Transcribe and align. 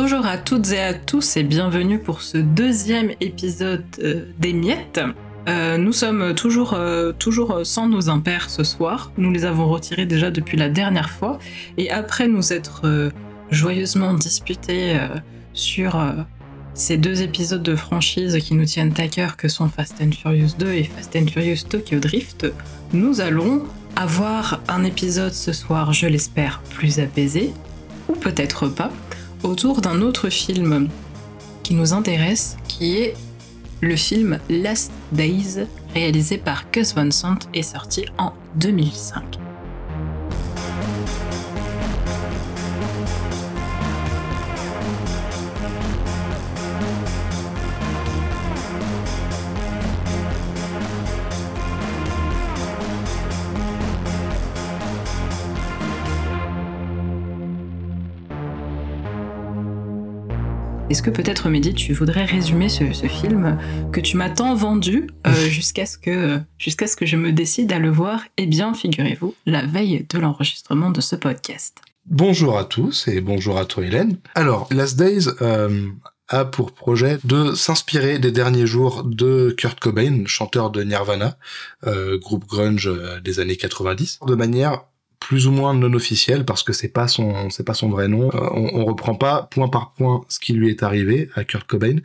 Bonjour 0.00 0.26
à 0.26 0.38
toutes 0.38 0.70
et 0.70 0.78
à 0.78 0.94
tous 0.94 1.36
et 1.36 1.42
bienvenue 1.42 1.98
pour 1.98 2.22
ce 2.22 2.38
deuxième 2.38 3.10
épisode 3.20 3.82
euh, 3.98 4.26
des 4.38 4.52
Miettes. 4.52 5.00
Euh, 5.48 5.76
nous 5.76 5.92
sommes 5.92 6.36
toujours, 6.36 6.74
euh, 6.74 7.10
toujours 7.10 7.62
sans 7.64 7.88
nos 7.88 8.08
impairs 8.08 8.48
ce 8.48 8.62
soir. 8.62 9.10
Nous 9.18 9.32
les 9.32 9.44
avons 9.44 9.68
retirés 9.68 10.06
déjà 10.06 10.30
depuis 10.30 10.56
la 10.56 10.68
dernière 10.68 11.10
fois. 11.10 11.40
Et 11.78 11.90
après 11.90 12.28
nous 12.28 12.52
être 12.52 13.10
joyeusement 13.50 14.14
disputés 14.14 14.96
sur 15.52 16.00
ces 16.74 16.96
deux 16.96 17.22
épisodes 17.22 17.64
de 17.64 17.74
franchise 17.74 18.38
qui 18.38 18.54
nous 18.54 18.66
tiennent 18.66 18.94
à 18.98 19.08
cœur 19.08 19.36
que 19.36 19.48
sont 19.48 19.68
Fast 19.68 20.00
and 20.00 20.12
Furious 20.12 20.54
2 20.60 20.74
et 20.74 20.84
Fast 20.84 21.16
and 21.16 21.26
Furious 21.26 21.64
Tokyo 21.68 21.98
Drift, 21.98 22.46
nous 22.92 23.20
allons 23.20 23.64
avoir 23.96 24.60
un 24.68 24.84
épisode 24.84 25.32
ce 25.32 25.52
soir, 25.52 25.92
je 25.92 26.06
l'espère, 26.06 26.62
plus 26.70 27.00
apaisé, 27.00 27.52
ou 28.08 28.12
peut-être 28.12 28.68
pas, 28.68 28.92
autour 29.42 29.80
d'un 29.80 30.00
autre 30.02 30.28
film 30.28 30.88
qui 31.62 31.74
nous 31.74 31.92
intéresse, 31.92 32.56
qui 32.66 32.96
est 32.96 33.14
le 33.80 33.96
film 33.96 34.38
Last 34.48 34.92
Days, 35.12 35.66
réalisé 35.94 36.38
par 36.38 36.64
Gus 36.72 36.94
Van 36.94 37.10
Sant 37.10 37.38
et 37.54 37.62
sorti 37.62 38.04
en 38.18 38.32
2005. 38.56 39.47
Est-ce 60.90 61.02
que 61.02 61.10
peut-être, 61.10 61.50
Mehdi, 61.50 61.74
tu 61.74 61.92
voudrais 61.92 62.24
résumer 62.24 62.70
ce, 62.70 62.94
ce 62.94 63.06
film 63.06 63.58
que 63.92 64.00
tu 64.00 64.16
m'as 64.16 64.30
tant 64.30 64.54
vendu 64.54 65.06
euh, 65.26 65.32
jusqu'à 65.48 65.84
ce, 65.84 65.98
que, 65.98 66.40
jusqu'à 66.56 66.86
ce 66.86 66.96
que 66.96 67.04
je 67.04 67.16
me 67.16 67.30
décide 67.30 67.70
à 67.74 67.78
le 67.78 67.90
voir? 67.90 68.22
Eh 68.38 68.46
bien, 68.46 68.72
figurez-vous, 68.72 69.34
la 69.44 69.66
veille 69.66 70.06
de 70.08 70.18
l'enregistrement 70.18 70.90
de 70.90 71.02
ce 71.02 71.14
podcast. 71.14 71.76
Bonjour 72.06 72.56
à 72.56 72.64
tous 72.64 73.06
et 73.06 73.20
bonjour 73.20 73.58
à 73.58 73.66
toi 73.66 73.84
Hélène. 73.84 74.16
Alors, 74.34 74.66
Last 74.70 74.98
Days 74.98 75.28
euh, 75.42 75.88
a 76.28 76.46
pour 76.46 76.72
projet 76.72 77.18
de 77.22 77.52
s'inspirer 77.52 78.18
des 78.18 78.32
derniers 78.32 78.66
jours 78.66 79.04
de 79.04 79.54
Kurt 79.58 79.78
Cobain, 79.78 80.24
chanteur 80.24 80.70
de 80.70 80.82
Nirvana, 80.84 81.36
euh, 81.86 82.18
groupe 82.18 82.46
grunge 82.46 82.90
des 83.22 83.40
années 83.40 83.56
90, 83.56 84.20
de 84.26 84.34
manière 84.34 84.84
plus 85.20 85.46
ou 85.46 85.52
moins 85.52 85.74
non 85.74 85.92
officielle 85.94 86.44
parce 86.44 86.62
que 86.62 86.72
c'est 86.72 86.88
pas 86.88 87.08
son 87.08 87.50
c'est 87.50 87.64
pas 87.64 87.74
son 87.74 87.88
vrai 87.88 88.08
nom. 88.08 88.30
Euh, 88.32 88.48
on, 88.54 88.80
on 88.80 88.84
reprend 88.84 89.14
pas 89.14 89.48
point 89.50 89.68
par 89.68 89.92
point 89.92 90.22
ce 90.28 90.38
qui 90.38 90.52
lui 90.52 90.70
est 90.70 90.82
arrivé 90.82 91.28
à 91.34 91.44
Kurt 91.44 91.66
Cobain, 91.66 91.96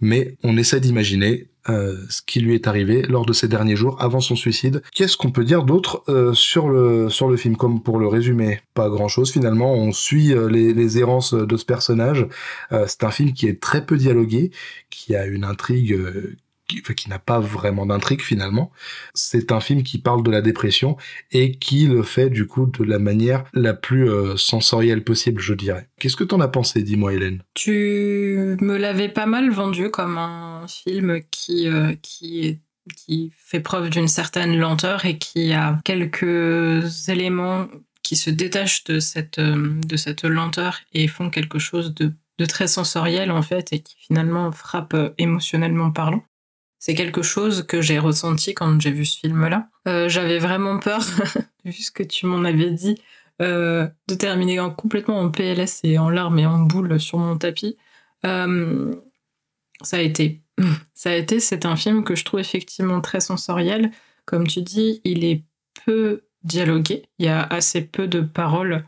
mais 0.00 0.36
on 0.42 0.56
essaie 0.56 0.80
d'imaginer 0.80 1.46
euh, 1.68 1.94
ce 2.08 2.22
qui 2.22 2.40
lui 2.40 2.54
est 2.54 2.66
arrivé 2.66 3.02
lors 3.02 3.26
de 3.26 3.34
ces 3.34 3.46
derniers 3.46 3.76
jours 3.76 4.00
avant 4.00 4.20
son 4.20 4.34
suicide. 4.34 4.82
Qu'est-ce 4.94 5.18
qu'on 5.18 5.30
peut 5.30 5.44
dire 5.44 5.62
d'autre 5.64 6.02
euh, 6.08 6.32
sur 6.32 6.70
le 6.70 7.10
sur 7.10 7.28
le 7.28 7.36
film? 7.36 7.56
Comme 7.56 7.82
pour 7.82 7.98
le 7.98 8.06
résumer, 8.06 8.60
pas 8.72 8.88
grand-chose 8.88 9.30
finalement. 9.30 9.74
On 9.74 9.92
suit 9.92 10.32
euh, 10.32 10.48
les, 10.48 10.72
les 10.72 10.98
errances 10.98 11.34
de 11.34 11.56
ce 11.58 11.66
personnage. 11.66 12.26
Euh, 12.72 12.86
c'est 12.88 13.04
un 13.04 13.10
film 13.10 13.34
qui 13.34 13.46
est 13.46 13.60
très 13.60 13.84
peu 13.84 13.98
dialogué, 13.98 14.52
qui 14.88 15.14
a 15.14 15.26
une 15.26 15.44
intrigue 15.44 15.98
qui, 16.94 17.08
n'a 17.08 17.18
pas 17.18 17.40
vraiment 17.40 17.86
d'intrigue 17.86 18.22
finalement. 18.22 18.70
C'est 19.14 19.52
un 19.52 19.60
film 19.60 19.82
qui 19.82 19.98
parle 19.98 20.22
de 20.22 20.30
la 20.30 20.42
dépression 20.42 20.96
et 21.32 21.52
qui 21.52 21.86
le 21.86 22.02
fait 22.02 22.30
du 22.30 22.46
coup 22.46 22.66
de 22.66 22.84
la 22.84 22.98
manière 22.98 23.44
la 23.52 23.74
plus 23.74 24.08
euh, 24.08 24.36
sensorielle 24.36 25.04
possible, 25.04 25.40
je 25.40 25.54
dirais. 25.54 25.88
Qu'est-ce 25.98 26.16
que 26.16 26.24
t'en 26.24 26.40
as 26.40 26.48
pensé, 26.48 26.82
dis-moi 26.82 27.14
Hélène? 27.14 27.42
Tu 27.54 28.56
me 28.60 28.76
l'avais 28.76 29.08
pas 29.08 29.26
mal 29.26 29.50
vendu 29.50 29.90
comme 29.90 30.18
un 30.18 30.66
film 30.68 31.20
qui, 31.30 31.68
euh, 31.68 31.94
qui, 32.02 32.60
fait 33.36 33.60
preuve 33.60 33.90
d'une 33.90 34.08
certaine 34.08 34.56
lenteur 34.56 35.04
et 35.04 35.18
qui 35.18 35.52
a 35.52 35.78
quelques 35.84 37.08
éléments 37.08 37.68
qui 38.02 38.16
se 38.16 38.30
détachent 38.30 38.84
de 38.84 38.98
cette, 38.98 39.38
euh, 39.38 39.78
de 39.86 39.96
cette 39.96 40.24
lenteur 40.24 40.80
et 40.92 41.06
font 41.06 41.30
quelque 41.30 41.58
chose 41.58 41.94
de, 41.94 42.12
de 42.38 42.44
très 42.46 42.66
sensoriel 42.66 43.30
en 43.30 43.42
fait 43.42 43.72
et 43.72 43.80
qui 43.80 43.96
finalement 43.98 44.50
frappe 44.50 44.96
émotionnellement 45.18 45.90
parlant. 45.90 46.24
C'est 46.80 46.94
quelque 46.94 47.22
chose 47.22 47.64
que 47.68 47.80
j'ai 47.82 47.98
ressenti 48.00 48.54
quand 48.54 48.80
j'ai 48.80 48.90
vu 48.90 49.04
ce 49.04 49.18
film-là. 49.20 49.68
Euh, 49.86 50.08
J'avais 50.08 50.38
vraiment 50.38 50.78
peur, 50.80 51.00
vu 51.64 51.72
ce 51.72 51.92
que 51.92 52.02
tu 52.02 52.26
m'en 52.26 52.42
avais 52.44 52.70
dit, 52.70 52.96
euh, 53.42 53.86
de 54.08 54.14
terminer 54.14 54.58
en- 54.60 54.70
complètement 54.70 55.20
en 55.20 55.30
PLS 55.30 55.80
et 55.84 55.98
en 55.98 56.08
larmes 56.10 56.38
et 56.38 56.46
en 56.46 56.58
boules 56.58 56.98
sur 56.98 57.18
mon 57.18 57.36
tapis. 57.38 57.76
Euh, 58.26 58.94
ça 59.82 59.98
a 59.98 60.00
été. 60.00 60.42
Ça 60.94 61.10
a 61.10 61.14
été, 61.14 61.40
c'est 61.40 61.64
un 61.64 61.76
film 61.76 62.04
que 62.04 62.14
je 62.14 62.22
trouve 62.26 62.40
effectivement 62.40 63.00
très 63.00 63.20
sensoriel. 63.20 63.90
Comme 64.26 64.46
tu 64.46 64.60
dis, 64.60 65.00
il 65.04 65.24
est 65.24 65.44
peu 65.86 66.24
dialogué. 66.42 67.06
Il 67.18 67.24
y 67.24 67.28
a 67.30 67.42
assez 67.42 67.80
peu 67.80 68.06
de 68.06 68.20
paroles, 68.20 68.84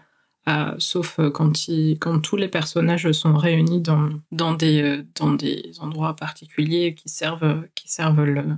euh, 0.48 0.74
sauf 0.78 1.18
euh, 1.20 1.30
quand, 1.30 1.52
quand 2.00 2.18
tous 2.20 2.36
les 2.36 2.48
personnages 2.48 3.10
sont 3.12 3.36
réunis 3.36 3.80
dans, 3.80 4.08
dans, 4.32 4.54
des, 4.54 4.82
euh, 4.82 5.06
dans 5.14 5.32
des 5.32 5.72
endroits 5.80 6.16
particuliers 6.16 6.94
qui 6.94 7.08
servent, 7.08 7.64
qui 7.74 7.90
servent 7.90 8.24
le- 8.24 8.56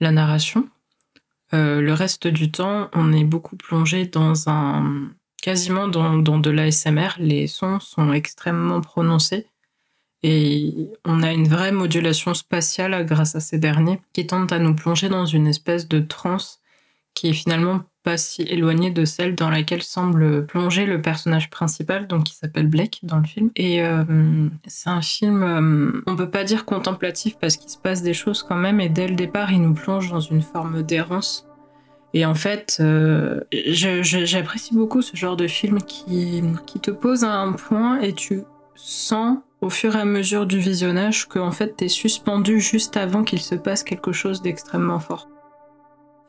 la 0.00 0.12
narration. 0.12 0.68
Le 1.52 1.92
reste 1.92 2.28
du 2.28 2.52
temps, 2.52 2.88
on 2.94 3.12
est 3.12 3.24
beaucoup 3.24 3.56
plongé 3.56 4.06
dans 4.06 4.48
un. 4.48 5.10
quasiment 5.42 5.88
dans, 5.88 6.16
dans 6.16 6.38
de 6.38 6.48
l'ASMR. 6.48 7.08
Les 7.18 7.48
sons 7.48 7.80
sont 7.80 8.12
extrêmement 8.12 8.80
prononcés. 8.80 9.46
Et 10.22 10.90
on 11.04 11.22
a 11.24 11.32
une 11.32 11.48
vraie 11.48 11.72
modulation 11.72 12.34
spatiale 12.34 13.04
grâce 13.04 13.34
à 13.34 13.40
ces 13.40 13.58
derniers 13.58 14.00
qui 14.12 14.26
tentent 14.28 14.52
à 14.52 14.58
nous 14.60 14.76
plonger 14.76 15.08
dans 15.08 15.24
une 15.26 15.46
espèce 15.48 15.88
de 15.88 15.98
transe 15.98 16.60
qui 17.14 17.30
est 17.30 17.32
finalement 17.32 17.80
pas 18.02 18.16
si 18.16 18.42
éloignée 18.42 18.90
de 18.90 19.04
celle 19.04 19.34
dans 19.34 19.50
laquelle 19.50 19.82
semble 19.82 20.46
plonger 20.46 20.86
le 20.86 21.02
personnage 21.02 21.50
principal, 21.50 22.06
donc 22.06 22.24
qui 22.24 22.34
s'appelle 22.34 22.66
Blake 22.66 23.00
dans 23.02 23.18
le 23.18 23.24
film. 23.24 23.50
Et 23.56 23.82
euh, 23.82 24.48
c'est 24.66 24.90
un 24.90 25.02
film, 25.02 25.42
euh, 25.42 26.02
on 26.06 26.16
peut 26.16 26.30
pas 26.30 26.44
dire 26.44 26.64
contemplatif 26.64 27.36
parce 27.38 27.56
qu'il 27.56 27.70
se 27.70 27.78
passe 27.78 28.02
des 28.02 28.14
choses 28.14 28.42
quand 28.42 28.56
même, 28.56 28.80
et 28.80 28.88
dès 28.88 29.08
le 29.08 29.14
départ, 29.14 29.52
il 29.52 29.62
nous 29.62 29.74
plonge 29.74 30.10
dans 30.10 30.20
une 30.20 30.42
forme 30.42 30.82
d'errance. 30.82 31.46
Et 32.12 32.26
en 32.26 32.34
fait, 32.34 32.78
euh, 32.80 33.40
j'apprécie 33.52 34.74
beaucoup 34.74 35.00
ce 35.00 35.16
genre 35.16 35.36
de 35.36 35.46
film 35.46 35.80
qui, 35.80 36.42
qui 36.66 36.80
te 36.80 36.90
pose 36.90 37.22
à 37.22 37.34
un 37.34 37.52
point 37.52 38.00
et 38.00 38.12
tu 38.12 38.42
sens 38.74 39.38
au 39.60 39.70
fur 39.70 39.94
et 39.94 40.00
à 40.00 40.04
mesure 40.04 40.46
du 40.46 40.58
visionnage 40.58 41.28
que 41.28 41.38
en 41.38 41.52
fait 41.52 41.76
t'es 41.76 41.88
suspendu 41.88 42.60
juste 42.60 42.96
avant 42.96 43.24
qu'il 43.24 43.40
se 43.40 43.54
passe 43.54 43.84
quelque 43.84 44.12
chose 44.12 44.42
d'extrêmement 44.42 44.98
fort. 44.98 45.28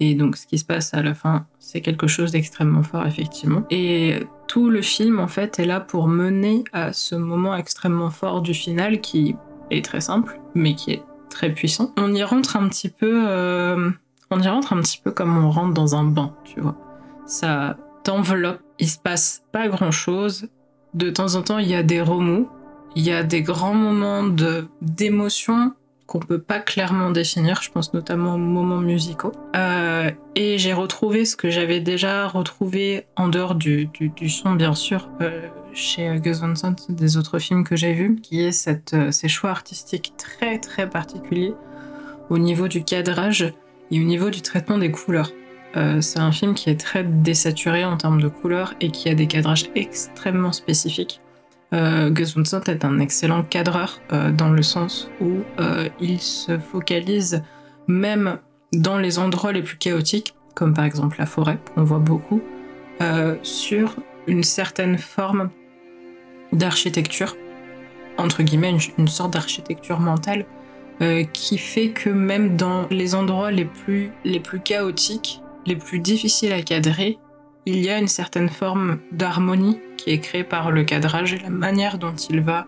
Et 0.03 0.15
donc 0.15 0.35
ce 0.35 0.47
qui 0.47 0.57
se 0.57 0.65
passe 0.65 0.95
à 0.95 1.03
la 1.03 1.13
fin, 1.13 1.45
c'est 1.59 1.79
quelque 1.79 2.07
chose 2.07 2.31
d'extrêmement 2.31 2.81
fort 2.81 3.05
effectivement. 3.05 3.63
Et 3.69 4.23
tout 4.47 4.71
le 4.71 4.81
film 4.81 5.19
en 5.19 5.27
fait 5.27 5.59
est 5.59 5.65
là 5.65 5.79
pour 5.79 6.07
mener 6.07 6.63
à 6.73 6.91
ce 6.91 7.13
moment 7.13 7.55
extrêmement 7.55 8.09
fort 8.09 8.41
du 8.41 8.55
final 8.55 8.99
qui 8.99 9.35
est 9.69 9.85
très 9.85 10.01
simple 10.01 10.41
mais 10.55 10.73
qui 10.73 10.93
est 10.93 11.03
très 11.29 11.53
puissant. 11.53 11.93
On 11.97 12.13
y 12.15 12.23
rentre 12.23 12.57
un 12.57 12.67
petit 12.67 12.89
peu, 12.89 13.23
euh, 13.27 13.91
comme 14.27 15.37
on 15.37 15.51
rentre 15.51 15.73
dans 15.75 15.95
un 15.95 16.03
bain, 16.03 16.33
tu 16.43 16.59
vois. 16.59 16.75
Ça 17.27 17.77
t'enveloppe, 18.03 18.59
il 18.79 18.89
se 18.89 18.97
passe 18.97 19.43
pas 19.51 19.67
grand 19.67 19.91
chose. 19.91 20.49
De 20.95 21.11
temps 21.11 21.35
en 21.35 21.43
temps, 21.43 21.59
il 21.59 21.67
y 21.67 21.75
a 21.75 21.83
des 21.83 22.01
remous, 22.01 22.49
il 22.95 23.03
y 23.03 23.11
a 23.11 23.23
des 23.23 23.43
grands 23.43 23.75
moments 23.75 24.23
d'émotion 24.81 25.73
qu'on 26.11 26.19
peut 26.19 26.41
pas 26.41 26.59
clairement 26.59 27.09
définir. 27.09 27.61
Je 27.61 27.71
pense 27.71 27.93
notamment 27.93 28.35
aux 28.35 28.37
moments 28.37 28.81
musicaux. 28.81 29.31
Euh, 29.55 30.11
et 30.35 30.57
j'ai 30.57 30.73
retrouvé 30.73 31.23
ce 31.23 31.37
que 31.37 31.49
j'avais 31.49 31.79
déjà 31.79 32.27
retrouvé 32.27 33.05
en 33.15 33.29
dehors 33.29 33.55
du, 33.55 33.87
du, 33.87 34.29
son, 34.29 34.55
bien 34.55 34.73
sûr, 34.73 35.09
euh, 35.21 35.47
chez 35.73 36.19
Gus 36.19 36.41
Van 36.41 36.53
Sant, 36.53 36.75
des 36.89 37.15
autres 37.15 37.39
films 37.39 37.63
que 37.63 37.77
j'ai 37.77 37.93
vus, 37.93 38.17
qui 38.21 38.41
est 38.41 38.51
cette, 38.51 38.93
euh, 38.93 39.11
ces 39.11 39.29
choix 39.29 39.51
artistiques 39.51 40.13
très 40.17 40.59
très 40.59 40.89
particuliers 40.89 41.53
au 42.29 42.37
niveau 42.37 42.67
du 42.67 42.83
cadrage 42.83 43.53
et 43.89 43.99
au 44.01 44.03
niveau 44.03 44.29
du 44.29 44.41
traitement 44.41 44.77
des 44.77 44.91
couleurs. 44.91 45.31
C'est 46.01 46.19
un 46.19 46.33
film 46.33 46.53
qui 46.53 46.69
est 46.69 46.77
très 46.77 47.05
désaturé 47.05 47.85
en 47.85 47.95
termes 47.95 48.21
de 48.21 48.27
couleurs 48.27 48.73
et 48.81 48.91
qui 48.91 49.07
a 49.07 49.15
des 49.15 49.27
cadrages 49.27 49.69
extrêmement 49.75 50.51
spécifiques. 50.51 51.21
Euh, 51.73 52.13
est 52.13 52.83
un 52.83 52.99
excellent 52.99 53.43
cadreur 53.43 54.01
euh, 54.11 54.31
dans 54.31 54.49
le 54.49 54.61
sens 54.61 55.09
où 55.21 55.37
euh, 55.59 55.87
il 56.01 56.19
se 56.19 56.59
focalise 56.59 57.43
même 57.87 58.39
dans 58.73 58.97
les 58.97 59.19
endroits 59.19 59.53
les 59.53 59.61
plus 59.61 59.77
chaotiques, 59.77 60.33
comme 60.53 60.73
par 60.73 60.83
exemple 60.83 61.15
la 61.17 61.25
forêt, 61.25 61.57
qu'on 61.73 61.83
voit 61.83 61.99
beaucoup, 61.99 62.41
euh, 63.01 63.37
sur 63.41 63.95
une 64.27 64.43
certaine 64.43 64.97
forme 64.97 65.49
d'architecture, 66.51 67.37
entre 68.17 68.43
guillemets, 68.43 68.75
une, 68.97 69.07
sorte 69.07 69.33
d'architecture 69.33 69.99
mentale 69.99 70.45
qui 71.33 71.57
fait 71.57 71.89
que 71.89 72.11
même 72.11 72.57
dans 72.57 72.85
les 72.91 73.15
endroits 73.15 73.49
les 73.49 73.65
plus 73.65 74.11
chaotiques, 74.63 75.41
les 75.65 75.75
plus 75.75 75.97
difficiles 75.97 76.53
à 76.53 76.61
cadrer, 76.61 77.17
il 77.65 77.79
y 77.79 77.89
a 77.89 77.97
une 77.97 78.07
certaine 78.07 78.49
forme 78.49 78.99
d'harmonie 79.11 79.79
qui 79.97 80.11
est 80.11 80.19
créée 80.19 80.43
par 80.43 80.71
le 80.71 80.83
cadrage 80.83 81.33
et 81.33 81.39
la 81.39 81.49
manière 81.49 81.97
dont 81.97 82.15
il 82.15 82.41
va 82.41 82.67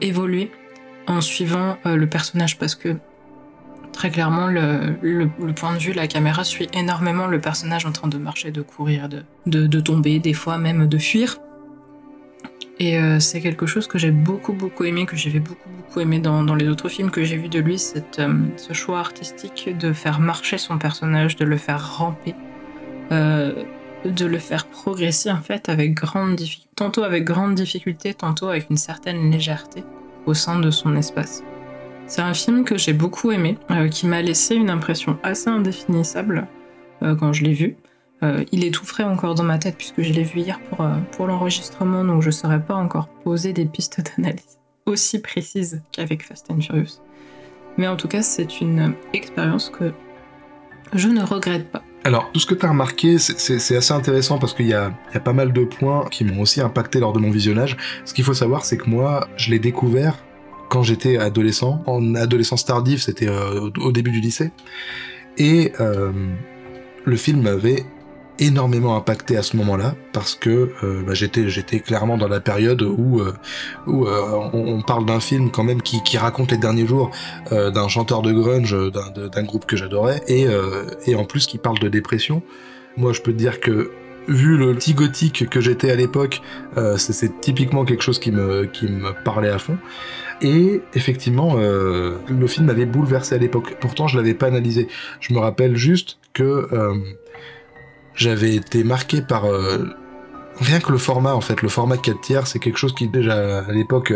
évoluer 0.00 0.50
en 1.06 1.20
suivant 1.20 1.78
le 1.84 2.06
personnage 2.08 2.58
parce 2.58 2.74
que 2.74 2.96
très 3.92 4.10
clairement, 4.10 4.46
le, 4.46 5.52
point 5.52 5.74
de 5.74 5.78
vue, 5.78 5.92
la 5.92 6.06
caméra 6.06 6.44
suit 6.44 6.68
énormément 6.72 7.26
le 7.26 7.40
personnage 7.40 7.86
en 7.86 7.92
train 7.92 8.08
de 8.08 8.18
marcher, 8.18 8.50
de 8.50 8.62
courir, 8.62 9.08
de, 9.08 9.24
de, 9.46 9.80
tomber, 9.80 10.18
des 10.18 10.32
fois 10.32 10.58
même 10.58 10.86
de 10.86 10.98
fuir. 10.98 11.38
Et 12.78 12.98
euh, 12.98 13.20
c'est 13.20 13.42
quelque 13.42 13.66
chose 13.66 13.86
que 13.86 13.98
j'ai 13.98 14.10
beaucoup 14.10 14.54
beaucoup 14.54 14.84
aimé, 14.84 15.04
que 15.04 15.16
j'avais 15.16 15.38
beaucoup 15.38 15.68
beaucoup 15.68 16.00
aimé 16.00 16.18
dans, 16.18 16.42
dans, 16.42 16.54
les 16.54 16.66
autres 16.66 16.88
films 16.88 17.10
que 17.10 17.22
j'ai 17.24 17.36
vus 17.36 17.50
de 17.50 17.58
lui, 17.58 17.78
cette, 17.78 18.20
euh, 18.20 18.32
ce 18.56 18.72
choix 18.72 19.00
artistique 19.00 19.76
de 19.76 19.92
faire 19.92 20.18
marcher 20.18 20.56
son 20.56 20.78
personnage, 20.78 21.36
de 21.36 21.44
le 21.44 21.58
faire 21.58 21.98
ramper, 21.98 22.34
euh, 23.12 23.64
de 24.04 24.24
le 24.24 24.38
faire 24.38 24.66
progresser 24.66 25.30
en 25.30 25.40
fait 25.40 25.68
avec 25.68 25.94
grande 25.94 26.40
tantôt 26.74 27.02
avec 27.02 27.24
grande 27.24 27.54
difficulté, 27.54 28.14
tantôt 28.14 28.48
avec 28.48 28.70
une 28.70 28.76
certaine 28.76 29.30
légèreté 29.30 29.84
au 30.26 30.34
sein 30.34 30.58
de 30.58 30.70
son 30.70 30.96
espace. 30.96 31.42
C'est 32.06 32.22
un 32.22 32.34
film 32.34 32.64
que 32.64 32.76
j'ai 32.76 32.92
beaucoup 32.92 33.30
aimé, 33.30 33.58
euh, 33.70 33.88
qui 33.88 34.06
m'a 34.06 34.22
laissé 34.22 34.54
une 34.54 34.70
impression 34.70 35.18
assez 35.22 35.48
indéfinissable 35.48 36.48
euh, 37.02 37.14
quand 37.14 37.32
je 37.32 37.44
l'ai 37.44 37.52
vu. 37.52 37.76
Il 38.52 38.66
est 38.66 38.70
tout 38.70 38.84
frais 38.84 39.04
encore 39.04 39.34
dans 39.34 39.44
ma 39.44 39.56
tête 39.56 39.78
puisque 39.78 40.02
je 40.02 40.12
l'ai 40.12 40.24
vu 40.24 40.40
hier 40.40 40.60
pour, 40.60 40.86
pour 41.12 41.26
l'enregistrement, 41.26 42.04
donc 42.04 42.20
je 42.20 42.26
ne 42.26 42.32
saurais 42.32 42.60
pas 42.60 42.74
encore 42.74 43.08
poser 43.24 43.54
des 43.54 43.64
pistes 43.64 44.02
d'analyse 44.18 44.60
aussi 44.84 45.20
précises 45.22 45.82
qu'avec 45.92 46.22
Fast 46.22 46.50
and 46.50 46.60
Furious. 46.60 47.00
Mais 47.78 47.88
en 47.88 47.96
tout 47.96 48.08
cas, 48.08 48.22
c'est 48.22 48.60
une 48.60 48.94
expérience 49.14 49.70
que 49.70 49.92
je 50.92 51.08
ne 51.08 51.22
regrette 51.22 51.70
pas. 51.70 51.82
Alors, 52.02 52.30
tout 52.32 52.40
ce 52.40 52.46
que 52.46 52.54
tu 52.54 52.64
as 52.64 52.70
remarqué, 52.70 53.18
c'est 53.18 53.76
assez 53.76 53.92
intéressant 53.92 54.38
parce 54.38 54.54
qu'il 54.54 54.66
y, 54.66 54.72
a, 54.72 54.90
pas 55.22 55.34
mal 55.34 55.52
de 55.52 55.64
points 55.64 56.06
qui 56.10 56.24
m'ont 56.24 56.40
aussi 56.40 56.62
impacté 56.62 56.98
lors 56.98 57.12
de 57.12 57.18
mon 57.18 57.30
visionnage. 57.30 57.76
Ce 58.06 58.14
qu'il 58.14 58.24
faut 58.24 58.34
savoir, 58.34 58.64
c'est 58.64 58.78
que 58.78 58.88
moi, 58.88 59.28
je 59.36 59.50
l'ai 59.50 59.58
découvert 59.58 60.16
quand 60.70 60.82
j'étais 60.82 61.18
adolescent. 61.18 61.82
En 61.86 62.14
adolescence 62.14 62.64
tardive, 62.64 63.02
c'était 63.02 63.28
euh, 63.28 63.70
au 63.80 63.92
début 63.92 64.10
du 64.12 64.20
lycée. 64.20 64.50
Et 65.36 65.72
euh, 65.80 66.10
le 67.04 67.16
film 67.16 67.42
m'avait 67.42 67.84
énormément 68.40 68.96
impacté 68.96 69.36
à 69.36 69.42
ce 69.42 69.56
moment-là 69.56 69.94
parce 70.12 70.34
que 70.34 70.70
euh, 70.82 71.02
bah, 71.06 71.14
j'étais 71.14 71.48
j'étais 71.48 71.80
clairement 71.80 72.18
dans 72.18 72.28
la 72.28 72.40
période 72.40 72.82
où 72.82 73.22
où 73.86 74.06
on, 74.06 74.82
parle 74.82 75.06
d'un 75.06 75.20
film 75.20 75.50
quand 75.50 75.62
même 75.62 75.82
qui, 75.82 76.02
qui 76.02 76.18
raconte 76.18 76.50
les 76.50 76.58
derniers 76.58 76.86
jours 76.86 77.10
d'un 77.50 77.88
chanteur 77.88 78.22
de 78.22 78.32
grunge 78.32 78.76
d'un 78.92 79.42
groupe 79.44 79.66
que 79.66 79.76
j'adorais 79.76 80.22
et 80.26 80.46
et 81.06 81.14
en 81.14 81.24
plus 81.24 81.46
qui 81.46 81.58
parle 81.58 81.78
de 81.78 81.88
dépression 81.88 82.42
moi 82.96 83.12
je 83.12 83.20
peux 83.20 83.32
te 83.32 83.38
dire 83.38 83.60
que 83.60 83.90
vu 84.28 84.56
le 84.56 84.74
petit 84.74 84.94
gothique 84.94 85.48
que 85.48 85.60
j'étais 85.60 85.90
à 85.90 85.96
l'époque 85.96 86.40
c'est 86.96 87.40
typiquement 87.40 87.84
quelque 87.84 88.02
chose 88.02 88.18
qui 88.18 88.32
me 88.32 88.64
qui 88.64 88.86
me 88.86 89.12
parlait 89.24 89.50
à 89.50 89.58
fond 89.58 89.78
et 90.42 90.80
effectivement, 90.94 91.56
euh, 91.58 92.16
le 92.28 92.46
film 92.46 92.66
m'avait 92.66 92.86
bouleversé 92.86 93.34
à 93.34 93.38
l'époque. 93.38 93.76
Pourtant, 93.80 94.08
je 94.08 94.16
l'avais 94.16 94.34
pas 94.34 94.46
analysé. 94.46 94.88
Je 95.20 95.34
me 95.34 95.38
rappelle 95.38 95.76
juste 95.76 96.18
que 96.32 96.68
euh, 96.72 96.94
j'avais 98.14 98.54
été 98.54 98.84
marqué 98.84 99.22
par 99.22 99.46
euh, 99.46 99.78
rien 100.60 100.80
que 100.80 100.92
le 100.92 100.98
format 100.98 101.34
en 101.34 101.40
fait. 101.40 101.62
Le 101.62 101.68
format 101.68 101.96
4 101.96 102.20
tiers, 102.20 102.46
c'est 102.46 102.58
quelque 102.58 102.78
chose 102.78 102.94
qui 102.94 103.08
déjà 103.08 103.60
à 103.60 103.72
l'époque 103.72 104.12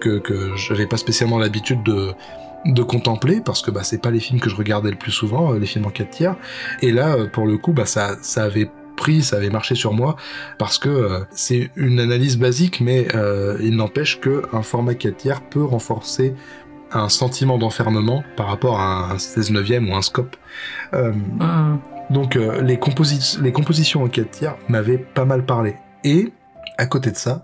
que 0.00 0.18
que 0.18 0.56
j'avais 0.56 0.86
pas 0.86 0.96
spécialement 0.96 1.38
l'habitude 1.38 1.82
de 1.82 2.12
de 2.64 2.82
contempler 2.82 3.40
parce 3.44 3.62
que 3.62 3.70
bah 3.70 3.84
c'est 3.84 4.02
pas 4.02 4.10
les 4.10 4.18
films 4.18 4.40
que 4.40 4.50
je 4.50 4.56
regardais 4.56 4.90
le 4.90 4.96
plus 4.96 5.12
souvent 5.12 5.52
les 5.52 5.66
films 5.66 5.86
en 5.86 5.90
4 5.90 6.10
tiers 6.10 6.36
et 6.82 6.90
là 6.90 7.16
pour 7.32 7.46
le 7.46 7.58
coup 7.58 7.72
bah 7.72 7.86
ça 7.86 8.16
ça 8.22 8.42
avait 8.42 8.68
pris, 8.96 9.22
ça 9.22 9.36
avait 9.36 9.50
marché 9.50 9.74
sur 9.76 9.92
moi, 9.92 10.16
parce 10.58 10.78
que 10.78 10.88
euh, 10.88 11.20
c'est 11.30 11.70
une 11.76 12.00
analyse 12.00 12.38
basique, 12.38 12.80
mais 12.80 13.06
euh, 13.14 13.56
il 13.60 13.76
n'empêche 13.76 14.20
qu'un 14.20 14.62
format 14.62 14.94
4 14.94 15.16
tiers 15.16 15.40
peut 15.42 15.62
renforcer 15.62 16.34
un 16.92 17.08
sentiment 17.08 17.58
d'enfermement 17.58 18.24
par 18.36 18.48
rapport 18.48 18.80
à 18.80 19.12
un 19.12 19.18
16 19.18 19.50
neuvième 19.50 19.88
ou 19.88 19.94
un 19.94 20.02
scope. 20.02 20.36
Euh, 20.94 21.12
ah. 21.40 21.74
Donc 22.10 22.34
les, 22.34 22.60
les 22.62 23.52
compositions 23.52 24.02
en 24.02 24.08
4 24.08 24.30
tiers 24.30 24.56
m'avaient 24.68 24.98
pas 24.98 25.24
mal 25.24 25.44
parlé. 25.44 25.76
Et 26.04 26.32
à 26.78 26.86
côté 26.86 27.10
de 27.10 27.16
ça, 27.16 27.42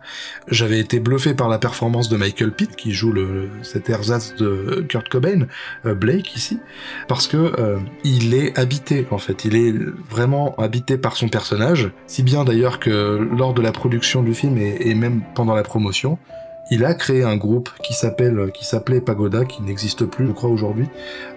j'avais 0.48 0.78
été 0.78 1.00
bluffé 1.00 1.34
par 1.34 1.48
la 1.48 1.58
performance 1.58 2.08
de 2.08 2.16
Michael 2.16 2.52
Pitt, 2.52 2.76
qui 2.76 2.92
joue 2.92 3.12
le, 3.12 3.48
cet 3.62 3.88
ersatz 3.88 4.34
de 4.36 4.84
Kurt 4.88 5.08
Cobain, 5.08 5.46
euh, 5.86 5.94
Blake 5.94 6.36
ici, 6.36 6.60
parce 7.08 7.26
que 7.26 7.36
euh, 7.36 7.78
il 8.04 8.34
est 8.34 8.58
habité, 8.58 9.06
en 9.10 9.18
fait. 9.18 9.44
Il 9.44 9.56
est 9.56 9.74
vraiment 10.10 10.54
habité 10.56 10.98
par 10.98 11.16
son 11.16 11.28
personnage, 11.28 11.90
si 12.06 12.22
bien 12.22 12.44
d'ailleurs 12.44 12.78
que 12.78 13.26
lors 13.36 13.54
de 13.54 13.62
la 13.62 13.72
production 13.72 14.22
du 14.22 14.34
film 14.34 14.58
et, 14.58 14.94
même 14.94 15.22
pendant 15.34 15.54
la 15.54 15.62
promotion, 15.62 16.18
il 16.72 16.86
a 16.86 16.94
créé 16.94 17.22
un 17.22 17.36
groupe 17.36 17.68
qui 17.84 17.92
s'appelle, 17.92 18.50
qui 18.54 18.64
s'appelait 18.64 19.02
Pagoda, 19.02 19.44
qui 19.44 19.62
n'existe 19.62 20.06
plus, 20.06 20.26
je 20.26 20.32
crois 20.32 20.48
aujourd'hui. 20.48 20.86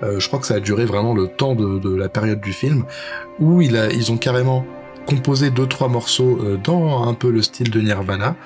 Euh, 0.02 0.18
je 0.18 0.28
crois 0.28 0.40
que 0.40 0.46
ça 0.46 0.56
a 0.56 0.60
duré 0.62 0.86
vraiment 0.86 1.14
le 1.14 1.28
temps 1.28 1.56
de, 1.56 1.94
la 1.94 2.08
période 2.08 2.40
du 2.40 2.54
film, 2.54 2.86
où 3.40 3.62
ils 3.62 4.12
ont 4.14 4.18
carrément 4.18 4.66
composé 5.06 5.50
deux 5.50 5.68
trois 5.68 5.90
morceaux 5.90 6.40
euh, 6.42 6.58
dans 6.64 7.04
un 7.04 7.14
peu 7.14 7.32
le 7.32 7.42
style 7.42 7.70
de 7.70 7.82
Nirvana. 7.82 8.38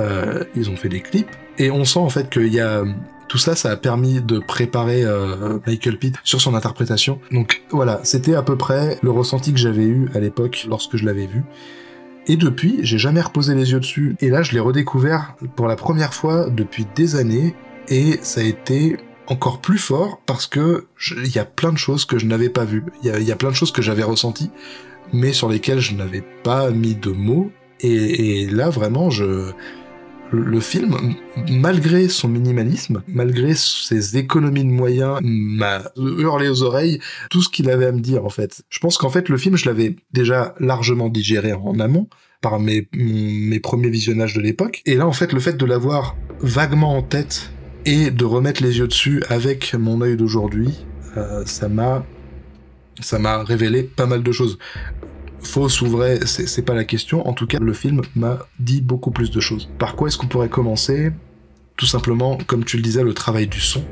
Euh, 0.00 0.42
ils 0.56 0.68
ont 0.68 0.76
fait 0.76 0.88
des 0.88 1.00
clips 1.00 1.30
et 1.58 1.70
on 1.70 1.84
sent 1.84 2.00
en 2.00 2.10
fait 2.10 2.28
qu'il 2.28 2.52
y 2.52 2.60
a 2.60 2.82
tout 3.28 3.38
ça, 3.38 3.54
ça 3.54 3.70
a 3.70 3.76
permis 3.76 4.20
de 4.20 4.40
préparer 4.40 5.04
Michael 5.66 5.96
Pitt 5.96 6.16
sur 6.24 6.40
son 6.40 6.54
interprétation. 6.54 7.18
Donc 7.30 7.62
voilà, 7.70 8.00
c'était 8.02 8.34
à 8.34 8.42
peu 8.42 8.58
près 8.58 8.98
le 9.02 9.10
ressenti 9.10 9.52
que 9.52 9.58
j'avais 9.58 9.84
eu 9.84 10.10
à 10.14 10.18
l'époque 10.18 10.66
lorsque 10.68 10.96
je 10.96 11.06
l'avais 11.06 11.26
vu. 11.26 11.44
Et 12.26 12.36
depuis, 12.36 12.80
j'ai 12.82 12.98
jamais 12.98 13.20
reposé 13.20 13.54
les 13.54 13.72
yeux 13.72 13.80
dessus. 13.80 14.16
Et 14.20 14.28
là, 14.28 14.42
je 14.42 14.52
l'ai 14.52 14.60
redécouvert 14.60 15.34
pour 15.56 15.66
la 15.66 15.76
première 15.76 16.14
fois 16.14 16.48
depuis 16.48 16.86
des 16.94 17.16
années. 17.16 17.54
Et 17.88 18.18
ça 18.22 18.40
a 18.40 18.44
été 18.44 18.96
encore 19.26 19.60
plus 19.60 19.78
fort 19.78 20.20
parce 20.26 20.46
que 20.46 20.86
il 21.16 21.34
y 21.34 21.38
a 21.38 21.44
plein 21.44 21.72
de 21.72 21.78
choses 21.78 22.04
que 22.04 22.18
je 22.18 22.26
n'avais 22.26 22.48
pas 22.48 22.64
vues. 22.64 22.84
Il 23.02 23.10
y, 23.10 23.32
a, 23.32 23.36
plein 23.36 23.50
de 23.50 23.56
choses 23.56 23.72
que 23.72 23.82
j'avais 23.82 24.02
ressenties 24.02 24.50
mais 25.12 25.32
sur 25.32 25.48
lesquels 25.48 25.80
je 25.80 25.94
n'avais 25.94 26.22
pas 26.42 26.70
mis 26.70 26.94
de 26.94 27.10
mots. 27.10 27.50
Et, 27.80 28.46
là, 28.46 28.70
vraiment, 28.70 29.10
je, 29.10 29.50
le 30.32 30.60
film, 30.60 31.14
malgré 31.50 32.08
son 32.08 32.28
minimalisme, 32.28 33.02
malgré 33.06 33.54
ses 33.54 34.16
économies 34.16 34.64
de 34.64 34.70
moyens, 34.70 35.18
m'a 35.22 35.82
hurlé 35.96 36.48
aux 36.48 36.62
oreilles 36.62 37.00
tout 37.30 37.42
ce 37.42 37.48
qu'il 37.48 37.70
avait 37.70 37.86
à 37.86 37.92
me 37.92 38.00
dire, 38.00 38.24
en 38.24 38.30
fait. 38.30 38.62
Je 38.70 38.78
pense 38.78 38.98
qu'en 38.98 39.10
fait, 39.10 39.28
le 39.28 39.36
film, 39.36 39.56
je 39.56 39.66
l'avais 39.66 39.96
déjà 40.12 40.54
largement 40.58 41.08
digéré 41.08 41.52
en 41.52 41.78
amont 41.78 42.08
par 42.40 42.58
mes, 42.58 42.88
mes 42.92 43.60
premiers 43.60 43.90
visionnages 43.90 44.34
de 44.34 44.40
l'époque. 44.40 44.82
Et 44.86 44.96
là, 44.96 45.06
en 45.06 45.12
fait, 45.12 45.32
le 45.32 45.40
fait 45.40 45.56
de 45.56 45.64
l'avoir 45.64 46.16
vaguement 46.40 46.96
en 46.96 47.02
tête 47.02 47.52
et 47.84 48.10
de 48.10 48.24
remettre 48.24 48.62
les 48.62 48.78
yeux 48.78 48.88
dessus 48.88 49.22
avec 49.28 49.74
mon 49.74 50.00
œil 50.00 50.16
d'aujourd'hui, 50.16 50.84
euh, 51.16 51.42
ça 51.46 51.68
m'a 51.68 52.04
ça 53.00 53.18
m'a 53.18 53.42
révélé 53.42 53.82
pas 53.82 54.06
mal 54.06 54.22
de 54.22 54.32
choses. 54.32 54.58
Fausse 55.42 55.82
ou 55.82 55.86
vrai, 55.86 56.20
c'est 56.26 56.62
pas 56.62 56.74
la 56.74 56.84
question. 56.84 57.26
En 57.26 57.32
tout 57.32 57.46
cas, 57.46 57.58
le 57.60 57.72
film 57.72 58.02
m'a 58.14 58.38
dit 58.58 58.80
beaucoup 58.80 59.10
plus 59.10 59.30
de 59.30 59.40
choses. 59.40 59.68
Par 59.78 59.96
quoi 59.96 60.08
est-ce 60.08 60.16
qu'on 60.16 60.28
pourrait 60.28 60.48
commencer? 60.48 61.12
Tout 61.76 61.86
simplement, 61.86 62.38
comme 62.46 62.64
tu 62.64 62.76
le 62.76 62.82
disais, 62.82 63.02
le 63.02 63.14
travail 63.14 63.46
du 63.46 63.60
son. 63.60 63.84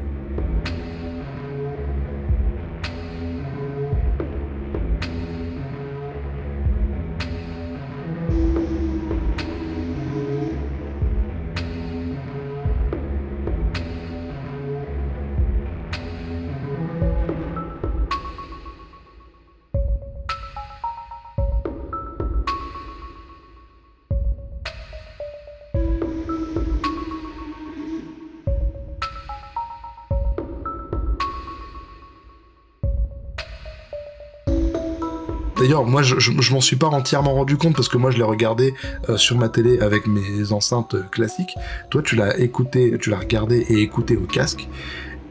D'ailleurs, 35.80 35.90
moi, 35.90 36.02
je, 36.02 36.18
je, 36.18 36.52
m'en 36.52 36.60
suis 36.60 36.76
pas 36.76 36.88
entièrement 36.88 37.34
rendu 37.34 37.56
compte 37.56 37.74
parce 37.74 37.88
que 37.88 37.96
moi, 37.96 38.10
je 38.10 38.18
l'ai 38.18 38.24
regardé 38.24 38.74
euh, 39.08 39.16
sur 39.16 39.36
ma 39.36 39.48
télé 39.48 39.80
avec 39.80 40.06
mes 40.06 40.52
enceintes 40.52 40.96
classiques. 41.10 41.54
Toi, 41.90 42.02
tu 42.02 42.16
l'as 42.16 42.38
écouté, 42.38 42.96
tu 43.00 43.10
l'as 43.10 43.18
regardé 43.18 43.64
et 43.68 43.80
écouté 43.80 44.16
au 44.16 44.26
casque. 44.26 44.68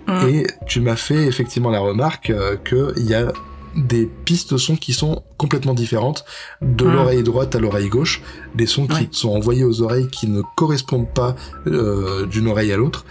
Mmh. 0.07 0.27
Et 0.27 0.47
tu 0.65 0.81
m'as 0.81 0.95
fait 0.95 1.27
effectivement 1.27 1.69
la 1.69 1.79
remarque 1.79 2.31
euh, 2.31 2.55
qu'il 2.57 3.05
y 3.05 3.13
a 3.13 3.31
des 3.75 4.09
pistes 4.25 4.53
de 4.53 4.57
son 4.57 4.75
qui 4.75 4.93
sont 4.93 5.21
complètement 5.37 5.75
différentes 5.75 6.25
de 6.61 6.85
mmh. 6.85 6.91
l'oreille 6.91 7.23
droite 7.23 7.55
à 7.55 7.59
l'oreille 7.59 7.89
gauche, 7.89 8.23
des 8.55 8.65
sons 8.65 8.87
qui 8.87 9.07
sont 9.11 9.29
envoyés 9.29 9.63
aux 9.63 9.83
oreilles 9.83 10.07
qui 10.07 10.27
ne 10.27 10.41
correspondent 10.55 11.13
pas 11.13 11.35
euh, 11.67 12.25
d'une 12.25 12.47
oreille 12.47 12.71
à 12.71 12.77
l'autre. 12.77 13.05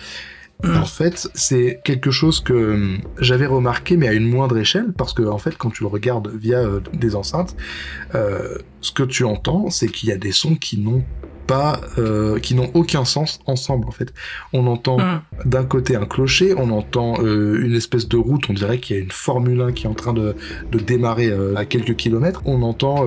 En 0.65 0.85
fait, 0.87 1.29
c'est 1.35 1.81
quelque 1.85 2.11
chose 2.11 2.41
que 2.41 2.53
euh, 2.53 2.97
j'avais 3.21 3.47
remarqué, 3.47 3.97
mais 3.97 4.09
à 4.09 4.13
une 4.13 4.29
moindre 4.29 4.59
échelle, 4.59 4.93
parce 4.97 5.13
que 5.13 5.23
en 5.23 5.39
fait, 5.39 5.57
quand 5.57 5.71
tu 5.71 5.85
le 5.85 5.89
regardes 5.89 6.29
via 6.35 6.59
euh, 6.59 6.81
des 6.93 7.15
enceintes, 7.15 7.55
euh, 8.15 8.57
ce 8.81 8.91
que 8.91 9.05
tu 9.05 9.25
entends, 9.25 9.71
c'est 9.71 9.89
qu'il 9.89 10.09
y 10.09 10.13
a 10.13 10.17
des 10.17 10.33
sons 10.33 10.57
qui 10.57 10.81
n'ont 10.81 11.05
pas, 11.47 11.81
euh, 11.97 12.39
qui 12.41 12.55
n'ont 12.55 12.71
aucun 12.75 13.05
sens 13.07 13.39
ensemble 13.47 13.87
en 13.89 13.91
fait. 13.91 14.13
On 14.53 14.67
entend 14.67 14.99
Mm. 14.99 15.21
d'un 15.47 15.65
côté 15.65 15.97
un 15.97 16.05
clocher, 16.05 16.55
on 16.57 16.71
entend 16.71 17.15
euh, 17.23 17.65
une 17.65 17.75
espèce 17.75 18.07
de 18.09 18.17
route, 18.19 18.51
on 18.51 18.53
dirait 18.53 18.79
qu'il 18.81 18.97
y 18.97 18.99
a 18.99 19.03
une 19.03 19.11
Formule 19.13 19.61
1 19.63 19.73
qui 19.73 19.87
est 19.87 19.89
en 19.89 19.95
train 19.95 20.13
de, 20.13 20.35
de 20.73 20.79
démarrer 20.79 21.29
euh, 21.31 21.55
à 21.57 21.65
quelques 21.65 21.97
kilomètres. 21.97 22.43
On 22.45 22.63
entend, 22.63 23.05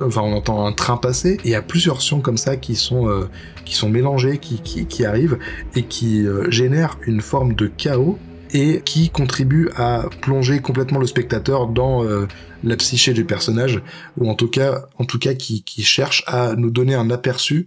enfin 0.00 0.22
on 0.22 0.32
entend 0.32 0.66
un 0.66 0.72
train 0.72 0.96
passer. 0.96 1.34
Et 1.44 1.48
il 1.48 1.50
y 1.50 1.54
a 1.54 1.62
plusieurs 1.62 2.00
sons 2.00 2.20
comme 2.20 2.36
ça 2.36 2.56
qui 2.56 2.76
sont 2.76 3.08
euh, 3.08 3.28
qui 3.64 3.74
sont 3.74 3.88
mélangés, 3.88 4.38
qui, 4.38 4.60
qui, 4.60 5.04
arrivent 5.04 5.38
et 5.74 5.84
qui 5.84 6.26
euh, 6.26 6.50
génèrent 6.50 6.98
une 7.06 7.20
forme 7.20 7.54
de 7.54 7.66
chaos 7.66 8.18
et 8.52 8.82
qui 8.84 9.08
contribuent 9.10 9.70
à 9.76 10.04
plonger 10.20 10.60
complètement 10.60 10.98
le 10.98 11.06
spectateur 11.06 11.68
dans 11.68 12.04
euh, 12.04 12.26
la 12.64 12.76
psyché 12.76 13.12
du 13.12 13.24
personnage 13.24 13.80
ou 14.18 14.28
en 14.28 14.34
tout 14.34 14.48
cas 14.48 14.86
en 14.98 15.04
tout 15.04 15.18
cas 15.18 15.34
qui, 15.34 15.62
qui 15.62 15.82
cherche 15.82 16.22
à 16.26 16.54
nous 16.54 16.70
donner 16.70 16.94
un 16.94 17.10
aperçu 17.10 17.66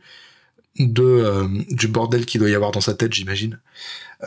de 0.77 1.03
euh, 1.03 1.47
du 1.69 1.87
bordel 1.87 2.25
qu'il 2.25 2.39
doit 2.39 2.49
y 2.49 2.55
avoir 2.55 2.71
dans 2.71 2.81
sa 2.81 2.93
tête 2.93 3.13
j'imagine 3.13 3.59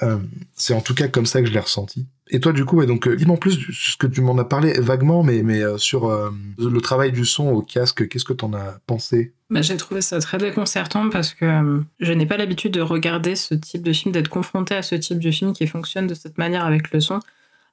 euh, 0.02 0.18
c'est 0.54 0.74
en 0.74 0.80
tout 0.80 0.94
cas 0.94 1.08
comme 1.08 1.26
ça 1.26 1.40
que 1.40 1.48
je 1.48 1.52
l'ai 1.52 1.60
ressenti 1.60 2.06
et 2.30 2.40
toi 2.40 2.52
du 2.52 2.64
coup 2.64 2.76
ouais, 2.76 2.86
donc 2.86 3.06
euh, 3.06 3.16
dis-moi 3.16 3.36
en 3.36 3.38
plus 3.38 3.58
ce 3.70 3.96
que 3.96 4.06
tu 4.06 4.20
m'en 4.22 4.38
as 4.38 4.44
parlé 4.44 4.72
vaguement 4.80 5.22
mais 5.22 5.42
mais 5.42 5.62
sur 5.76 6.10
le 6.58 6.80
travail 6.80 7.12
du 7.12 7.24
son 7.24 7.48
au 7.48 7.62
casque 7.62 8.08
qu'est-ce 8.08 8.24
que 8.24 8.32
t'en 8.32 8.52
as 8.54 8.80
pensé? 8.86 9.34
Bah, 9.50 9.62
j'ai 9.62 9.76
trouvé 9.76 10.02
ça 10.02 10.20
très 10.20 10.36
déconcertant 10.38 11.08
parce 11.08 11.32
que 11.32 11.82
je 12.00 12.12
n'ai 12.12 12.26
pas 12.26 12.36
l'habitude 12.36 12.72
de 12.72 12.82
regarder 12.82 13.34
ce 13.34 13.54
type 13.54 13.82
de 13.82 13.92
film, 13.92 14.12
d'être 14.12 14.28
confronté 14.28 14.74
à 14.74 14.82
ce 14.82 14.94
type 14.94 15.20
de 15.20 15.30
film 15.30 15.54
qui 15.54 15.66
fonctionne 15.66 16.06
de 16.06 16.14
cette 16.14 16.36
manière 16.36 16.66
avec 16.66 16.92
le 16.92 17.00
son, 17.00 17.20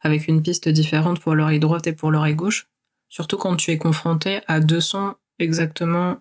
avec 0.01 0.29
une 0.29 0.41
piste 0.41 0.69
différente 0.69 1.19
pour 1.19 1.35
l'oreille 1.35 1.59
droite 1.59 1.85
et 1.87 1.93
pour 1.93 2.11
l'oreille 2.11 2.35
gauche. 2.35 2.67
Surtout 3.09 3.37
quand 3.37 3.55
tu 3.57 3.71
es 3.71 3.77
confronté 3.77 4.39
à 4.47 4.61
deux 4.61 4.81
sons 4.81 5.15
exactement 5.39 6.17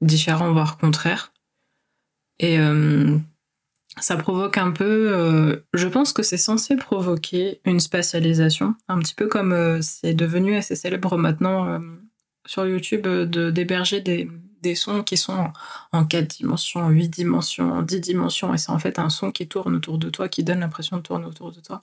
différents, 0.00 0.52
voire 0.52 0.78
contraires. 0.78 1.32
Et 2.40 2.58
euh, 2.58 3.18
ça 4.00 4.16
provoque 4.16 4.58
un 4.58 4.70
peu. 4.70 5.12
euh, 5.12 5.56
je 5.74 5.88
pense 5.88 6.12
que 6.12 6.22
c'est 6.22 6.36
censé 6.36 6.76
provoquer 6.76 7.60
une 7.64 7.80
spatialisation, 7.80 8.74
un 8.88 8.98
petit 9.00 9.14
peu 9.14 9.26
comme 9.28 9.52
euh, 9.52 9.80
c'est 9.82 10.14
devenu 10.14 10.56
assez 10.56 10.76
célèbre 10.76 11.16
maintenant 11.18 11.80
sur 12.46 12.66
YouTube 12.66 13.06
euh, 13.06 13.26
de 13.26 13.50
d'héberger 13.50 14.00
des, 14.00 14.28
des 14.62 14.74
sons 14.74 15.02
qui 15.02 15.16
sont 15.16 15.32
en, 15.34 15.52
en 15.92 16.04
4 16.04 16.28
dimensions, 16.38 16.80
en 16.80 16.90
8 16.90 17.08
dimensions, 17.08 17.72
en 17.72 17.82
10 17.82 18.00
dimensions, 18.00 18.54
et 18.54 18.58
c'est 18.58 18.70
en 18.72 18.78
fait 18.78 18.98
un 18.98 19.10
son 19.10 19.30
qui 19.30 19.46
tourne 19.48 19.76
autour 19.76 19.98
de 19.98 20.10
toi, 20.10 20.28
qui 20.28 20.42
donne 20.44 20.60
l'impression 20.60 20.96
de 20.96 21.02
tourner 21.02 21.26
autour 21.26 21.52
de 21.52 21.60
toi. 21.60 21.82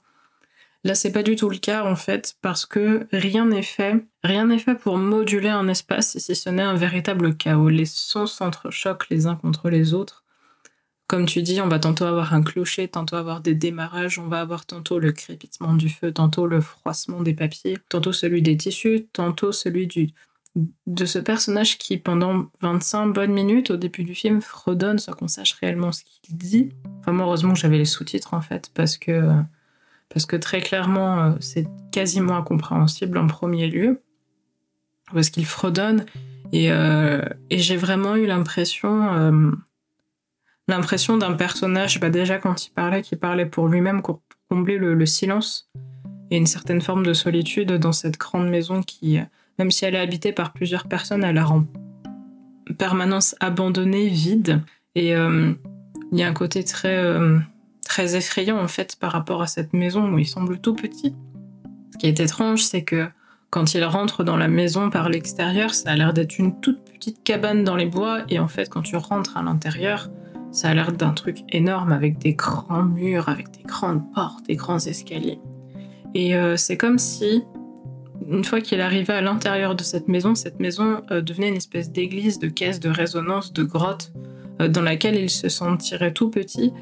Là, 0.84 0.94
c'est 0.94 1.12
pas 1.12 1.22
du 1.22 1.36
tout 1.36 1.48
le 1.50 1.58
cas 1.58 1.84
en 1.84 1.96
fait, 1.96 2.36
parce 2.42 2.66
que 2.66 3.08
rien 3.12 3.46
n'est 3.46 3.62
fait, 3.62 4.04
rien 4.22 4.46
n'est 4.46 4.58
fait 4.58 4.76
pour 4.76 4.98
moduler 4.98 5.48
un 5.48 5.68
espace 5.68 6.18
si 6.18 6.36
ce 6.36 6.50
n'est 6.50 6.62
un 6.62 6.74
véritable 6.76 7.36
chaos. 7.36 7.68
Les 7.68 7.86
sons 7.86 8.26
s'entrechoquent 8.26 9.08
les 9.10 9.26
uns 9.26 9.36
contre 9.36 9.70
les 9.70 9.94
autres. 9.94 10.24
Comme 11.06 11.26
tu 11.26 11.42
dis, 11.42 11.60
on 11.60 11.68
va 11.68 11.78
tantôt 11.78 12.04
avoir 12.04 12.34
un 12.34 12.42
clocher, 12.42 12.88
tantôt 12.88 13.14
avoir 13.14 13.40
des 13.40 13.54
démarrages, 13.54 14.18
on 14.18 14.26
va 14.26 14.40
avoir 14.40 14.66
tantôt 14.66 14.98
le 14.98 15.12
crépitement 15.12 15.74
du 15.74 15.88
feu, 15.88 16.12
tantôt 16.12 16.48
le 16.48 16.60
froissement 16.60 17.22
des 17.22 17.34
papiers, 17.34 17.78
tantôt 17.88 18.12
celui 18.12 18.42
des 18.42 18.56
tissus, 18.56 19.06
tantôt 19.12 19.52
celui 19.52 19.86
du, 19.86 20.10
de 20.86 21.04
ce 21.04 21.20
personnage 21.20 21.78
qui, 21.78 21.96
pendant 21.98 22.46
25 22.60 23.12
bonnes 23.12 23.32
minutes 23.32 23.70
au 23.70 23.76
début 23.76 24.02
du 24.02 24.16
film, 24.16 24.40
fredonne 24.40 24.98
sans 24.98 25.12
qu'on 25.12 25.28
sache 25.28 25.52
réellement 25.52 25.92
ce 25.92 26.02
qu'il 26.02 26.36
dit. 26.36 26.70
Enfin, 27.00 27.12
moi, 27.12 27.26
heureusement 27.26 27.52
que 27.52 27.60
j'avais 27.60 27.78
les 27.78 27.84
sous-titres 27.84 28.34
en 28.34 28.40
fait, 28.40 28.70
parce 28.74 28.96
que, 28.96 29.30
parce 30.08 30.26
que 30.26 30.34
très 30.34 30.60
clairement, 30.60 31.22
euh, 31.22 31.32
c'est 31.38 31.68
quasiment 31.92 32.36
incompréhensible 32.36 33.16
en 33.18 33.28
premier 33.28 33.68
lieu, 33.68 34.00
parce 35.12 35.30
qu'il 35.30 35.46
fredonne. 35.46 36.04
Et, 36.52 36.72
euh, 36.72 37.22
et 37.50 37.58
j'ai 37.58 37.76
vraiment 37.76 38.16
eu 38.16 38.26
l'impression. 38.26 39.14
euh, 39.14 39.52
l'impression 40.68 41.16
d'un 41.16 41.32
personnage, 41.32 42.00
bah 42.00 42.10
déjà 42.10 42.38
quand 42.38 42.66
il 42.66 42.70
parlait, 42.70 43.02
qui 43.02 43.16
parlait 43.16 43.46
pour 43.46 43.68
lui-même, 43.68 44.02
pour 44.02 44.22
combler 44.50 44.78
le, 44.78 44.94
le 44.94 45.06
silence 45.06 45.70
et 46.30 46.36
une 46.36 46.46
certaine 46.46 46.80
forme 46.80 47.04
de 47.06 47.12
solitude 47.12 47.72
dans 47.72 47.92
cette 47.92 48.18
grande 48.18 48.48
maison 48.48 48.82
qui, 48.82 49.18
même 49.58 49.70
si 49.70 49.84
elle 49.84 49.94
est 49.94 50.00
habitée 50.00 50.32
par 50.32 50.52
plusieurs 50.52 50.86
personnes, 50.86 51.24
elle 51.24 51.36
la 51.36 51.44
rend 51.44 51.64
en 52.70 52.74
permanence 52.74 53.36
abandonnée, 53.40 54.08
vide. 54.08 54.62
Et 54.94 55.14
euh, 55.14 55.52
il 56.12 56.18
y 56.18 56.22
a 56.22 56.28
un 56.28 56.32
côté 56.32 56.64
très, 56.64 56.96
euh, 56.96 57.38
très 57.84 58.16
effrayant 58.16 58.58
en 58.58 58.68
fait 58.68 58.96
par 58.96 59.12
rapport 59.12 59.42
à 59.42 59.46
cette 59.46 59.72
maison 59.72 60.10
où 60.12 60.18
il 60.18 60.26
semble 60.26 60.58
tout 60.58 60.74
petit. 60.74 61.14
Ce 61.92 61.98
qui 61.98 62.06
est 62.06 62.20
étrange, 62.20 62.62
c'est 62.62 62.82
que 62.82 63.08
quand 63.50 63.74
il 63.74 63.84
rentre 63.84 64.24
dans 64.24 64.36
la 64.36 64.48
maison 64.48 64.90
par 64.90 65.08
l'extérieur, 65.08 65.74
ça 65.74 65.90
a 65.90 65.96
l'air 65.96 66.12
d'être 66.12 66.38
une 66.38 66.60
toute 66.60 66.84
petite 66.84 67.22
cabane 67.22 67.64
dans 67.64 67.76
les 67.76 67.86
bois, 67.86 68.22
et 68.28 68.38
en 68.38 68.48
fait, 68.48 68.68
quand 68.68 68.82
tu 68.82 68.96
rentres 68.96 69.36
à 69.36 69.42
l'intérieur, 69.42 70.10
ça 70.56 70.70
a 70.70 70.74
l'air 70.74 70.90
d'un 70.90 71.10
truc 71.10 71.40
énorme 71.50 71.92
avec 71.92 72.16
des 72.16 72.32
grands 72.32 72.82
murs, 72.82 73.28
avec 73.28 73.50
des 73.50 73.62
grandes 73.62 74.10
portes, 74.14 74.46
des 74.46 74.56
grands 74.56 74.78
escaliers. 74.78 75.38
Et 76.14 76.34
euh, 76.34 76.56
c'est 76.56 76.78
comme 76.78 76.98
si, 76.98 77.44
une 78.26 78.42
fois 78.42 78.62
qu'il 78.62 78.80
arrivait 78.80 79.12
à 79.12 79.20
l'intérieur 79.20 79.74
de 79.74 79.82
cette 79.82 80.08
maison, 80.08 80.34
cette 80.34 80.58
maison 80.58 81.02
euh, 81.10 81.20
devenait 81.20 81.50
une 81.50 81.56
espèce 81.56 81.92
d'église, 81.92 82.38
de 82.38 82.48
caisse 82.48 82.80
de 82.80 82.88
résonance, 82.88 83.52
de 83.52 83.64
grotte, 83.64 84.14
euh, 84.62 84.68
dans 84.68 84.80
laquelle 84.80 85.16
il 85.16 85.28
se 85.28 85.50
sentirait 85.50 86.14
tout 86.14 86.30
petit 86.30 86.72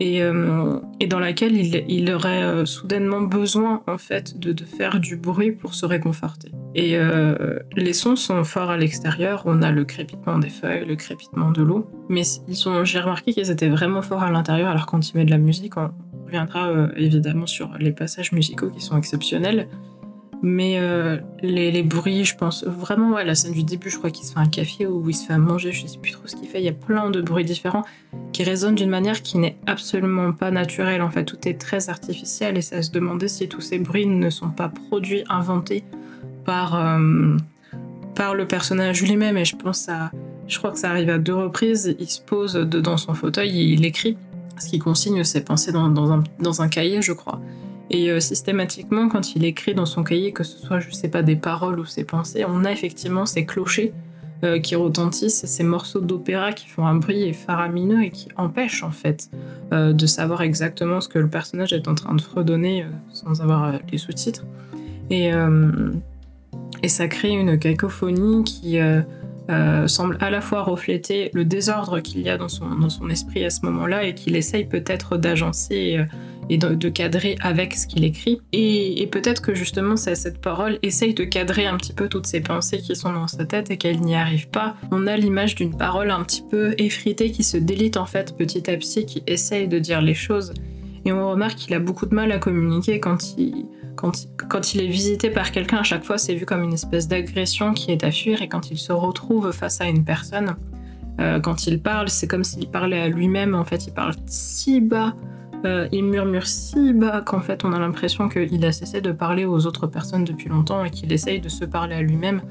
et, 0.00 0.22
euh, 0.22 0.78
et 1.00 1.06
dans 1.06 1.18
laquelle 1.18 1.56
il, 1.56 2.12
aurait 2.12 2.42
euh, 2.42 2.64
soudainement 2.64 3.20
besoin 3.20 3.82
en 3.86 3.98
fait 3.98 4.38
de, 4.38 4.54
faire 4.64 5.00
du 5.00 5.16
bruit 5.16 5.52
pour 5.52 5.74
se 5.74 5.86
réconforter. 5.86 6.50
Et 6.74 6.96
euh, 6.96 7.58
les 7.76 7.92
sons 7.92 8.16
sont 8.16 8.42
forts 8.44 8.70
à 8.70 8.76
l'extérieur, 8.76 9.42
on 9.46 9.62
a 9.62 9.70
le 9.70 9.84
crépitement 9.84 10.38
des 10.38 10.50
feuilles, 10.50 10.84
le 10.84 10.96
crépitement 10.96 11.50
de 11.50 11.62
l'eau, 11.62 11.88
mais 12.08 12.22
j'ai 12.84 13.00
remarqué 13.00 13.32
qu'ils 13.32 13.50
étaient 13.50 13.68
vraiment 13.68 14.02
forts 14.02 14.22
à 14.22 14.30
l'intérieur, 14.30 14.70
alors 14.70 14.86
quand 14.86 15.08
il 15.08 15.16
met 15.16 15.24
de 15.24 15.30
la 15.30 15.38
musique, 15.38 15.76
on 15.76 15.90
reviendra 16.26 16.88
évidemment 16.96 17.46
sur 17.46 17.70
les 17.78 17.92
passages 17.92 18.32
musicaux 18.32 18.70
qui 18.70 18.80
sont 18.80 18.96
exceptionnels, 18.96 19.68
mais 20.44 20.78
euh, 20.78 21.16
les, 21.40 21.82
bruits, 21.82 22.26
je 22.26 22.36
pense 22.36 22.64
vraiment, 22.64 23.14
ouais, 23.14 23.24
la 23.24 23.34
scène 23.34 23.54
du 23.54 23.62
début, 23.62 23.88
je 23.88 23.96
crois 23.96 24.10
qu'il 24.10 24.26
se 24.26 24.34
fait 24.34 24.40
un 24.40 24.46
café 24.46 24.86
ou 24.86 25.08
il 25.08 25.14
se 25.14 25.26
fait 25.26 25.32
à 25.32 25.38
manger, 25.38 25.72
je 25.72 25.86
sais 25.86 25.96
plus 25.96 26.12
trop 26.12 26.26
ce 26.26 26.36
qu'il 26.36 26.46
fait, 26.46 26.60
il 26.60 26.66
y 26.66 26.68
a 26.68 26.74
plein 26.74 27.08
de 27.08 27.22
bruits 27.22 27.46
différents 27.46 27.82
qui 28.34 28.44
résonnent 28.44 28.74
d'une 28.74 28.90
manière 28.90 29.22
qui 29.22 29.38
n'est 29.38 29.56
absolument 29.66 30.32
pas 30.32 30.50
naturelle, 30.50 31.00
en 31.00 31.10
fait, 31.10 31.24
tout 31.24 31.38
est 31.48 31.58
très 31.58 31.88
artificiel 31.88 32.58
et 32.58 32.74
à 32.74 32.82
se 32.82 32.90
demander 32.90 33.26
si 33.26 33.48
tous 33.48 33.62
ces 33.62 33.78
bruits 33.78 34.06
ne 34.06 34.28
sont 34.28 34.50
pas 34.50 34.68
produits, 34.68 35.24
inventés 35.30 35.82
par, 36.44 36.74
euh, 36.74 37.38
par 38.14 38.34
le 38.34 38.46
personnage 38.46 39.02
lui-même. 39.02 39.38
Et 39.38 39.46
je 39.46 39.56
pense 39.56 39.88
à. 39.88 40.10
Je 40.46 40.58
crois 40.58 40.72
que 40.72 40.78
ça 40.78 40.90
arrive 40.90 41.08
à 41.08 41.16
deux 41.16 41.34
reprises. 41.34 41.96
Il 41.98 42.06
se 42.06 42.20
pose 42.20 42.52
dans 42.54 42.98
son 42.98 43.14
fauteuil 43.14 43.72
il 43.72 43.84
écrit. 43.86 44.18
Ce 44.58 44.68
qui 44.68 44.78
consigne 44.78 45.24
ses 45.24 45.42
pensées 45.42 45.72
dans 45.72 46.12
un, 46.12 46.22
dans 46.38 46.60
un 46.60 46.68
cahier, 46.68 47.00
je 47.00 47.12
crois. 47.12 47.40
Et 47.90 48.10
euh, 48.10 48.20
systématiquement, 48.20 49.08
quand 49.08 49.36
il 49.36 49.44
écrit 49.44 49.74
dans 49.74 49.86
son 49.86 50.02
cahier, 50.02 50.32
que 50.32 50.44
ce 50.44 50.58
soit, 50.58 50.80
je 50.80 50.90
sais 50.90 51.08
pas, 51.08 51.22
des 51.22 51.36
paroles 51.36 51.78
ou 51.78 51.84
ses 51.84 52.04
pensées, 52.04 52.44
on 52.46 52.64
a 52.64 52.72
effectivement 52.72 53.26
ces 53.26 53.44
clochers 53.44 53.92
euh, 54.42 54.58
qui 54.58 54.74
retentissent, 54.74 55.44
ces 55.44 55.62
morceaux 55.62 56.00
d'opéra 56.00 56.52
qui 56.52 56.68
font 56.68 56.86
un 56.86 56.94
bruit 56.94 57.32
faramineux 57.34 58.04
et 58.04 58.10
qui 58.10 58.28
empêchent, 58.36 58.82
en 58.82 58.90
fait, 58.90 59.30
euh, 59.72 59.92
de 59.92 60.06
savoir 60.06 60.42
exactement 60.42 61.00
ce 61.00 61.08
que 61.08 61.18
le 61.18 61.28
personnage 61.28 61.72
est 61.72 61.86
en 61.88 61.94
train 61.94 62.14
de 62.14 62.20
fredonner 62.20 62.86
sans 63.12 63.40
avoir 63.42 63.74
les 63.90 63.98
sous-titres. 63.98 64.44
Et, 65.10 65.30
ça 66.86 67.08
crée 67.08 67.30
une 67.30 67.58
cacophonie 67.58 68.44
qui 68.44 68.78
semble 69.86 70.18
à 70.20 70.28
la 70.28 70.40
fois 70.42 70.62
refléter 70.62 71.30
le 71.32 71.46
désordre 71.46 72.00
qu'il 72.00 72.20
y 72.20 72.28
a 72.28 72.36
dans 72.36 72.48
son, 72.48 72.68
dans 72.74 72.90
son 72.90 73.08
esprit 73.08 73.42
à 73.44 73.50
ce 73.50 73.64
moment-là 73.64 74.04
et 74.04 74.14
qu'il 74.14 74.36
essaye 74.36 74.66
peut-être 74.66 75.16
d'agencer 75.16 76.04
et 76.50 76.58
de, 76.58 76.88
cadrer 76.88 77.36
avec 77.40 77.74
ce 77.74 77.86
qu'il 77.86 78.04
écrit. 78.04 78.40
Et, 78.52 79.08
peut-être 79.10 79.42
que 79.42 79.54
justement 79.54 79.96
ça- 79.96 80.14
cette 80.14 80.40
parole 80.40 80.78
essaye 80.82 81.14
de 81.14 81.24
cadrer 81.24 81.66
un 81.66 81.76
petit 81.76 81.92
peu 81.92 82.08
toutes 82.08 82.26
ces 82.26 82.40
pensées 82.40 82.78
qui 82.78 82.96
sont 82.96 83.12
dans 83.12 83.28
sa 83.28 83.44
tête 83.44 83.70
et 83.70 83.76
qu'elle 83.76 84.00
n'y 84.00 84.14
arrive 84.14 84.48
pas. 84.48 84.76
On 84.90 85.06
a 85.06 85.16
l'image 85.16 85.54
d'une 85.54 85.76
parole 85.76 86.10
un 86.10 86.22
petit 86.22 86.42
peu 86.48 86.74
effritée 86.78 87.30
qui 87.30 87.42
se 87.42 87.56
délite 87.56 87.96
en 87.96 88.06
fait 88.06 88.36
petit 88.36 88.70
à 88.70 88.76
petit, 88.76 89.06
qui 89.06 89.22
essaye 89.26 89.68
de 89.68 89.78
dire 89.78 90.00
les 90.00 90.14
choses. 90.14 90.52
Et 91.04 91.12
on 91.12 91.30
remarque 91.30 91.56
qu'il 91.56 91.74
a 91.74 91.78
beaucoup 91.78 92.06
de 92.06 92.14
mal 92.14 92.32
à 92.32 92.38
communiquer 92.38 92.98
quand 92.98 93.36
il, 93.36 93.66
quand, 93.94 94.12
quand 94.48 94.74
il 94.74 94.82
est 94.82 94.88
visité 94.88 95.30
par 95.30 95.52
quelqu'un, 95.52 95.78
à 95.78 95.82
chaque 95.82 96.04
fois, 96.04 96.18
c'est 96.18 96.34
vu 96.34 96.46
comme 96.46 96.62
une 96.62 96.72
espèce 96.72 97.08
d'agression 97.08 97.74
qui 97.74 97.90
est 97.92 98.04
à 98.04 98.10
fuir. 98.10 98.42
Et 98.42 98.48
quand 98.48 98.70
il 98.70 98.78
se 98.78 98.92
retrouve 98.92 99.52
face 99.52 99.80
à 99.80 99.86
une 99.86 100.04
personne, 100.04 100.56
euh, 101.20 101.40
quand 101.40 101.66
il 101.66 101.80
parle, 101.80 102.08
c'est 102.08 102.26
comme 102.26 102.44
s'il 102.44 102.68
parlait 102.68 103.00
à 103.00 103.08
lui-même. 103.08 103.54
En 103.54 103.64
fait, 103.64 103.86
il 103.86 103.92
parle 103.92 104.14
si 104.26 104.80
bas, 104.80 105.14
euh, 105.64 105.88
il 105.92 106.04
murmure 106.04 106.46
si 106.46 106.92
bas 106.92 107.20
qu'en 107.20 107.40
fait, 107.40 107.64
on 107.64 107.72
a 107.72 107.78
l'impression 107.78 108.28
qu'il 108.28 108.64
a 108.64 108.72
cessé 108.72 109.00
de 109.00 109.12
parler 109.12 109.44
aux 109.44 109.66
autres 109.66 109.86
personnes 109.86 110.24
depuis 110.24 110.48
longtemps 110.48 110.84
et 110.84 110.90
qu'il 110.90 111.12
essaye 111.12 111.40
de 111.40 111.48
se 111.48 111.64
parler 111.64 111.94
à 111.94 112.02
lui-même. 112.02 112.42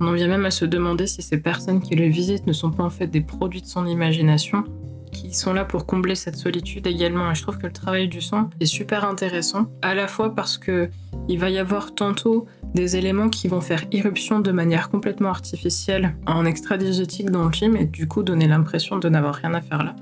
On 0.00 0.08
en 0.08 0.12
vient 0.12 0.28
même 0.28 0.44
à 0.44 0.50
se 0.50 0.64
demander 0.64 1.06
si 1.06 1.22
ces 1.22 1.38
personnes 1.38 1.80
qui 1.80 1.94
le 1.94 2.06
visitent 2.06 2.46
ne 2.46 2.52
sont 2.52 2.70
pas 2.70 2.82
en 2.82 2.90
fait 2.90 3.06
des 3.06 3.20
produits 3.20 3.62
de 3.62 3.66
son 3.66 3.86
imagination 3.86 4.64
qui 5.12 5.32
sont 5.32 5.52
là 5.52 5.64
pour 5.64 5.86
combler 5.86 6.16
cette 6.16 6.36
solitude 6.36 6.86
également. 6.86 7.30
Et 7.30 7.34
je 7.34 7.42
trouve 7.42 7.58
que 7.58 7.66
le 7.66 7.72
travail 7.72 8.08
du 8.08 8.20
son 8.20 8.50
est 8.60 8.66
super 8.66 9.04
intéressant, 9.04 9.66
à 9.80 9.94
la 9.94 10.08
fois 10.08 10.34
parce 10.34 10.58
que 10.58 10.90
il 11.28 11.38
va 11.38 11.48
y 11.48 11.58
avoir 11.58 11.94
tantôt 11.94 12.46
des 12.74 12.96
éléments 12.96 13.30
qui 13.30 13.48
vont 13.48 13.60
faire 13.60 13.84
irruption 13.92 14.40
de 14.40 14.50
manière 14.50 14.90
complètement 14.90 15.28
artificielle 15.28 16.16
en 16.26 16.44
extra-digétique 16.44 17.30
dans 17.30 17.44
le 17.44 17.52
film 17.52 17.76
et 17.76 17.86
du 17.86 18.08
coup 18.08 18.22
donner 18.22 18.48
l'impression 18.48 18.98
de 18.98 19.08
n'avoir 19.08 19.36
rien 19.36 19.54
à 19.54 19.60
faire 19.60 19.84
là. 19.84 19.94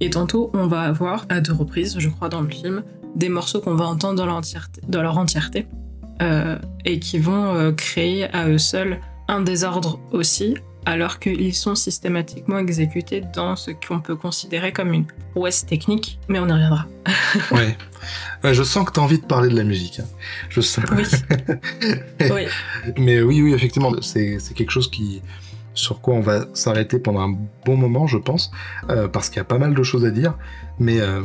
Et 0.00 0.10
tantôt, 0.10 0.50
on 0.54 0.66
va 0.66 0.82
avoir, 0.82 1.26
à 1.28 1.40
deux 1.40 1.52
reprises, 1.52 1.96
je 1.98 2.08
crois, 2.08 2.28
dans 2.28 2.40
le 2.40 2.50
film, 2.50 2.82
des 3.14 3.28
morceaux 3.28 3.60
qu'on 3.60 3.74
va 3.74 3.86
entendre 3.86 4.26
dans, 4.26 4.40
dans 4.88 5.02
leur 5.02 5.18
entièreté 5.18 5.66
euh, 6.22 6.58
et 6.84 6.98
qui 6.98 7.18
vont 7.18 7.54
euh, 7.54 7.72
créer 7.72 8.32
à 8.34 8.48
eux 8.48 8.58
seuls 8.58 9.00
un 9.28 9.40
désordre 9.40 10.00
aussi, 10.12 10.56
alors 10.84 11.18
qu'ils 11.18 11.54
sont 11.54 11.74
systématiquement 11.74 12.58
exécutés 12.58 13.22
dans 13.34 13.56
ce 13.56 13.70
qu'on 13.70 14.00
peut 14.00 14.16
considérer 14.16 14.72
comme 14.72 14.92
une 14.92 15.06
prouesse 15.32 15.64
technique, 15.64 16.18
mais 16.28 16.38
on 16.38 16.48
y 16.48 16.52
reviendra. 16.52 16.86
ouais. 17.52 17.76
Je 18.44 18.62
sens 18.62 18.84
que 18.86 18.92
tu 18.92 19.00
as 19.00 19.02
envie 19.02 19.18
de 19.18 19.24
parler 19.24 19.48
de 19.48 19.56
la 19.56 19.64
musique. 19.64 20.00
Hein. 20.00 20.06
Je 20.50 20.60
sens. 20.60 20.84
Oui. 20.92 21.04
oui. 22.30 22.46
Mais 22.98 23.22
oui, 23.22 23.40
oui, 23.40 23.54
effectivement, 23.54 23.90
c'est 24.02 24.38
quelque 24.54 24.70
chose 24.70 24.90
qui 24.90 25.22
sur 25.74 26.00
quoi 26.00 26.14
on 26.14 26.20
va 26.20 26.46
s'arrêter 26.54 26.98
pendant 26.98 27.20
un 27.20 27.36
bon 27.66 27.76
moment, 27.76 28.06
je 28.06 28.18
pense, 28.18 28.50
euh, 28.88 29.08
parce 29.08 29.28
qu'il 29.28 29.38
y 29.38 29.40
a 29.40 29.44
pas 29.44 29.58
mal 29.58 29.74
de 29.74 29.82
choses 29.82 30.04
à 30.04 30.10
dire. 30.10 30.34
Mais 30.78 31.00
euh, 31.00 31.20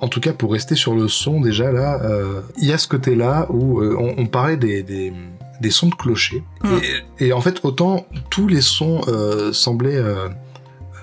en 0.00 0.08
tout 0.08 0.20
cas, 0.20 0.32
pour 0.32 0.52
rester 0.52 0.74
sur 0.74 0.94
le 0.94 1.08
son, 1.08 1.40
déjà 1.40 1.70
là, 1.70 2.00
euh, 2.02 2.40
il 2.58 2.66
y 2.66 2.72
a 2.72 2.78
ce 2.78 2.88
côté-là 2.88 3.46
où 3.50 3.82
on, 3.82 4.26
parlait 4.26 4.56
des, 4.56 4.82
des, 4.82 5.70
sons 5.70 5.88
de 5.88 5.94
clocher. 5.94 6.42
Mm. 6.64 6.68
Et, 7.20 7.32
en 7.32 7.40
fait, 7.40 7.60
autant 7.64 8.06
tous 8.30 8.48
les 8.48 8.62
sons 8.62 9.02
semblaient 9.52 10.02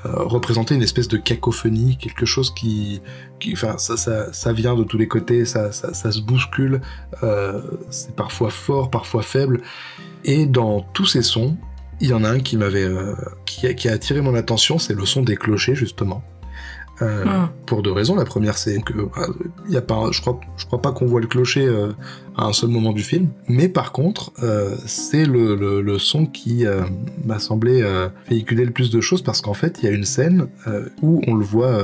représenter 0.03 0.75
une 0.75 0.83
espèce 0.83 1.07
de 1.07 1.17
cacophonie, 1.17 1.97
quelque 1.97 2.25
chose 2.25 2.53
qui, 2.53 3.01
enfin, 3.53 3.77
ça, 3.77 3.97
ça, 3.97 4.33
ça, 4.33 4.53
vient 4.53 4.75
de 4.75 4.83
tous 4.83 4.97
les 4.97 5.07
côtés, 5.07 5.45
ça, 5.45 5.71
ça, 5.71 5.93
ça 5.93 6.11
se 6.11 6.21
bouscule, 6.21 6.81
c'est 7.89 8.15
parfois 8.15 8.49
fort, 8.49 8.89
parfois 8.89 9.21
faible. 9.21 9.61
Et 10.25 10.45
dans 10.45 10.81
tous 10.81 11.05
ces 11.05 11.21
sons, 11.21 11.55
il 12.01 12.09
y 12.09 12.13
en 12.13 12.23
a 12.23 12.29
un 12.29 12.39
qui 12.39 12.57
m'avait, 12.57 12.83
euh, 12.83 13.13
qui, 13.45 13.87
a, 13.87 13.91
attiré 13.91 14.21
mon 14.21 14.35
attention, 14.35 14.79
c'est 14.79 14.93
le 14.93 15.05
son 15.05 15.21
des 15.21 15.35
clochers 15.35 15.75
justement. 15.75 16.23
Euh, 17.01 17.23
ah. 17.25 17.49
Pour 17.65 17.81
deux 17.81 17.93
raisons. 17.93 18.15
La 18.15 18.25
première, 18.25 18.57
c'est 18.57 18.81
que 18.81 18.93
bah, 18.93 19.27
il 19.67 19.73
y 19.73 19.77
a 19.77 19.81
pas, 19.81 20.11
je 20.11 20.19
crois, 20.19 20.37
je 20.57 20.65
crois 20.65 20.81
pas 20.81 20.91
qu'on 20.91 21.05
voit 21.05 21.21
le 21.21 21.27
clocher 21.27 21.65
euh, 21.65 21.93
à 22.35 22.43
un 22.43 22.51
seul 22.51 22.69
moment 22.69 22.91
du 22.91 23.03
film. 23.03 23.29
Mais 23.47 23.69
par 23.69 23.93
contre, 23.93 24.33
c'est 24.85 25.23
le, 25.23 25.55
le, 25.81 25.99
son 25.99 26.25
qui 26.25 26.65
m'a 27.23 27.39
semblé 27.39 27.81
véhiculer 28.29 28.65
le 28.65 28.71
plus 28.71 28.89
de 28.89 28.99
choses 28.99 29.21
parce 29.21 29.39
qu'en 29.39 29.53
fait, 29.53 29.79
il 29.81 29.85
y 29.85 29.87
a 29.87 29.95
une 29.95 30.03
scène 30.03 30.49
où 31.01 31.21
on 31.25 31.35
le 31.35 31.45
voit 31.45 31.81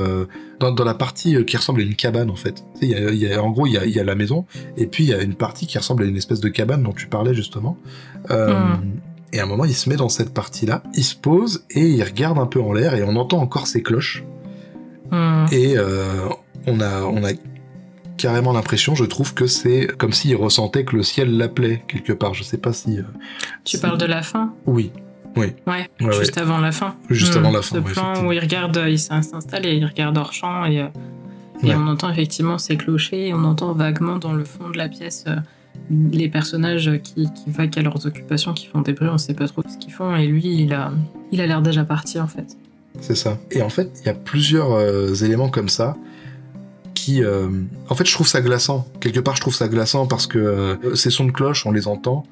dans, 0.60 0.72
dans, 0.72 0.84
la 0.84 0.92
partie 0.92 1.42
qui 1.46 1.56
ressemble 1.56 1.80
à 1.80 1.84
une 1.84 1.96
cabane 1.96 2.28
en 2.28 2.36
fait. 2.36 2.62
Il 2.82 2.90
y 2.90 3.32
a, 3.32 3.42
en 3.42 3.50
gros, 3.50 3.66
il 3.66 3.72
y 3.72 3.78
a, 3.78 3.86
y 3.86 3.98
a, 3.98 4.04
la 4.04 4.16
maison 4.16 4.44
et 4.76 4.86
puis 4.86 5.04
il 5.04 5.10
y 5.10 5.14
a 5.14 5.22
une 5.22 5.34
partie 5.34 5.66
qui 5.66 5.78
ressemble 5.78 6.02
à 6.02 6.06
une 6.06 6.16
espèce 6.16 6.40
de 6.40 6.48
cabane 6.50 6.82
dont 6.82 6.92
tu 6.92 7.06
parlais 7.06 7.32
justement. 7.32 7.78
Hmm. 8.28 8.74
Et 9.36 9.38
à 9.38 9.42
un 9.42 9.46
moment, 9.46 9.66
il 9.66 9.74
se 9.74 9.90
met 9.90 9.96
dans 9.96 10.08
cette 10.08 10.32
partie-là, 10.32 10.82
il 10.94 11.04
se 11.04 11.14
pose 11.14 11.66
et 11.68 11.82
il 11.82 12.02
regarde 12.02 12.38
un 12.38 12.46
peu 12.46 12.58
en 12.58 12.72
l'air 12.72 12.94
et 12.94 13.02
on 13.02 13.16
entend 13.16 13.38
encore 13.38 13.66
ses 13.66 13.82
cloches. 13.82 14.24
Hmm. 15.10 15.44
Et 15.52 15.76
euh, 15.76 16.26
on, 16.66 16.80
a, 16.80 17.02
on 17.02 17.22
a 17.22 17.32
carrément 18.16 18.54
l'impression, 18.54 18.94
je 18.94 19.04
trouve, 19.04 19.34
que 19.34 19.46
c'est 19.46 19.88
comme 19.98 20.14
s'il 20.14 20.36
ressentait 20.36 20.86
que 20.86 20.96
le 20.96 21.02
ciel 21.02 21.36
l'appelait 21.36 21.82
quelque 21.86 22.14
part. 22.14 22.32
Je 22.32 22.44
sais 22.44 22.56
pas 22.56 22.72
si. 22.72 22.98
Euh, 22.98 23.02
tu 23.62 23.76
parles 23.76 23.98
de 23.98 24.06
la 24.06 24.22
fin 24.22 24.54
Oui. 24.64 24.90
Oui. 25.36 25.48
Ouais, 25.66 25.90
juste 26.12 26.38
avant 26.38 26.56
la 26.56 26.72
fin. 26.72 26.96
Juste 27.10 27.36
avant 27.36 27.50
la 27.50 27.60
fin. 27.60 27.76
Ce 27.76 27.92
plan 27.92 28.24
où 28.24 28.32
il 28.32 28.40
regarde, 28.40 28.82
il 28.88 28.98
s'installe 28.98 29.66
et 29.66 29.74
il 29.74 29.84
regarde 29.84 30.16
hors 30.16 30.32
champ 30.32 30.64
et, 30.64 30.80
euh, 30.80 30.86
et 31.62 31.74
on 31.74 31.86
entend 31.88 32.08
effectivement 32.08 32.56
ses 32.56 32.78
clochers 32.78 33.28
et 33.28 33.34
on 33.34 33.44
entend 33.44 33.74
vaguement 33.74 34.16
dans 34.16 34.32
le 34.32 34.46
fond 34.46 34.70
de 34.70 34.78
la 34.78 34.88
pièce 34.88 35.26
les 35.90 36.28
personnages 36.28 36.90
qui, 37.02 37.28
qui 37.32 37.50
vaquent 37.50 37.78
à 37.78 37.82
leurs 37.82 38.06
occupations, 38.06 38.54
qui 38.54 38.66
font 38.66 38.80
des 38.80 38.92
bruits, 38.92 39.08
on 39.08 39.18
sait 39.18 39.34
pas 39.34 39.48
trop 39.48 39.62
ce 39.68 39.78
qu'ils 39.78 39.92
font, 39.92 40.14
et 40.16 40.26
lui, 40.26 40.62
il 40.62 40.72
a 40.72 40.92
il 41.32 41.40
a 41.40 41.46
l'air 41.46 41.62
déjà 41.62 41.84
parti 41.84 42.20
en 42.20 42.26
fait. 42.26 42.56
C'est 43.00 43.14
ça. 43.14 43.38
Et 43.50 43.62
en 43.62 43.68
fait, 43.68 43.90
il 44.00 44.06
y 44.06 44.08
a 44.08 44.14
plusieurs 44.14 44.72
euh, 44.72 45.12
éléments 45.14 45.48
comme 45.48 45.68
ça 45.68 45.96
qui, 46.94 47.22
euh, 47.22 47.48
en 47.88 47.94
fait, 47.94 48.06
je 48.06 48.12
trouve 48.14 48.26
ça 48.26 48.40
glaçant. 48.40 48.86
Quelque 49.00 49.20
part, 49.20 49.36
je 49.36 49.40
trouve 49.40 49.54
ça 49.54 49.68
glaçant 49.68 50.06
parce 50.06 50.26
que 50.26 50.38
euh, 50.38 50.94
ces 50.94 51.10
sons 51.10 51.26
de 51.26 51.30
cloche, 51.30 51.66
on 51.66 51.72
les 51.72 51.88
entend, 51.88 52.24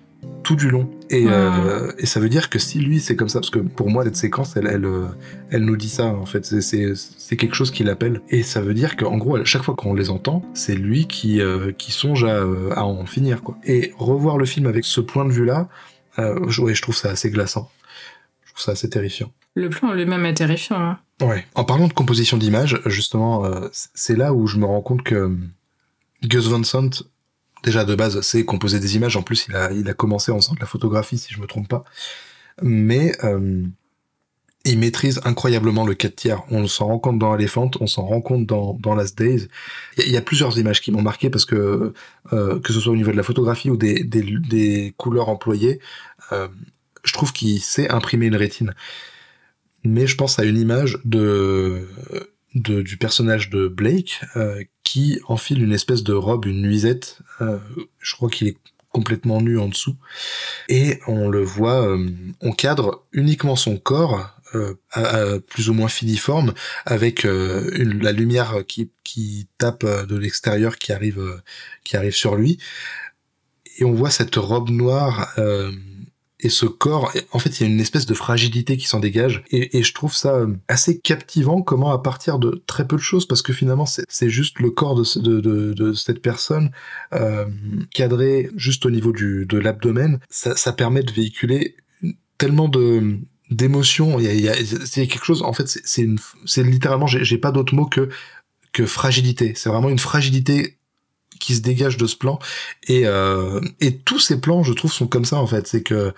tout 0.43 0.57
du 0.57 0.71
long. 0.71 0.91
Et, 1.11 1.25
euh, 1.27 1.93
et, 1.99 2.07
ça 2.07 2.21
veut 2.21 2.29
dire 2.29 2.51
que 2.51 2.59
si 2.59 2.79
lui 2.79 3.01
c'est 3.01 3.17
comme 3.17 3.29
ça, 3.29 3.41
parce 3.41 3.51
que 3.51 3.59
pour 3.59 3.91
moi 3.91 4.05
cette 4.05 4.17
séquence 4.17 4.57
elle, 4.57 4.67
elle, 4.67 4.85
euh, 4.85 5.07
elle 5.51 5.65
nous 5.65 5.77
dit 5.77 5.89
ça 5.89 6.07
en 6.07 6.27
fait, 6.27 6.45
c'est 6.45 7.37
quelque 7.37 7.55
chose 7.55 7.71
qui 7.71 7.83
l'appelle. 7.83 8.21
Et 8.29 8.43
ça 8.43 8.61
veut 8.61 8.75
dire 8.75 8.97
qu'en 8.97 9.17
gros 9.17 9.37
à 9.37 9.45
chaque 9.45 9.63
fois 9.63 9.75
qu'on 9.75 9.95
les 9.95 10.11
entend, 10.11 10.43
c'est 10.55 10.75
lui 10.75 11.07
qui, 11.07 11.41
euh, 11.41 11.73
qui 11.73 11.93
songe 11.93 12.25
à, 12.25 12.43
à, 12.73 12.85
en 12.85 13.07
finir 13.07 13.43
quoi. 13.43 13.57
Et 13.65 13.93
revoir 13.97 14.39
le 14.39 14.45
film 14.45 14.67
avec 14.67 14.85
ce 14.85 15.01
point 15.01 15.25
de 15.25 15.33
vue 15.33 15.45
là, 15.45 15.69
je, 16.19 16.61
ouais, 16.61 16.75
je 16.75 16.83
trouve 16.83 16.97
ça 16.97 17.11
assez 17.11 17.31
glaçant. 17.31 17.71
Je 18.45 18.53
trouve 18.53 18.63
ça 18.63 18.73
assez 18.73 18.89
terrifiant. 18.89 19.33
Le 19.57 19.69
plan 19.69 19.93
lui-même 19.93 20.25
est 20.27 20.35
terrifiant. 20.35 20.77
Hein. 20.79 20.99
Ouais. 21.21 21.45
En 21.55 21.65
parlant 21.65 21.89
de 21.89 21.93
composition 21.93 22.37
d'image, 22.37 22.81
justement, 22.87 23.51
c'est 23.73 24.17
là 24.17 24.33
où 24.33 24.47
je 24.47 24.59
me 24.59 24.65
rends 24.65 24.81
compte 24.83 25.03
que 25.03 25.37
Gus 26.23 26.47
Van 26.47 26.63
Sant 26.63 26.91
déjà 27.64 27.85
de 27.85 27.94
base, 27.94 28.20
c'est 28.20 28.44
composer 28.44 28.79
des 28.79 28.96
images. 28.96 29.16
En 29.16 29.22
plus, 29.22 29.46
il 29.48 29.57
a, 29.57 29.72
il 29.72 29.88
a 29.88 29.94
commencé 29.94 30.31
en 30.31 30.37
faisant 30.37 30.55
de 30.55 30.61
la 30.61 30.66
photographie, 30.66 31.18
si 31.18 31.33
je 31.33 31.40
me 31.40 31.46
trompe 31.46 31.68
pas. 31.68 31.85
Mais 32.62 33.12
euh, 33.24 33.64
il 34.64 34.79
maîtrise 34.79 35.20
incroyablement 35.24 35.85
le 35.85 35.94
4 35.94 36.14
tiers. 36.14 36.42
On 36.50 36.66
s'en 36.66 36.87
rend 36.87 36.98
compte 36.98 37.18
dans 37.18 37.35
Elephant, 37.35 37.70
on 37.81 37.87
s'en 37.87 38.05
rend 38.05 38.20
compte 38.20 38.46
dans, 38.46 38.74
dans 38.74 38.94
Last 38.94 39.18
Days. 39.18 39.48
Il 39.98 40.11
y, 40.11 40.16
a 40.16 40.22
plusieurs 40.22 40.59
images 40.59 40.81
qui 40.81 40.92
m'ont 40.92 41.03
marqué 41.03 41.31
parce 41.31 41.44
que, 41.44 41.92
euh, 42.33 42.61
que 42.61 42.72
ce 42.72 42.81
soit 42.81 42.92
au 42.92 42.96
niveau 42.96 43.11
de 43.11 43.16
la 43.16 43.22
photographie 43.22 43.70
ou 43.70 43.77
des 43.77 44.94
couleurs 44.96 45.29
employées, 45.29 45.81
euh, 46.33 46.48
je 47.03 47.12
trouve 47.12 47.33
qu'il 47.33 47.61
sait 47.61 47.90
imprimer 47.90 48.27
une 48.27 48.37
rétine. 48.37 48.74
Mais 49.85 50.07
je 50.07 50.16
pense 50.16 50.38
à 50.38 50.44
une 50.44 50.59
image 50.59 50.98
de 51.05 51.87
de, 52.55 52.83
du 52.83 52.97
personnage 52.97 53.51
de 53.51 53.69
Blake 53.69 54.21
euh, 54.37 54.62
qui 54.83 55.21
enfile 55.27 55.62
une 55.62 55.73
espèce 55.73 56.03
de 56.03 56.12
robe, 56.12 56.47
une 56.47 56.62
nuisette. 56.62 57.19
Euh, 57.40 57.59
je 57.99 58.14
crois 58.14 58.29
qu'il 58.29 58.49
est 58.49 58.57
complètement 58.90 59.40
nu 59.40 59.59
en 59.59 59.69
dessous. 59.69 59.97
Et 60.69 61.01
on 61.07 61.29
le 61.29 61.43
voit, 61.43 61.88
euh, 61.88 62.09
on 62.40 62.53
cadre 62.53 63.05
uniquement 63.12 63.57
son 63.57 63.77
corps, 63.77 64.31
à, 64.93 65.40
plus 65.49 65.69
ou 65.69 65.75
moins 65.75 65.88
filiforme, 65.88 66.55
avec 66.87 67.25
une, 67.25 68.01
la 68.01 68.12
lumière 68.12 68.62
qui, 68.69 68.88
qui 69.03 69.49
tape 69.59 69.85
de 69.85 70.17
l'extérieur 70.17 70.79
qui 70.79 70.93
arrive, 70.93 71.43
qui 71.83 71.97
arrive 71.97 72.14
sur 72.14 72.37
lui. 72.37 72.59
Et 73.79 73.85
on 73.85 73.95
voit 73.95 74.12
cette 74.12 74.37
robe 74.37 74.71
noire 74.71 75.35
et 76.44 76.50
ce 76.50 76.66
corps, 76.66 77.11
en 77.33 77.38
fait, 77.38 77.59
il 77.59 77.62
y 77.62 77.66
a 77.66 77.72
une 77.72 77.80
espèce 77.80 78.04
de 78.04 78.12
fragilité 78.12 78.76
qui 78.76 78.87
s'en 78.87 79.00
dégage, 79.00 79.42
et, 79.50 79.83
je 79.83 79.94
trouve 79.94 80.14
ça 80.14 80.35
euh, 80.35 80.54
assez 80.68 80.98
captivant 80.98 81.62
comment 81.62 81.90
à 81.90 82.02
partir 82.02 82.38
de 82.38 82.62
très 82.66 82.87
peu 82.87 82.96
de 82.96 83.00
choses, 83.00 83.26
parce 83.26 83.40
que 83.40 83.54
finalement 83.54 83.87
c'est 83.87 84.28
juste 84.28 84.61
le 84.61 84.70
corps 84.70 84.94
de, 84.94 85.92
cette 85.94 86.20
personne 86.20 86.70
euh, 87.14 87.46
cadré 87.94 88.50
juste 88.57 88.85
au 88.85 88.90
niveau 88.90 89.12
du, 89.12 89.46
de 89.46 89.57
l'abdomen, 89.57 90.20
ça, 90.28 90.72
permet 90.74 91.02
de 91.02 91.12
véhiculer 91.12 91.76
tellement 92.37 92.68
de 92.68 93.18
d'émotions. 93.50 94.18
Il 94.18 94.40
y 94.40 94.48
a, 94.48 94.54
quelque 94.54 95.24
chose. 95.24 95.42
En 95.42 95.52
fait, 95.52 95.68
c'est 95.68 96.07
c'est 96.44 96.62
littéralement, 96.62 97.07
j'ai 97.07 97.38
pas 97.38 97.52
d'autre 97.52 97.74
mot 97.74 97.87
que 97.87 98.11
que 98.72 98.85
fragilité. 98.85 99.54
C'est 99.57 99.70
vraiment 99.70 99.88
une 99.88 99.98
fragilité 99.98 100.78
qui 101.38 101.55
se 101.55 101.61
dégage 101.61 101.97
de 101.97 102.07
ce 102.07 102.16
plan. 102.16 102.38
Et, 102.88 103.03
euh, 103.07 103.61
et 103.81 103.97
tous 103.97 104.18
ces 104.18 104.40
plans, 104.40 104.62
je 104.62 104.73
trouve, 104.73 104.92
sont 104.92 105.07
comme 105.07 105.25
ça 105.25 105.37
en 105.37 105.47
fait. 105.47 105.66
C'est 105.66 105.83
que 105.83 106.12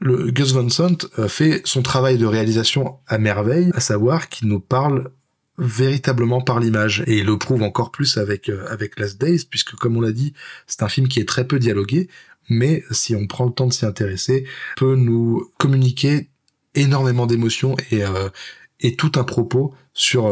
le 0.00 0.30
Gus 0.30 0.52
Van 0.52 0.68
Sant 0.68 1.06
euh, 1.18 1.28
fait 1.28 1.62
son 1.64 1.82
travail 1.82 2.18
de 2.18 2.26
réalisation 2.26 2.98
à 3.06 3.18
merveille, 3.18 3.70
à 3.74 3.80
savoir 3.80 4.28
qu'il 4.28 4.48
nous 4.48 4.60
parle 4.60 5.10
véritablement 5.56 6.40
par 6.40 6.58
l'image 6.58 7.04
et 7.06 7.18
il 7.18 7.26
le 7.26 7.38
prouve 7.38 7.62
encore 7.62 7.92
plus 7.92 8.16
avec 8.16 8.48
euh, 8.48 8.66
avec 8.68 8.98
Last 8.98 9.20
Days 9.20 9.44
puisque 9.48 9.76
comme 9.76 9.96
on 9.96 10.00
l'a 10.00 10.10
dit 10.10 10.34
c'est 10.66 10.82
un 10.82 10.88
film 10.88 11.06
qui 11.06 11.20
est 11.20 11.28
très 11.28 11.46
peu 11.46 11.60
dialogué 11.60 12.08
mais 12.48 12.82
si 12.90 13.14
on 13.14 13.28
prend 13.28 13.44
le 13.44 13.52
temps 13.52 13.68
de 13.68 13.72
s'y 13.72 13.86
intéresser 13.86 14.48
peut 14.76 14.96
nous 14.96 15.48
communiquer 15.56 16.28
énormément 16.74 17.26
d'émotions 17.26 17.76
et 17.92 18.02
et 18.80 18.96
tout 18.96 19.12
un 19.14 19.22
propos 19.22 19.72
sur 19.92 20.28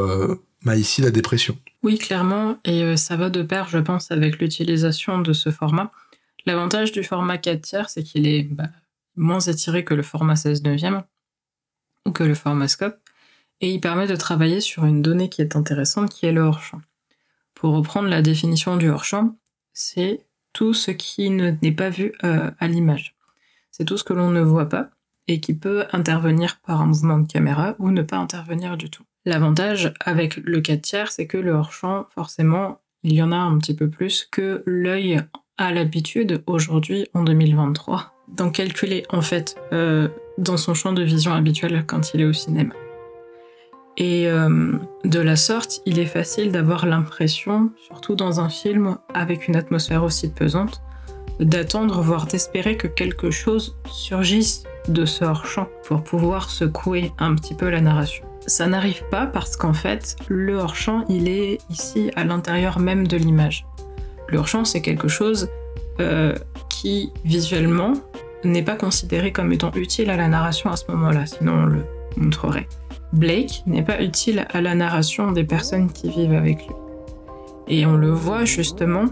bah, 0.64 0.74
ici 0.74 1.02
la 1.02 1.12
dépression 1.12 1.56
oui, 1.82 1.98
clairement, 1.98 2.58
et 2.64 2.84
euh, 2.84 2.96
ça 2.96 3.16
va 3.16 3.28
de 3.28 3.42
pair, 3.42 3.68
je 3.68 3.78
pense, 3.78 4.10
avec 4.10 4.38
l'utilisation 4.38 5.18
de 5.18 5.32
ce 5.32 5.50
format. 5.50 5.90
L'avantage 6.46 6.92
du 6.92 7.02
format 7.02 7.38
4 7.38 7.60
tiers, 7.60 7.90
c'est 7.90 8.02
qu'il 8.02 8.26
est, 8.26 8.44
bah, 8.44 8.68
moins 9.16 9.40
étiré 9.40 9.84
que 9.84 9.94
le 9.94 10.02
format 10.02 10.36
16 10.36 10.62
neuvième 10.62 11.02
ou 12.06 12.12
que 12.12 12.24
le 12.24 12.34
format 12.34 12.68
scope, 12.68 12.98
et 13.60 13.72
il 13.72 13.80
permet 13.80 14.06
de 14.06 14.16
travailler 14.16 14.60
sur 14.60 14.84
une 14.84 15.02
donnée 15.02 15.28
qui 15.28 15.40
est 15.40 15.56
intéressante, 15.56 16.10
qui 16.10 16.26
est 16.26 16.32
le 16.32 16.42
hors-champ. 16.42 16.80
Pour 17.54 17.74
reprendre 17.74 18.08
la 18.08 18.22
définition 18.22 18.76
du 18.76 18.88
hors-champ, 18.88 19.36
c'est 19.72 20.24
tout 20.52 20.74
ce 20.74 20.90
qui 20.90 21.30
n'est 21.30 21.72
pas 21.72 21.90
vu 21.90 22.12
euh, 22.24 22.50
à 22.58 22.68
l'image. 22.68 23.14
C'est 23.70 23.84
tout 23.84 23.96
ce 23.96 24.04
que 24.04 24.12
l'on 24.12 24.30
ne 24.30 24.40
voit 24.40 24.68
pas 24.68 24.90
et 25.28 25.40
qui 25.40 25.54
peut 25.54 25.86
intervenir 25.92 26.60
par 26.60 26.80
un 26.80 26.86
mouvement 26.86 27.18
de 27.18 27.26
caméra 27.26 27.74
ou 27.78 27.90
ne 27.90 28.02
pas 28.02 28.16
intervenir 28.16 28.76
du 28.76 28.90
tout. 28.90 29.04
L'avantage 29.24 29.92
avec 30.00 30.36
le 30.36 30.60
4 30.60 30.82
tiers, 30.82 31.12
c'est 31.12 31.26
que 31.26 31.38
le 31.38 31.52
hors-champ, 31.52 32.06
forcément, 32.14 32.80
il 33.04 33.14
y 33.14 33.22
en 33.22 33.32
a 33.32 33.36
un 33.36 33.58
petit 33.58 33.74
peu 33.74 33.88
plus 33.88 34.26
que 34.30 34.62
l'œil 34.66 35.20
a 35.58 35.72
l'habitude 35.72 36.42
aujourd'hui 36.46 37.06
en 37.14 37.22
2023 37.22 38.12
d'en 38.28 38.50
calculer 38.50 39.04
en 39.10 39.22
fait 39.22 39.56
euh, 39.72 40.08
dans 40.38 40.56
son 40.56 40.74
champ 40.74 40.92
de 40.92 41.02
vision 41.02 41.32
habituel 41.32 41.84
quand 41.86 42.14
il 42.14 42.22
est 42.22 42.24
au 42.24 42.32
cinéma. 42.32 42.74
Et 43.98 44.26
euh, 44.26 44.78
de 45.04 45.20
la 45.20 45.36
sorte, 45.36 45.82
il 45.84 45.98
est 45.98 46.06
facile 46.06 46.50
d'avoir 46.50 46.86
l'impression, 46.86 47.70
surtout 47.86 48.14
dans 48.14 48.40
un 48.40 48.48
film 48.48 48.96
avec 49.12 49.48
une 49.48 49.56
atmosphère 49.56 50.02
aussi 50.02 50.30
pesante, 50.30 50.80
d'attendre, 51.40 52.00
voire 52.00 52.26
d'espérer 52.26 52.76
que 52.76 52.86
quelque 52.86 53.30
chose 53.30 53.76
surgisse 53.86 54.64
de 54.88 55.04
ce 55.04 55.24
hors-champ 55.24 55.68
pour 55.84 56.02
pouvoir 56.02 56.48
secouer 56.48 57.12
un 57.18 57.34
petit 57.34 57.54
peu 57.54 57.68
la 57.68 57.82
narration. 57.82 58.31
Ça 58.46 58.66
n'arrive 58.66 59.02
pas 59.10 59.26
parce 59.26 59.56
qu'en 59.56 59.72
fait, 59.72 60.16
le 60.28 60.56
hors-champ, 60.56 61.04
il 61.08 61.28
est 61.28 61.58
ici 61.70 62.10
à 62.16 62.24
l'intérieur 62.24 62.78
même 62.78 63.06
de 63.06 63.16
l'image. 63.16 63.66
Le 64.28 64.38
hors-champ, 64.38 64.64
c'est 64.64 64.82
quelque 64.82 65.08
chose 65.08 65.48
euh, 66.00 66.34
qui, 66.68 67.12
visuellement, 67.24 67.92
n'est 68.44 68.62
pas 68.62 68.76
considéré 68.76 69.32
comme 69.32 69.52
étant 69.52 69.72
utile 69.74 70.10
à 70.10 70.16
la 70.16 70.28
narration 70.28 70.70
à 70.70 70.76
ce 70.76 70.90
moment-là, 70.90 71.26
sinon 71.26 71.52
on 71.52 71.66
le 71.66 71.84
montrerait. 72.16 72.66
Blake 73.12 73.62
n'est 73.66 73.82
pas 73.82 74.02
utile 74.02 74.46
à 74.52 74.60
la 74.60 74.74
narration 74.74 75.32
des 75.32 75.44
personnes 75.44 75.90
qui 75.92 76.08
vivent 76.08 76.32
avec 76.32 76.66
lui. 76.66 76.74
Et 77.68 77.86
on 77.86 77.96
le 77.96 78.10
voit 78.10 78.44
justement 78.44 79.04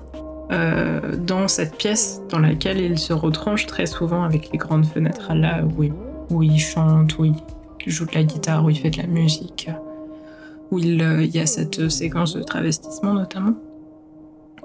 euh, 0.51 1.17
dans 1.17 1.47
cette 1.47 1.77
pièce 1.77 2.23
dans 2.31 2.41
laquelle 2.41 2.81
il 2.81 2.99
se 2.99 3.13
retranche 3.13 3.67
très 3.67 3.87
souvent 3.87 4.25
avec 4.25 4.51
les 4.53 4.59
grandes 4.59 4.87
fenêtres 4.87 5.33
là 5.35 5.63
où 5.77 5.85
il, 5.85 5.93
où 6.31 6.43
il 6.43 6.59
chante, 6.59 7.19
où 7.19 7.27
il 7.27 7.35
joue 7.87 8.07
de 8.07 8.15
la 8.15 8.23
guitare, 8.23 8.65
où 8.65 8.71
il 8.71 8.79
fait 8.79 8.91
de 8.91 8.99
la 8.99 9.07
musique, 9.07 9.71
où 10.71 10.79
il, 10.79 11.03
euh, 11.03 11.25
y 11.25 11.39
a 11.39 11.47
cette 11.47 11.89
séquence 11.89 12.35
de 12.35 12.43
travestissement 12.43 13.15
notamment. 13.15 13.55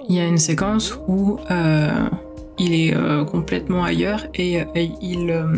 Il 0.08 0.14
y 0.14 0.20
a 0.20 0.26
une 0.26 0.38
séquence 0.38 0.96
où 1.08 1.38
euh, 1.50 2.08
il 2.58 2.74
est 2.74 2.94
euh, 2.94 3.24
complètement 3.24 3.84
ailleurs 3.84 4.26
et, 4.34 4.64
il, 5.02 5.30
euh, 5.30 5.56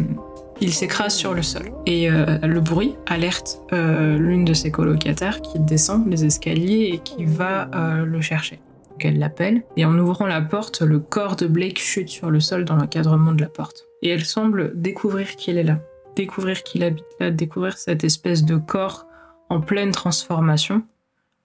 il 0.61 0.73
s'écrase 0.73 1.14
sur 1.14 1.35
le 1.35 1.42
sol. 1.42 1.71
Et 1.87 2.11
euh, 2.11 2.38
le 2.42 2.61
bruit 2.61 2.94
alerte 3.07 3.61
l'une 3.73 4.44
de 4.44 4.55
ses 4.55 4.71
colocataires 4.71 5.40
qui 5.40 5.59
descend 5.59 6.09
les 6.09 6.25
escaliers 6.25 6.90
et 6.94 6.99
qui 6.99 7.25
va 7.25 7.68
le 8.05 8.21
chercher. 8.21 8.61
Elle 9.01 9.21
l'appelle 9.21 9.62
et 9.77 9.85
en 9.85 9.97
ouvrant 9.97 10.27
la 10.27 10.40
porte, 10.40 10.83
le 10.83 10.99
corps 10.99 11.37
de 11.37 11.47
Blake 11.47 11.79
chute 11.79 12.09
sur 12.09 12.31
le 12.31 12.40
sol 12.40 12.64
dans 12.64 12.75
l'encadrement 12.75 13.33
de 13.33 13.40
la 13.40 13.49
porte. 13.49 13.87
Et 14.03 14.09
elle 14.09 14.25
semble 14.25 14.73
découvrir 14.75 15.37
qu'il 15.37 15.57
est 15.57 15.62
là, 15.62 15.79
découvrir 16.18 16.64
qu'il 16.64 16.83
habite 16.83 17.07
là, 17.20 17.31
découvrir 17.31 17.78
cette 17.78 18.02
espèce 18.02 18.44
de 18.44 18.57
corps 18.57 19.07
en 19.48 19.61
pleine 19.61 19.92
transformation, 19.92 20.85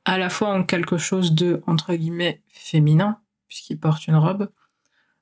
à 0.03 0.17
la 0.17 0.29
fois 0.29 0.49
en 0.49 0.63
quelque 0.63 0.97
chose 0.97 1.33
de, 1.33 1.61
entre 1.67 1.93
guillemets, 1.93 2.41
féminin, 2.47 3.19
puisqu'il 3.47 3.79
porte 3.79 4.07
une 4.07 4.15
robe, 4.15 4.49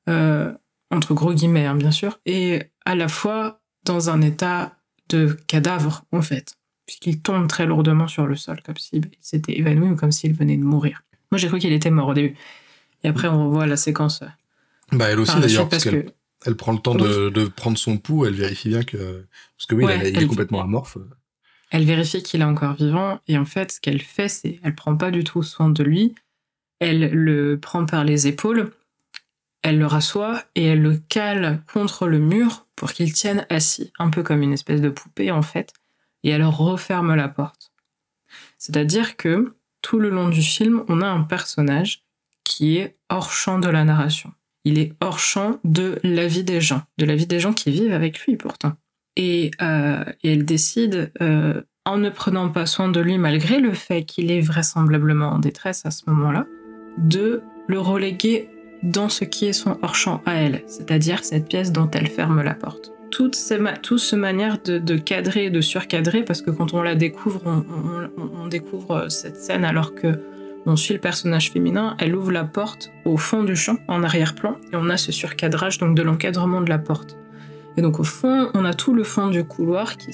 euh, 0.10 0.54
entre 0.90 1.14
gros 1.14 1.34
guillemets 1.34 1.66
hein, 1.66 1.76
bien 1.76 1.92
sûr, 1.92 2.20
et 2.26 2.64
à 2.86 2.96
la 2.96 3.08
fois 3.08 3.62
dans 3.84 4.10
un 4.10 4.22
état 4.22 4.78
de 5.10 5.38
cadavre 5.48 6.06
en 6.12 6.22
fait, 6.22 6.56
puisqu'il 6.86 7.22
tombe 7.22 7.48
très 7.48 7.66
lourdement 7.66 8.08
sur 8.08 8.26
le 8.26 8.36
sol, 8.36 8.62
comme 8.66 8.78
s'il 8.78 9.12
s'était 9.20 9.58
évanoui 9.58 9.90
ou 9.90 9.96
comme 9.96 10.14
s'il 10.14 10.34
venait 10.34 10.58
de 10.58 10.64
mourir. 10.64 11.04
Moi 11.32 11.40
j'ai 11.40 11.50
cru 11.50 11.60
qu'il 11.60 11.74
était 11.74 11.92
mort 11.92 12.08
au 12.08 12.14
début. 12.14 12.36
Et 13.04 13.10
après 13.10 13.28
on 13.28 13.46
revoit 13.46 13.66
la 13.66 13.78
séquence. 13.78 14.22
Euh, 14.22 14.28
bah 14.94 15.10
elle 15.10 15.20
aussi 15.20 15.40
d'ailleurs, 15.40 15.70
parce, 15.70 15.84
qu'elle 15.84 16.14
elle 16.46 16.56
prend 16.56 16.72
le 16.72 16.80
temps 16.80 16.96
de, 16.96 17.48
prendre 17.48 17.78
son 17.78 17.98
pouls, 17.98 18.26
elle 18.26 18.34
vérifie 18.34 18.70
bien 18.70 18.84
que... 18.84 19.26
Parce 19.58 19.68
que 19.68 19.76
oui, 19.76 19.86
il 20.06 20.18
est 20.18 20.28
complètement 20.28 20.62
amorphe. 20.62 20.98
Elle 21.70 21.86
vérifie 21.86 22.24
qu'il 22.24 22.42
est 22.42 22.46
encore 22.46 22.74
vivant, 22.74 23.20
et 23.28 23.38
en 23.38 23.46
fait 23.46 23.74
ce 23.74 23.80
qu'elle 23.80 24.02
fait, 24.02 24.28
c'est 24.28 24.60
elle 24.64 24.76
prend 24.76 24.98
pas 24.98 25.12
du 25.12 25.24
tout 25.24 25.44
soin 25.44 25.70
de 25.70 25.84
lui, 25.84 26.16
elle 26.80 27.12
le 27.12 27.60
prend 27.60 27.86
par 27.86 28.04
les 28.04 28.28
épaules, 28.28 28.72
elle 29.62 29.78
le 29.78 29.86
rassoit 29.86 30.44
et 30.56 30.66
elle 30.66 30.82
le 30.82 30.98
cale 30.98 31.62
contre 31.72 32.08
le 32.08 32.20
mur 32.20 32.66
pour 32.76 32.92
qu'il 32.92 33.14
tienne 33.14 33.46
assis, 33.50 33.94
un 34.00 34.10
peu 34.10 34.24
comme 34.24 34.42
une 34.42 34.54
espèce 34.54 34.82
de 34.82 34.90
poupée 34.90 35.32
en 35.32 35.44
fait, 35.44 35.74
et 36.24 36.30
elle 36.30 36.44
referme 36.44 37.14
la 37.16 37.30
porte. 37.30 37.72
C'est-à-dire 38.58 39.16
que 39.16 39.56
tout 39.82 40.00
le 40.00 40.10
long 40.10 40.30
du 40.30 40.42
film, 40.42 40.84
on 40.88 41.02
a 41.02 41.08
un 41.08 41.24
personnage 41.24 42.04
qui 42.44 42.78
est 42.78 42.96
hors 43.10 43.32
champ 43.32 43.60
de 43.60 43.70
la 43.70 43.84
narration. 43.84 44.34
Il 44.64 44.80
est 44.80 44.94
hors 45.02 45.20
champ 45.20 45.60
de 45.64 45.98
la 46.04 46.28
vie 46.28 46.44
des 46.44 46.62
gens, 46.62 46.82
de 46.98 47.06
la 47.06 47.16
vie 47.16 47.28
des 47.28 47.40
gens 47.40 47.54
qui 47.54 47.72
vivent 47.72 47.94
avec 47.94 48.20
lui 48.26 48.36
pourtant. 48.36 48.74
Et, 49.18 49.52
euh, 49.62 50.04
elle 50.24 50.46
décide, 50.46 51.12
euh, 51.22 51.62
en 51.86 51.98
ne 51.98 52.10
prenant 52.10 52.50
pas 52.50 52.66
soin 52.66 52.90
de 52.90 53.00
lui 53.00 53.18
malgré 53.18 53.60
le 53.60 53.74
fait 53.74 54.04
qu'il 54.04 54.32
est 54.32 54.42
vraisemblablement 54.42 55.30
en 55.30 55.40
détresse 55.40 55.86
à 55.86 55.92
ce 55.92 56.04
moment-là, 56.08 56.46
de 56.98 57.42
le 57.68 57.80
reléguer 57.80 58.50
dans 58.84 59.10
ce 59.10 59.26
qui 59.26 59.46
est 59.46 59.54
son 59.54 59.78
hors-champ 59.82 60.22
à 60.26 60.36
elle, 60.36 60.64
c'est-à-dire 60.68 61.24
cette 61.24 61.48
pièce 61.48 61.72
dont 61.72 61.90
elle 61.92 62.08
ferme 62.08 62.42
la 62.42 62.54
porte. 62.54 62.92
Toute 63.12 63.36
ce 63.36 64.16
manière 64.16 64.58
de, 64.64 64.98
cadrer, 64.98 65.50
de 65.50 65.62
surcadrer, 65.62 66.24
parce 66.24 66.42
que 66.42 66.50
quand 66.50 66.74
on 66.74 66.82
la 66.82 66.96
découvre, 66.96 67.42
on, 67.46 68.48
découvre 68.48 69.10
cette 69.10 69.36
scène 69.36 69.66
alors 69.66 69.94
que 69.94 70.20
on 70.66 70.76
suit 70.76 70.94
le 70.94 71.00
personnage 71.00 71.52
féminin, 71.52 71.96
elle 72.00 72.16
ouvre 72.16 72.32
la 72.32 72.44
porte 72.44 72.92
au 73.06 73.18
fond 73.18 73.44
du 73.44 73.56
champ, 73.56 73.78
en 73.88 74.04
arrière-plan, 74.04 74.58
et 74.72 74.76
on 74.76 74.90
a 74.90 74.98
ce 74.98 75.12
surcadrage 75.12 75.78
donc 75.78 75.96
de 75.96 76.02
l'encadrement 76.02 76.62
de 76.62 76.70
la 76.70 76.78
porte. 76.78 77.18
Et 77.78 77.82
donc 77.82 78.00
au 78.00 78.04
fond, 78.04 78.50
on 78.54 78.66
a 78.66 78.74
tout 78.74 78.94
le 78.94 79.04
fond 79.04 79.28
du 79.28 79.44
couloir 79.44 79.98
qui 79.98 80.14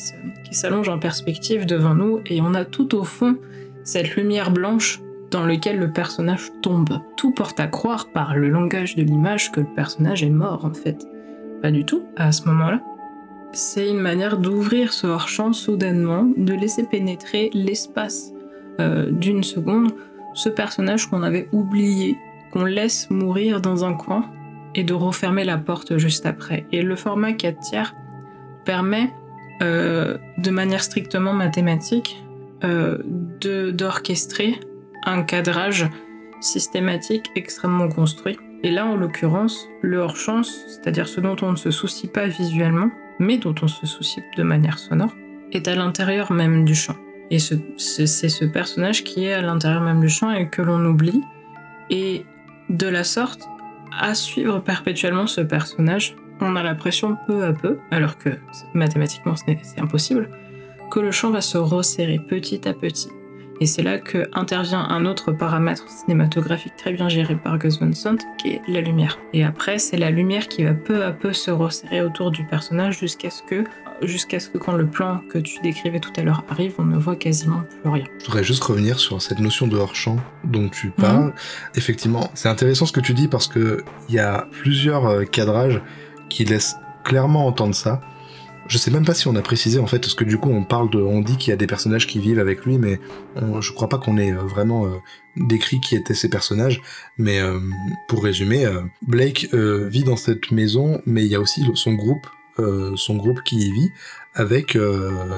s'allonge 0.51 0.89
en 0.89 0.99
perspective 0.99 1.65
devant 1.65 1.95
nous, 1.95 2.21
et 2.25 2.41
on 2.41 2.53
a 2.53 2.65
tout 2.65 2.95
au 2.95 3.03
fond 3.03 3.37
cette 3.83 4.15
lumière 4.15 4.51
blanche 4.51 5.01
dans 5.31 5.45
lequel 5.45 5.79
le 5.79 5.91
personnage 5.91 6.51
tombe. 6.61 6.99
Tout 7.17 7.31
porte 7.31 7.59
à 7.59 7.67
croire 7.67 8.09
par 8.11 8.35
le 8.35 8.49
langage 8.49 8.95
de 8.95 9.03
l'image 9.03 9.51
que 9.51 9.61
le 9.61 9.67
personnage 9.75 10.23
est 10.23 10.29
mort 10.29 10.65
en 10.65 10.73
fait. 10.73 11.05
Pas 11.61 11.71
du 11.71 11.85
tout 11.85 12.03
à 12.15 12.31
ce 12.31 12.47
moment-là. 12.47 12.81
C'est 13.53 13.89
une 13.89 13.99
manière 13.99 14.37
d'ouvrir 14.37 14.93
ce 14.93 15.07
hors-champ 15.07 15.53
soudainement, 15.53 16.27
de 16.37 16.53
laisser 16.53 16.83
pénétrer 16.83 17.49
l'espace 17.53 18.31
euh, 18.79 19.09
d'une 19.09 19.43
seconde 19.43 19.91
ce 20.37 20.49
personnage 20.49 21.09
qu'on 21.09 21.23
avait 21.23 21.49
oublié, 21.51 22.17
qu'on 22.51 22.63
laisse 22.63 23.09
mourir 23.09 23.59
dans 23.59 23.83
un 23.83 23.93
coin 23.93 24.31
et 24.75 24.83
de 24.83 24.93
refermer 24.93 25.43
la 25.43 25.57
porte 25.57 25.97
juste 25.97 26.25
après. 26.25 26.67
Et 26.71 26.83
le 26.83 26.95
format 26.95 27.33
4 27.33 27.59
tiers 27.59 27.95
permet, 28.63 29.11
euh, 29.63 30.17
de 30.37 30.51
manière 30.51 30.83
strictement 30.83 31.33
mathématique, 31.33 32.23
euh, 32.63 32.99
d'orchestrer 33.71 34.59
un 35.03 35.23
cadrage 35.23 35.89
systématique 36.39 37.31
extrêmement 37.35 37.89
construit. 37.89 38.37
Et 38.63 38.69
là, 38.69 38.85
en 38.85 38.95
l'occurrence, 38.95 39.67
le 39.81 39.97
hors-champ, 39.97 40.43
c'est-à-dire 40.43 41.07
ce 41.07 41.19
dont 41.19 41.35
on 41.41 41.51
ne 41.51 41.55
se 41.55 41.71
soucie 41.71 42.07
pas 42.07 42.27
visuellement, 42.27 42.91
mais 43.19 43.37
dont 43.37 43.55
on 43.61 43.67
se 43.67 43.87
soucie 43.87 44.21
de 44.37 44.43
manière 44.43 44.77
sonore, 44.77 45.15
est 45.51 45.67
à 45.67 45.75
l'intérieur 45.75 46.31
même 46.31 46.63
du 46.63 46.75
champ. 46.75 46.95
Et 47.29 47.39
c'est 47.39 48.07
ce, 48.07 48.45
personnage 48.45 49.03
qui 49.03 49.25
est 49.25 49.33
à 49.33 49.41
l'intérieur 49.41 49.81
même 49.81 49.99
du 49.99 50.09
champ 50.09 50.31
et 50.31 50.49
que 50.49 50.61
l'on 50.61 50.83
oublie. 50.85 51.21
Et 51.89 52.25
de 52.69 52.87
la 52.87 53.03
sorte, 53.03 53.41
à 53.97 54.13
suivre 54.13 54.59
perpétuellement 54.59 55.27
ce 55.27 55.41
personnage, 55.41 56.15
on 56.39 56.55
a 56.55 56.63
l'impression 56.63 57.17
peu 57.27 57.43
à 57.43 57.53
peu, 57.53 57.79
alors 57.91 58.17
que 58.17 58.29
mathématiquement 58.73 59.35
c'est 59.35 59.57
impossible, 59.79 60.29
que 60.91 60.99
le 60.99 61.11
champ 61.11 61.31
va 61.31 61.41
se 61.41 61.57
resserrer 61.57 62.19
petit 62.19 62.67
à 62.67 62.73
petit. 62.73 63.09
Et 63.59 63.65
c'est 63.65 63.81
là 63.81 63.97
que 63.97 64.29
intervient 64.33 64.81
un 64.87 65.05
autre 65.05 65.31
paramètre 65.31 65.89
cinématographique 65.89 66.75
très 66.77 66.93
bien 66.93 67.09
géré 67.09 67.35
par 67.35 67.57
Gus 67.57 67.79
Van 67.79 67.91
Sant, 67.91 68.17
qui 68.37 68.49
est 68.49 68.61
la 68.67 68.81
lumière. 68.81 69.17
Et 69.33 69.43
après, 69.43 69.79
c'est 69.79 69.97
la 69.97 70.11
lumière 70.11 70.47
qui 70.47 70.63
va 70.63 70.75
peu 70.75 71.03
à 71.03 71.11
peu 71.11 71.33
se 71.33 71.49
resserrer 71.49 72.01
autour 72.01 72.29
du 72.29 72.45
personnage 72.45 72.99
jusqu'à 72.99 73.31
ce 73.31 73.41
que, 73.41 73.63
jusqu'à 74.01 74.39
ce 74.39 74.49
que 74.49 74.57
quand 74.57 74.73
le 74.73 74.87
plan 74.87 75.21
que 75.29 75.37
tu 75.37 75.59
décrivais 75.61 75.99
tout 75.99 76.11
à 76.17 76.21
l'heure 76.21 76.43
arrive, 76.49 76.73
on 76.77 76.85
ne 76.85 76.97
voit 76.97 77.15
quasiment 77.15 77.63
plus 77.81 77.89
rien. 77.89 78.05
Je 78.19 78.25
voudrais 78.25 78.43
juste 78.43 78.63
revenir 78.63 78.99
sur 78.99 79.21
cette 79.21 79.39
notion 79.39 79.67
de 79.67 79.77
hors-champ 79.77 80.17
dont 80.43 80.69
tu 80.69 80.89
parles. 80.89 81.27
Mhm. 81.27 81.33
Effectivement, 81.75 82.31
c'est 82.33 82.49
intéressant 82.49 82.85
ce 82.85 82.91
que 82.91 82.99
tu 82.99 83.13
dis 83.13 83.27
parce 83.27 83.47
que 83.47 83.83
il 84.09 84.15
y 84.15 84.19
a 84.19 84.47
plusieurs 84.51 85.05
euh, 85.05 85.23
cadrages 85.23 85.81
qui 86.29 86.45
laissent 86.45 86.75
clairement 87.03 87.47
entendre 87.47 87.75
ça. 87.75 88.01
Je 88.67 88.77
sais 88.77 88.91
même 88.91 89.05
pas 89.05 89.13
si 89.13 89.27
on 89.27 89.35
a 89.35 89.41
précisé 89.41 89.79
en 89.79 89.87
fait, 89.87 89.99
parce 89.99 90.13
que 90.13 90.25
du 90.25 90.37
coup 90.37 90.49
on 90.49 90.65
parle 90.65 90.89
de, 90.89 90.99
on 90.99 91.21
dit 91.21 91.37
qu'il 91.37 91.51
y 91.51 91.53
a 91.53 91.55
des 91.55 91.67
personnages 91.67 92.05
qui 92.05 92.19
vivent 92.19 92.39
avec 92.39 92.65
lui, 92.65 92.77
mais 92.77 92.99
je 93.61 93.71
crois 93.71 93.87
pas 93.87 93.97
qu'on 93.97 94.17
ait 94.17 94.31
euh, 94.31 94.41
vraiment 94.41 94.85
euh, 94.85 94.97
décrit 95.37 95.79
qui 95.79 95.95
étaient 95.95 96.13
ces 96.13 96.29
personnages. 96.29 96.81
Mais 97.17 97.39
euh, 97.39 97.59
pour 98.09 98.23
résumer, 98.23 98.67
Blake 99.03 99.49
vit 99.53 100.03
dans 100.03 100.17
cette 100.17 100.51
maison, 100.51 101.01
mais 101.05 101.23
il 101.23 101.27
y 101.27 101.35
a 101.35 101.39
aussi 101.39 101.63
son 101.75 101.93
groupe, 101.93 102.27
son 102.95 103.15
groupe 103.15 103.41
qui 103.43 103.57
y 103.57 103.71
vit 103.71 103.89
avec 104.33 104.77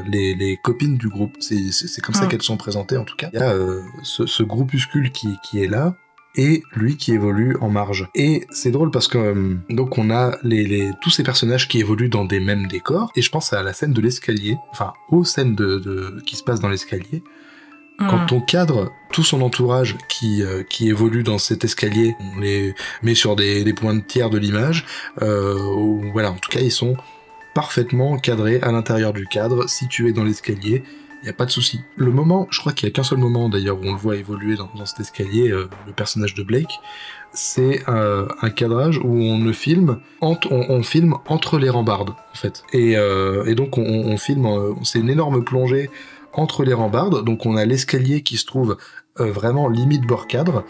les, 0.08 0.36
les, 0.36 0.58
copines 0.58 0.98
du 0.98 1.10
groupe. 1.10 1.38
C'est 1.40 2.02
comme 2.02 2.16
ça 2.16 2.24
ah. 2.26 2.28
qu'elles 2.28 2.42
sont 2.42 2.58
présentées 2.58 2.98
en 2.98 3.06
tout 3.06 3.16
cas. 3.16 3.30
Il 3.34 3.40
y 3.40 3.44
a 3.44 3.56
ce, 4.04 4.26
ce 4.26 4.44
groupuscule 4.44 5.12
qui, 5.12 5.30
qui 5.44 5.64
est 5.64 5.68
là, 5.68 5.96
et 6.36 6.64
lui 6.76 6.98
qui 6.98 7.14
évolue 7.14 7.58
en 7.62 7.70
marge. 7.70 8.08
Et 8.16 8.46
c'est 8.50 8.72
drôle 8.72 8.92
parce 8.92 9.08
que 9.08 9.18
euh, 9.18 9.56
donc 9.70 9.98
on 9.98 10.10
a 10.10 10.38
les, 10.44 10.92
tous 11.02 11.10
ces 11.10 11.24
personnages 11.24 11.68
qui 11.68 11.80
évoluent 11.80 12.10
dans 12.10 12.26
des 12.26 12.40
mêmes 12.40 12.68
décors 12.68 13.12
et 13.16 13.22
je 13.22 13.30
pense 13.30 13.54
à 13.54 13.64
la 13.64 13.74
scène 13.74 13.94
de 13.94 14.02
l'escalier, 14.02 14.56
enfin 14.72 14.94
aux 15.10 15.24
scènes 15.24 15.56
de, 15.56 16.22
qui 16.26 16.36
se 16.36 16.44
passent 16.44 16.60
dans 16.60 16.70
l'escalier. 16.70 17.24
Quand 18.00 18.32
on 18.32 18.40
cadre 18.40 18.94
tout 19.12 19.24
son 19.24 19.42
entourage 19.42 19.98
qui, 20.08 20.42
euh, 20.42 20.64
qui 20.64 20.88
évolue 20.88 21.24
dans 21.24 21.38
cet 21.38 21.66
escalier, 21.66 22.16
on 22.20 22.40
les 22.40 22.74
met 23.02 23.16
sur 23.16 23.36
des, 23.36 23.64
des 23.64 23.74
points 23.74 23.94
de 23.96 24.02
tiers 24.02 24.30
de 24.30 24.38
l'image, 24.38 24.86
euh, 25.22 25.56
voilà, 26.14 26.32
en 26.32 26.36
tout 26.36 26.50
cas, 26.50 26.62
ils 26.62 26.72
sont 26.72 26.96
parfaitement 27.54 28.18
cadrés 28.18 28.60
à 28.62 28.72
l'intérieur 28.72 29.12
du 29.12 29.26
cadre, 29.26 29.68
situés 29.68 30.14
dans 30.14 30.24
l'escalier, 30.24 30.84
il 31.22 31.26
n'y 31.26 31.30
a 31.30 31.34
pas 31.34 31.46
de 31.46 31.52
souci. 31.52 31.82
Le 31.98 32.12
moment, 32.12 32.48
je 32.50 32.60
crois 32.60 32.72
qu'il 32.72 32.88
n'y 32.88 32.92
a 32.92 32.96
qu'un 32.96 33.04
seul 33.04 33.18
moment 33.18 33.50
d'ailleurs 33.50 33.78
où 33.78 33.84
on 33.84 33.92
le 33.92 33.98
voit 33.98 34.16
évoluer 34.16 34.56
dans, 34.56 34.70
dans 34.76 34.86
cet 34.86 35.02
escalier, 35.02 35.50
euh, 35.50 35.70
le 35.86 35.92
personnage 35.92 36.34
de 36.34 36.44
Blake, 36.44 36.80
c'est 37.34 37.84
un, 37.88 38.28
un, 38.42 38.50
cadrage 38.50 38.98
où 39.04 39.10
on 39.10 39.38
ne 39.38 39.52
filme, 39.52 40.00
entre, 40.22 40.52
on, 40.52 40.66
on, 40.70 40.82
filme 40.82 41.16
entre 41.28 41.60
les 41.60 41.70
rambardes 41.70 42.12
en 42.12 42.36
fait. 42.36 42.64
Et, 42.74 42.98
euh, 42.98 43.46
et 43.46 43.56
donc 43.56 43.78
on, 43.78 43.84
on 43.84 44.18
filme, 44.18 44.46
euh, 44.46 44.74
c'est 44.84 45.00
une 45.00 45.10
énorme 45.10 45.44
plongée 45.44 45.90
entre 46.40 46.64
les 46.64 46.74
rambardes, 46.74 47.26
donc 47.26 47.46
on 47.46 47.58
a 47.58 47.66
l'escalier 47.66 48.22
qui 48.22 48.38
se 48.38 48.46
trouve 48.46 48.78
euh, 49.20 49.32
vraiment 49.32 49.68
limite 49.68 50.04
bord 50.04 50.28
cadre, 50.28 50.64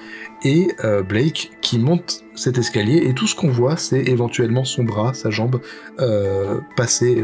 et 0.43 0.69
euh, 0.83 1.03
Blake 1.03 1.51
qui 1.61 1.77
monte 1.77 2.23
cet 2.33 2.57
escalier, 2.57 3.07
et 3.07 3.13
tout 3.13 3.27
ce 3.27 3.35
qu'on 3.35 3.49
voit, 3.49 3.77
c'est 3.77 4.01
éventuellement 4.01 4.65
son 4.65 4.83
bras, 4.83 5.13
sa 5.13 5.29
jambe, 5.29 5.61
euh, 5.99 6.59
passer 6.75 7.21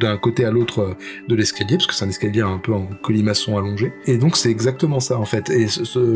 d'un 0.00 0.16
côté 0.16 0.46
à 0.46 0.50
l'autre 0.50 0.96
de 1.28 1.34
l'escalier, 1.34 1.76
parce 1.76 1.86
que 1.86 1.94
c'est 1.94 2.06
un 2.06 2.08
escalier 2.08 2.40
un 2.40 2.58
peu 2.58 2.72
en 2.72 2.86
colimaçon 3.02 3.58
allongé. 3.58 3.92
Et 4.06 4.16
donc 4.16 4.36
c'est 4.36 4.50
exactement 4.50 5.00
ça 5.00 5.18
en 5.18 5.26
fait. 5.26 5.50
Et 5.50 5.66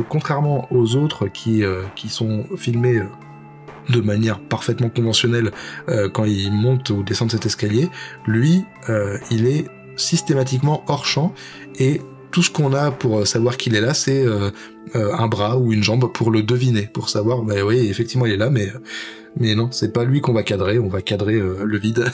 contrairement 0.09 0.69
aux 0.73 0.97
autres 0.97 1.29
qui, 1.29 1.63
qui 1.95 2.09
sont 2.09 2.47
filmés 2.57 3.03
de 3.89 4.01
manière 4.01 4.41
parfaitement 4.41 4.89
conventionnelle 4.89 5.51
quand 6.15 6.25
il 6.25 6.53
monte 6.53 6.91
ou 6.91 7.03
descend 7.03 7.31
cet 7.31 7.47
escalier, 7.47 7.89
lui, 8.27 8.65
il 9.31 9.47
est 9.47 9.67
systématiquement 9.97 10.85
hors 10.89 11.07
champ 11.07 11.35
et 11.79 12.01
tout 12.31 12.43
ce 12.43 12.51
qu'on 12.51 12.73
a 12.73 12.91
pour 12.91 13.27
savoir 13.27 13.57
qu'il 13.57 13.75
est 13.75 13.81
là, 13.81 13.95
c'est 13.95 14.25
euh, 14.25 14.51
euh, 14.95 15.15
un 15.15 15.29
bras 15.29 15.59
ou 15.59 15.73
une 15.73 15.83
jambe 15.83 16.13
pour 16.13 16.31
le 16.31 16.43
deviner, 16.43 16.83
pour 16.83 17.09
savoir, 17.09 17.43
bah 17.43 17.55
oui, 17.65 17.89
effectivement, 17.89 18.27
il 18.27 18.33
est 18.33 18.39
là, 18.39 18.51
mais 18.51 18.69
mais 19.39 19.55
non, 19.55 19.71
c'est 19.71 19.93
pas 19.93 20.05
lui 20.05 20.21
qu'on 20.21 20.33
va 20.33 20.43
cadrer, 20.43 20.79
on 20.79 20.89
va 20.89 21.01
cadrer 21.01 21.37
euh, 21.37 21.65
le 21.65 21.79
vide. 21.79 22.05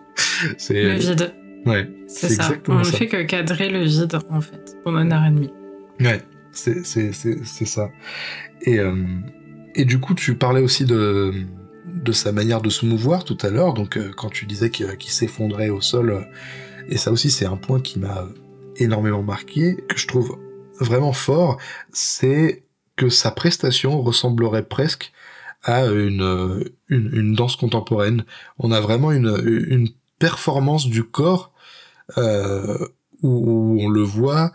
c'est 0.58 0.82
le 0.82 0.94
vide. 0.94 1.34
Ouais. 1.66 1.88
C'est 2.06 2.30
ça. 2.30 2.52
On 2.68 2.78
ne 2.78 2.84
fait 2.84 3.06
que 3.06 3.22
cadrer 3.22 3.68
le 3.68 3.84
vide 3.84 4.18
en 4.30 4.40
fait 4.40 4.76
pendant 4.84 5.00
une 5.00 5.12
heure 5.12 5.24
et 5.24 5.30
demie. 5.30 5.52
Ouais, 6.00 6.22
c'est 6.52 6.84
c'est 6.84 7.12
c'est 7.12 7.66
ça. 7.66 7.90
Et 8.62 8.78
euh, 8.78 8.94
et 9.74 9.84
du 9.84 10.00
coup, 10.00 10.14
tu 10.14 10.34
parlais 10.34 10.62
aussi 10.62 10.84
de 10.84 11.32
de 11.86 12.12
sa 12.12 12.32
manière 12.32 12.62
de 12.62 12.70
se 12.70 12.86
mouvoir 12.86 13.24
tout 13.24 13.38
à 13.42 13.50
l'heure. 13.50 13.74
Donc 13.74 13.98
quand 14.16 14.30
tu 14.30 14.46
disais 14.46 14.70
qu'il 14.70 14.86
qu 14.96 15.10
s'effondrait 15.10 15.70
au 15.70 15.80
sol, 15.80 16.26
et 16.88 16.96
ça 16.96 17.12
aussi 17.12 17.30
c'est 17.30 17.46
un 17.46 17.56
point 17.56 17.80
qui 17.80 17.98
m'a 17.98 18.26
énormément 18.76 19.22
marqué, 19.22 19.76
que 19.88 19.98
je 19.98 20.06
trouve 20.06 20.38
vraiment 20.80 21.12
fort, 21.12 21.58
c'est 21.92 22.64
que 22.96 23.08
sa 23.08 23.30
prestation 23.30 24.00
ressemblerait 24.02 24.64
presque 24.64 25.12
à 25.62 25.86
une, 25.86 26.64
une, 26.88 27.34
danse 27.34 27.56
contemporaine. 27.56 28.24
On 28.58 28.72
a 28.72 28.80
vraiment 28.80 29.12
une, 29.12 29.40
une 29.68 29.88
performance 30.18 30.88
du 30.88 31.04
corps 31.04 31.52
euh, 32.18 32.78
où, 33.22 33.28
où, 33.28 33.80
on 33.80 33.88
le 33.88 34.02
voit 34.02 34.52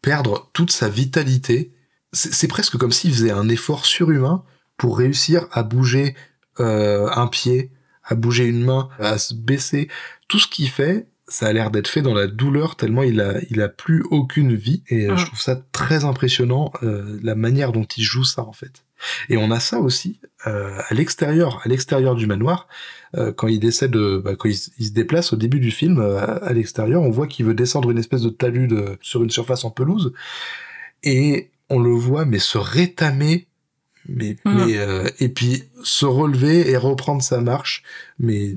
perdre 0.00 0.50
toute 0.52 0.72
sa 0.72 0.88
vitalité. 0.88 1.72
C'est 2.12 2.48
presque 2.48 2.76
comme 2.76 2.92
s'il 2.92 3.12
faisait 3.12 3.30
un 3.30 3.48
effort 3.48 3.86
surhumain 3.86 4.44
pour 4.76 4.98
réussir 4.98 5.46
à 5.52 5.62
bouger 5.62 6.14
euh, 6.60 7.08
un 7.14 7.26
pied, 7.26 7.70
à 8.04 8.14
bouger 8.14 8.44
une 8.44 8.64
main, 8.64 8.88
à 8.98 9.18
se 9.18 9.34
baisser. 9.34 9.88
Tout 10.28 10.38
ce 10.38 10.48
qu'il 10.48 10.68
fait, 10.68 11.06
ça 11.32 11.46
a 11.46 11.52
l'air 11.52 11.70
d'être 11.70 11.88
fait 11.88 12.02
dans 12.02 12.14
la 12.14 12.26
douleur 12.26 12.76
tellement 12.76 13.02
il 13.02 13.20
a 13.20 13.34
il 13.50 13.62
a 13.62 13.68
plus 13.68 14.04
aucune 14.10 14.54
vie. 14.54 14.82
Et 14.88 15.08
mmh. 15.08 15.16
je 15.16 15.26
trouve 15.26 15.40
ça 15.40 15.60
très 15.72 16.04
impressionnant 16.04 16.72
euh, 16.82 17.18
la 17.22 17.34
manière 17.34 17.72
dont 17.72 17.84
il 17.84 18.02
joue 18.02 18.24
ça 18.24 18.42
en 18.42 18.52
fait. 18.52 18.84
Et 19.28 19.36
on 19.36 19.50
a 19.50 19.58
ça 19.58 19.80
aussi 19.80 20.20
euh, 20.46 20.78
à 20.88 20.94
l'extérieur 20.94 21.60
à 21.64 21.68
l'extérieur 21.68 22.14
du 22.14 22.26
manoir. 22.26 22.68
Euh, 23.16 23.32
quand 23.32 23.48
il 23.48 23.60
décède 23.60 23.96
bah, 23.96 24.36
quand 24.36 24.48
il, 24.48 24.58
il, 24.78 24.86
se 24.86 24.92
déplace 24.92 25.32
au 25.32 25.36
début 25.36 25.60
du 25.60 25.70
film 25.70 25.98
euh, 25.98 26.18
à, 26.18 26.52
l'extérieur 26.52 27.02
on 27.02 27.10
voit 27.10 27.26
qu'il 27.26 27.46
veut 27.46 27.54
descendre 27.54 27.90
une 27.90 27.98
espèce 27.98 28.22
de 28.22 28.30
talus 28.30 28.68
de, 28.68 28.98
sur 29.00 29.22
une 29.22 29.30
surface 29.30 29.64
en 29.64 29.70
pelouse. 29.70 30.12
Et 31.02 31.50
on 31.70 31.78
le 31.78 31.92
voit 31.92 32.26
mais 32.26 32.38
se 32.38 32.58
rétamer 32.58 33.48
mais, 34.08 34.36
mmh. 34.44 34.50
mais 34.52 34.78
euh, 34.78 35.08
et 35.20 35.28
puis 35.28 35.64
se 35.82 36.06
relever 36.06 36.70
et 36.70 36.76
reprendre 36.76 37.22
sa 37.22 37.40
marche. 37.40 37.82
Mais 38.18 38.54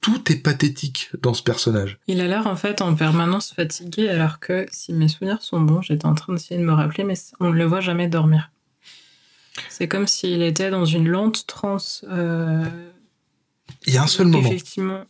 tout 0.00 0.30
est 0.30 0.36
pathétique 0.36 1.10
dans 1.20 1.34
ce 1.34 1.42
personnage. 1.42 1.98
Il 2.06 2.20
a 2.20 2.26
l'air 2.26 2.46
en 2.46 2.56
fait 2.56 2.80
en 2.80 2.94
permanence 2.94 3.52
fatigué, 3.52 4.08
alors 4.08 4.38
que 4.38 4.66
si 4.70 4.92
mes 4.92 5.08
souvenirs 5.08 5.42
sont 5.42 5.60
bons, 5.60 5.82
j'étais 5.82 6.06
en 6.06 6.14
train 6.14 6.32
d'essayer 6.32 6.60
de 6.60 6.64
me 6.64 6.72
rappeler, 6.72 7.04
mais 7.04 7.14
on 7.40 7.50
ne 7.50 7.56
le 7.56 7.64
voit 7.64 7.80
jamais 7.80 8.08
dormir. 8.08 8.50
C'est 9.68 9.88
comme 9.88 10.06
s'il 10.06 10.42
était 10.42 10.70
dans 10.70 10.84
une 10.84 11.08
lente 11.08 11.46
transe. 11.46 12.04
Euh... 12.08 12.64
Il 13.86 13.94
y 13.94 13.96
a 13.96 14.02
un 14.02 14.06
seul 14.06 14.26
moment. 14.26 14.46
Effectivement. 14.46 15.04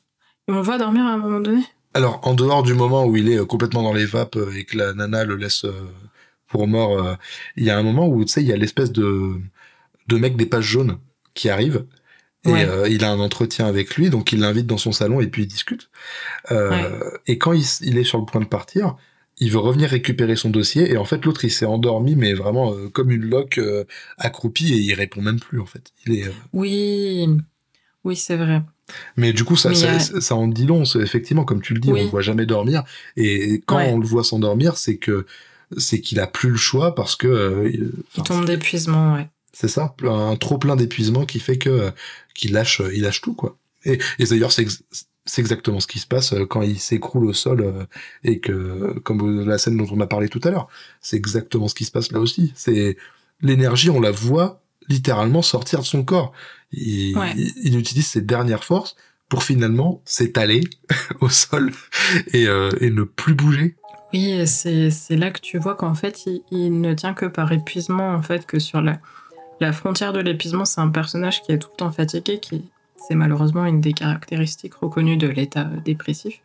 Et 0.48 0.52
on 0.52 0.56
le 0.56 0.62
voit 0.62 0.78
dormir 0.78 1.04
à 1.04 1.10
un 1.10 1.18
moment 1.18 1.40
donné 1.40 1.62
Alors, 1.94 2.20
en 2.22 2.34
dehors 2.34 2.62
du 2.62 2.74
moment 2.74 3.04
où 3.04 3.16
il 3.16 3.28
est 3.28 3.44
complètement 3.46 3.82
dans 3.82 3.92
les 3.92 4.06
vapes 4.06 4.38
et 4.54 4.64
que 4.64 4.78
la 4.78 4.94
nana 4.94 5.24
le 5.24 5.36
laisse 5.36 5.66
pour 6.46 6.68
mort, 6.68 7.18
il 7.56 7.64
y 7.64 7.70
a 7.70 7.76
un 7.76 7.82
moment 7.82 8.06
où, 8.06 8.24
tu 8.24 8.32
sais, 8.32 8.42
il 8.42 8.46
y 8.46 8.52
a 8.52 8.56
l'espèce 8.56 8.92
de, 8.92 9.40
de 10.06 10.16
mec 10.16 10.36
des 10.36 10.46
pages 10.46 10.64
jaunes 10.64 10.98
qui 11.34 11.50
arrive 11.50 11.84
et 12.46 12.52
ouais. 12.52 12.64
euh, 12.64 12.88
il 12.88 13.04
a 13.04 13.10
un 13.10 13.20
entretien 13.20 13.66
avec 13.66 13.96
lui, 13.96 14.10
donc 14.10 14.32
il 14.32 14.40
l'invite 14.40 14.66
dans 14.66 14.78
son 14.78 14.92
salon 14.92 15.20
et 15.20 15.26
puis 15.26 15.42
ils 15.42 15.48
discutent. 15.48 15.90
Euh, 16.50 16.70
ouais. 16.70 17.06
Et 17.26 17.38
quand 17.38 17.52
il, 17.52 17.64
il, 17.82 17.98
est 17.98 18.04
sur 18.04 18.18
le 18.18 18.24
point 18.24 18.40
de 18.40 18.46
partir, 18.46 18.96
il 19.38 19.50
veut 19.50 19.58
revenir 19.58 19.90
récupérer 19.90 20.36
son 20.36 20.50
dossier 20.50 20.90
et 20.90 20.96
en 20.96 21.04
fait 21.04 21.24
l'autre 21.24 21.44
il 21.44 21.50
s'est 21.50 21.66
endormi 21.66 22.16
mais 22.16 22.32
vraiment 22.32 22.72
euh, 22.72 22.88
comme 22.88 23.10
une 23.10 23.24
loque 23.24 23.58
euh, 23.58 23.84
accroupie 24.18 24.72
et 24.72 24.78
il 24.78 24.94
répond 24.94 25.20
même 25.20 25.40
plus 25.40 25.60
en 25.60 25.66
fait. 25.66 25.92
Il 26.06 26.14
est. 26.14 26.28
euh, 26.28 26.32
Oui, 26.52 27.28
oui 28.04 28.16
c'est 28.16 28.36
vrai. 28.36 28.62
Mais 29.16 29.32
du 29.32 29.44
coup, 29.44 29.56
ça, 29.56 29.74
ça, 29.74 29.94
a... 29.94 29.98
ça, 29.98 30.36
en 30.36 30.46
dit 30.46 30.64
long. 30.64 30.84
Effectivement, 30.84 31.44
comme 31.44 31.60
tu 31.60 31.74
le 31.74 31.80
dis, 31.80 31.90
oui. 31.90 32.00
on 32.00 32.04
le 32.04 32.08
voit 32.08 32.20
jamais 32.22 32.46
dormir. 32.46 32.84
Et 33.16 33.60
quand 33.66 33.78
ouais. 33.78 33.90
on 33.90 33.98
le 33.98 34.06
voit 34.06 34.22
s'endormir, 34.22 34.76
c'est 34.76 34.96
que 34.96 35.26
c'est 35.76 36.00
qu'il 36.00 36.20
a 36.20 36.28
plus 36.28 36.50
le 36.50 36.56
choix 36.56 36.94
parce 36.94 37.16
que. 37.16 37.26
Euh, 37.26 37.68
il 38.16 38.22
tombe 38.22 38.44
d'épuisement, 38.44 39.14
ouais. 39.14 39.28
C'est 39.58 39.68
ça, 39.68 39.94
un 40.02 40.36
trop 40.36 40.58
plein 40.58 40.76
d'épuisement 40.76 41.24
qui 41.24 41.40
fait 41.40 41.56
que 41.56 41.90
qu'il 42.34 42.52
lâche, 42.52 42.82
il 42.92 43.02
lâche 43.02 43.22
tout 43.22 43.32
quoi. 43.32 43.56
Et, 43.86 43.98
et 44.18 44.24
d'ailleurs, 44.24 44.52
c'est 44.52 44.66
c'est 45.24 45.40
exactement 45.40 45.80
ce 45.80 45.86
qui 45.86 45.98
se 45.98 46.06
passe 46.06 46.34
quand 46.50 46.60
il 46.60 46.78
s'écroule 46.78 47.24
au 47.24 47.32
sol 47.32 47.88
et 48.22 48.38
que, 48.38 48.98
comme 49.00 49.48
la 49.48 49.56
scène 49.56 49.78
dont 49.78 49.88
on 49.90 50.00
a 50.00 50.06
parlé 50.06 50.28
tout 50.28 50.42
à 50.44 50.50
l'heure, 50.50 50.68
c'est 51.00 51.16
exactement 51.16 51.68
ce 51.68 51.74
qui 51.74 51.86
se 51.86 51.90
passe 51.90 52.12
là 52.12 52.20
aussi. 52.20 52.52
C'est 52.54 52.98
l'énergie, 53.40 53.88
on 53.88 54.00
la 54.00 54.10
voit 54.10 54.60
littéralement 54.88 55.40
sortir 55.40 55.80
de 55.80 55.86
son 55.86 56.04
corps. 56.04 56.32
Il, 56.70 57.16
ouais. 57.16 57.32
il, 57.34 57.52
il 57.62 57.78
utilise 57.78 58.06
ses 58.06 58.20
dernières 58.20 58.62
forces 58.62 58.94
pour 59.30 59.42
finalement 59.42 60.02
s'étaler 60.04 60.64
au 61.20 61.30
sol 61.30 61.72
et, 62.34 62.46
euh, 62.46 62.70
et, 62.80 62.90
ne 62.90 63.04
plus 63.04 63.34
bouger. 63.34 63.74
Oui, 64.12 64.46
c'est 64.46 65.16
là 65.16 65.30
que 65.30 65.40
tu 65.40 65.58
vois 65.58 65.74
qu'en 65.74 65.94
fait, 65.94 66.26
il, 66.26 66.42
il, 66.50 66.80
ne 66.80 66.94
tient 66.94 67.14
que 67.14 67.26
par 67.26 67.50
épuisement, 67.52 68.10
en 68.10 68.22
fait, 68.22 68.46
que 68.46 68.58
sur 68.58 68.80
la, 68.80 69.00
la 69.60 69.72
frontière 69.72 70.12
de 70.12 70.20
l'épuisement, 70.20 70.64
c'est 70.64 70.80
un 70.80 70.88
personnage 70.88 71.42
qui 71.42 71.52
est 71.52 71.58
tout 71.58 71.68
le 71.72 71.76
temps 71.76 71.90
fatigué, 71.90 72.38
qui 72.40 72.64
c'est 73.08 73.14
malheureusement 73.14 73.64
une 73.64 73.80
des 73.80 73.92
caractéristiques 73.92 74.74
reconnues 74.74 75.16
de 75.16 75.28
l'état 75.28 75.64
dépressif. 75.84 76.40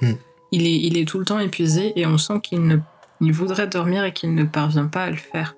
Mm. 0.00 0.12
Il, 0.52 0.66
est, 0.66 0.76
il 0.76 0.96
est 0.96 1.06
tout 1.06 1.18
le 1.18 1.24
temps 1.24 1.38
épuisé 1.38 1.98
et 1.98 2.06
on 2.06 2.18
sent 2.18 2.40
qu'il 2.42 2.66
ne 2.66 2.78
il 3.20 3.32
voudrait 3.32 3.66
dormir 3.66 4.04
et 4.04 4.12
qu'il 4.12 4.34
ne 4.34 4.44
parvient 4.44 4.86
pas 4.86 5.04
à 5.04 5.10
le 5.10 5.16
faire. 5.16 5.56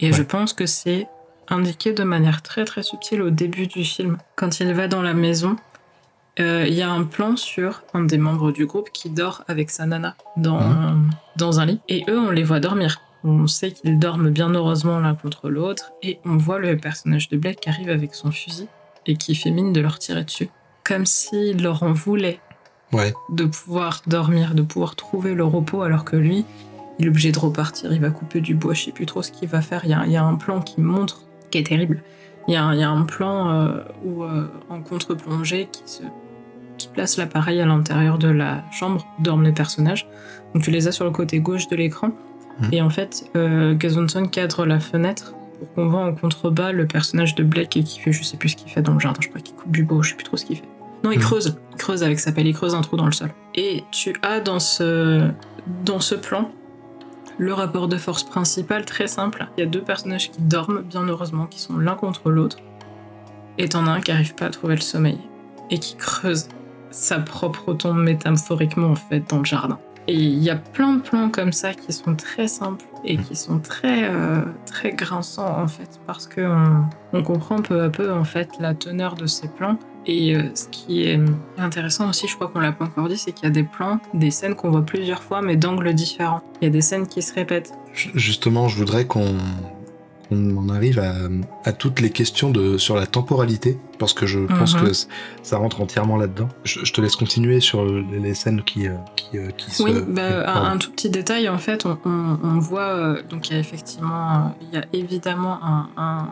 Et 0.00 0.06
ouais. 0.06 0.12
je 0.12 0.22
pense 0.22 0.52
que 0.52 0.66
c'est 0.66 1.08
indiqué 1.48 1.92
de 1.92 2.04
manière 2.04 2.42
très 2.42 2.64
très 2.64 2.82
subtile 2.82 3.22
au 3.22 3.30
début 3.30 3.66
du 3.66 3.84
film. 3.84 4.16
Quand 4.36 4.60
il 4.60 4.72
va 4.72 4.88
dans 4.88 5.02
la 5.02 5.14
maison, 5.14 5.56
euh, 6.40 6.64
il 6.66 6.74
y 6.74 6.82
a 6.82 6.90
un 6.90 7.04
plan 7.04 7.36
sur 7.36 7.82
un 7.94 8.04
des 8.04 8.18
membres 8.18 8.52
du 8.52 8.66
groupe 8.66 8.90
qui 8.92 9.10
dort 9.10 9.44
avec 9.48 9.70
sa 9.70 9.86
nana 9.86 10.16
dans, 10.36 10.60
mm. 10.60 11.10
dans 11.36 11.60
un 11.60 11.66
lit. 11.66 11.80
Et 11.88 12.04
eux, 12.08 12.18
on 12.18 12.30
les 12.30 12.42
voit 12.42 12.60
dormir. 12.60 13.00
On 13.24 13.46
sait 13.46 13.72
qu'ils 13.72 13.98
dorment 13.98 14.28
bien 14.28 14.50
heureusement 14.50 15.00
l'un 15.00 15.14
contre 15.14 15.48
l'autre, 15.48 15.92
et 16.02 16.20
on 16.26 16.36
voit 16.36 16.58
le 16.58 16.76
personnage 16.76 17.30
de 17.30 17.38
Blake 17.38 17.60
qui 17.60 17.70
arrive 17.70 17.88
avec 17.88 18.14
son 18.14 18.30
fusil 18.30 18.68
et 19.06 19.16
qui 19.16 19.34
fait 19.34 19.50
mine 19.50 19.72
de 19.72 19.80
leur 19.80 19.98
tirer 19.98 20.24
dessus. 20.24 20.50
Comme 20.84 21.06
s'il 21.06 21.62
leur 21.62 21.82
en 21.82 21.92
voulait 21.92 22.38
ouais. 22.92 23.14
de 23.30 23.44
pouvoir 23.46 24.02
dormir, 24.06 24.54
de 24.54 24.62
pouvoir 24.62 24.94
trouver 24.94 25.34
le 25.34 25.44
repos, 25.44 25.82
alors 25.82 26.04
que 26.04 26.16
lui, 26.16 26.44
il 26.98 27.06
est 27.06 27.08
obligé 27.08 27.32
de 27.32 27.38
repartir, 27.38 27.92
il 27.92 28.00
va 28.00 28.10
couper 28.10 28.42
du 28.42 28.54
bois, 28.54 28.74
je 28.74 28.84
sais 28.84 28.92
plus 28.92 29.06
trop 29.06 29.22
ce 29.22 29.32
qu'il 29.32 29.48
va 29.48 29.62
faire. 29.62 29.80
Il 29.84 29.90
y, 29.90 29.94
a, 29.94 30.04
il 30.04 30.12
y, 30.12 30.16
a, 30.16 30.24
un 30.24 30.34
plan 30.34 30.60
qui 30.60 30.82
montre, 30.82 31.22
qui 31.50 31.58
est 31.58 31.66
terrible. 31.66 32.02
Il 32.46 32.52
y 32.52 32.56
a, 32.58 32.74
il 32.74 32.80
y 32.80 32.82
a 32.82 32.90
un 32.90 33.04
plan 33.04 33.50
euh, 33.50 33.82
où, 34.04 34.22
euh, 34.22 34.46
en 34.68 34.82
contre-plongée 34.82 35.68
qui, 35.72 35.82
se, 35.86 36.02
qui 36.76 36.88
place 36.88 37.16
l'appareil 37.16 37.60
à 37.62 37.66
l'intérieur 37.66 38.18
de 38.18 38.28
la 38.28 38.62
chambre, 38.70 39.06
dorment 39.18 39.44
les 39.44 39.52
personnages. 39.52 40.06
Donc 40.52 40.62
tu 40.62 40.70
les 40.70 40.88
as 40.88 40.92
sur 40.92 41.06
le 41.06 41.10
côté 41.10 41.40
gauche 41.40 41.68
de 41.68 41.76
l'écran 41.76 42.10
Mmh. 42.60 42.68
Et 42.72 42.82
en 42.82 42.90
fait, 42.90 43.30
euh, 43.36 43.74
Gazonson 43.74 44.26
cadre 44.26 44.66
la 44.66 44.80
fenêtre 44.80 45.34
pour 45.58 45.72
qu'on 45.74 45.88
voit 45.88 46.00
en 46.00 46.14
contrebas 46.14 46.72
le 46.72 46.86
personnage 46.86 47.34
de 47.34 47.42
Blake 47.42 47.76
et 47.76 47.82
qui 47.82 48.00
fait, 48.00 48.12
je 48.12 48.22
sais 48.22 48.36
plus 48.36 48.50
ce 48.50 48.56
qu'il 48.56 48.70
fait 48.70 48.82
dans 48.82 48.94
le 48.94 49.00
jardin, 49.00 49.20
je 49.22 49.28
crois 49.28 49.40
qu'il 49.40 49.54
coupe 49.54 49.72
du 49.72 49.84
beau, 49.84 50.02
je 50.02 50.10
sais 50.10 50.16
plus 50.16 50.24
trop 50.24 50.36
ce 50.36 50.44
qu'il 50.44 50.56
fait. 50.56 50.68
Non, 51.02 51.10
il 51.10 51.18
mmh. 51.18 51.22
creuse, 51.22 51.58
il 51.72 51.76
creuse 51.76 52.02
avec 52.02 52.18
sa 52.18 52.32
pelle, 52.32 52.46
il 52.46 52.54
creuse 52.54 52.74
un 52.74 52.80
trou 52.80 52.96
dans 52.96 53.06
le 53.06 53.12
sol. 53.12 53.30
Et 53.54 53.84
tu 53.90 54.14
as 54.22 54.40
dans 54.40 54.58
ce, 54.58 55.28
dans 55.84 56.00
ce 56.00 56.14
plan 56.14 56.50
Le 57.38 57.52
rapport 57.52 57.88
de 57.88 57.96
force 57.96 58.24
principal, 58.24 58.84
très 58.84 59.06
simple. 59.06 59.46
Il 59.56 59.60
y 59.60 59.62
a 59.64 59.66
deux 59.66 59.82
personnages 59.82 60.30
qui 60.30 60.40
dorment, 60.40 60.82
bien 60.82 61.02
heureusement, 61.06 61.46
qui 61.46 61.60
sont 61.60 61.76
l'un 61.76 61.94
contre 61.94 62.30
l'autre. 62.30 62.56
Et 63.58 63.68
t'en 63.68 63.86
as 63.86 63.90
un 63.90 64.00
qui 64.00 64.12
arrive 64.12 64.34
pas 64.34 64.46
à 64.46 64.50
trouver 64.50 64.76
le 64.76 64.80
sommeil. 64.80 65.18
Et 65.70 65.78
qui 65.78 65.96
creuse 65.96 66.48
sa 66.90 67.18
propre 67.18 67.74
tombe 67.74 67.98
métaphoriquement, 67.98 68.88
en 68.88 68.94
fait, 68.94 69.28
dans 69.28 69.38
le 69.38 69.44
jardin. 69.44 69.78
Et 70.06 70.14
il 70.14 70.42
y 70.42 70.50
a 70.50 70.56
plein 70.56 70.94
de 70.94 71.00
plans 71.00 71.30
comme 71.30 71.52
ça 71.52 71.72
qui 71.72 71.92
sont 71.92 72.14
très 72.14 72.46
simples 72.46 72.84
et 73.04 73.16
qui 73.16 73.36
sont 73.36 73.58
très, 73.58 74.04
euh, 74.04 74.42
très 74.66 74.92
grinçants, 74.92 75.58
en 75.58 75.68
fait, 75.68 76.00
parce 76.06 76.26
qu'on 76.26 76.84
on 77.12 77.22
comprend 77.22 77.56
peu 77.56 77.82
à 77.82 77.88
peu, 77.88 78.12
en 78.12 78.24
fait, 78.24 78.50
la 78.60 78.74
teneur 78.74 79.14
de 79.14 79.26
ces 79.26 79.48
plans. 79.48 79.78
Et 80.06 80.36
euh, 80.36 80.42
ce 80.54 80.68
qui 80.68 81.04
est 81.04 81.18
intéressant 81.56 82.10
aussi, 82.10 82.28
je 82.28 82.34
crois 82.34 82.48
qu'on 82.48 82.60
l'a 82.60 82.72
pas 82.72 82.84
encore 82.84 83.08
dit, 83.08 83.16
c'est 83.16 83.32
qu'il 83.32 83.44
y 83.44 83.48
a 83.48 83.54
des 83.54 83.62
plans, 83.62 83.98
des 84.12 84.30
scènes 84.30 84.54
qu'on 84.54 84.70
voit 84.70 84.84
plusieurs 84.84 85.22
fois, 85.22 85.40
mais 85.40 85.56
d'angles 85.56 85.94
différents. 85.94 86.42
Il 86.60 86.64
y 86.64 86.68
a 86.68 86.70
des 86.70 86.82
scènes 86.82 87.06
qui 87.06 87.22
se 87.22 87.32
répètent. 87.34 87.72
Justement, 87.92 88.68
je 88.68 88.76
voudrais 88.76 89.06
qu'on 89.06 89.36
qu'on 90.34 90.56
en 90.58 90.68
arrive 90.68 90.98
à, 90.98 91.14
à, 91.64 91.72
toutes 91.72 92.00
les 92.00 92.10
questions 92.10 92.50
de, 92.50 92.78
sur 92.78 92.96
la 92.96 93.06
temporalité, 93.06 93.78
parce 93.98 94.12
que 94.12 94.26
je 94.26 94.40
pense 94.40 94.74
Mhm. 94.76 94.82
que 94.82 94.92
c- 94.92 95.06
ça 95.42 95.56
rentre 95.58 95.80
entièrement 95.80 96.16
là-dedans. 96.16 96.48
Je, 96.64 96.84
je 96.84 96.92
te 96.92 97.00
laisse 97.00 97.16
continuer 97.16 97.60
sur 97.60 97.84
les 97.84 98.34
scènes 98.34 98.62
qui, 98.62 98.86
euh, 98.88 98.94
qui, 99.16 99.38
euh, 99.38 99.50
qui 99.56 99.70
se... 99.70 99.82
Oui, 99.82 99.92
bah, 100.08 100.48
un, 100.50 100.72
un 100.72 100.76
tout 100.78 100.90
petit 100.90 101.10
détail, 101.10 101.48
en 101.48 101.58
fait, 101.58 101.86
on, 101.86 101.98
on- 102.04 102.38
on 102.42 102.58
voit, 102.58 102.82
euh, 102.96 103.22
donc 103.28 103.48
il 103.50 103.54
y 103.54 103.56
a 103.56 103.60
effectivement, 103.60 104.56
il 104.60 104.78
y 104.78 104.80
a 104.80 104.84
évidemment 104.92 105.58
un, 105.64 105.88
un- 105.96 106.28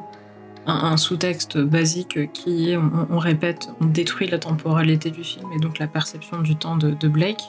un- 0.66 0.92
un 0.92 0.96
sous-texte 0.96 1.58
basique 1.58 2.32
qui 2.32 2.70
est, 2.70 2.76
on, 2.76 2.90
on 3.10 3.18
répète, 3.18 3.68
on 3.80 3.86
détruit 3.86 4.28
la 4.28 4.38
temporalité 4.38 5.10
du 5.10 5.24
film 5.24 5.46
et 5.56 5.58
donc 5.58 5.78
la 5.78 5.86
perception 5.88 6.40
du 6.40 6.56
temps 6.56 6.76
de, 6.76 6.90
de 6.92 7.08
Blake. 7.08 7.40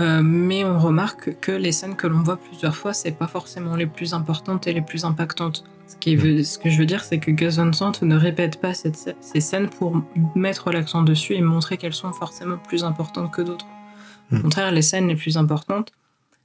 Euh, 0.00 0.22
mais 0.22 0.64
on 0.64 0.78
remarque 0.78 1.38
que 1.40 1.52
les 1.52 1.70
scènes 1.70 1.96
que 1.96 2.06
l'on 2.06 2.20
voit 2.22 2.38
plusieurs 2.38 2.74
fois, 2.74 2.94
c'est 2.94 3.10
pas 3.12 3.26
forcément 3.26 3.76
les 3.76 3.84
plus 3.86 4.14
importantes 4.14 4.66
et 4.66 4.72
les 4.72 4.80
plus 4.80 5.04
impactantes. 5.04 5.64
Ce, 5.92 5.96
qui 5.98 6.16
veut- 6.16 6.42
ce 6.42 6.58
que 6.58 6.70
je 6.70 6.78
veux 6.78 6.86
dire, 6.86 7.04
c'est 7.04 7.18
que 7.18 7.30
Gus 7.30 7.56
Van 7.58 7.70
Sant 7.72 7.92
ne 8.02 8.16
répète 8.16 8.60
pas 8.60 8.72
cette 8.72 9.14
ces 9.20 9.40
scènes 9.40 9.68
pour 9.68 10.02
mettre 10.34 10.70
l'accent 10.72 11.02
dessus 11.02 11.34
et 11.34 11.42
montrer 11.42 11.76
qu'elles 11.76 11.92
sont 11.92 12.12
forcément 12.14 12.56
plus 12.56 12.82
importantes 12.82 13.30
que 13.30 13.42
d'autres. 13.42 13.66
Au 14.32 14.36
Mm. 14.36 14.42
contraire, 14.42 14.72
les 14.72 14.80
scènes 14.82 15.08
les 15.08 15.16
plus 15.16 15.36
importantes, 15.36 15.92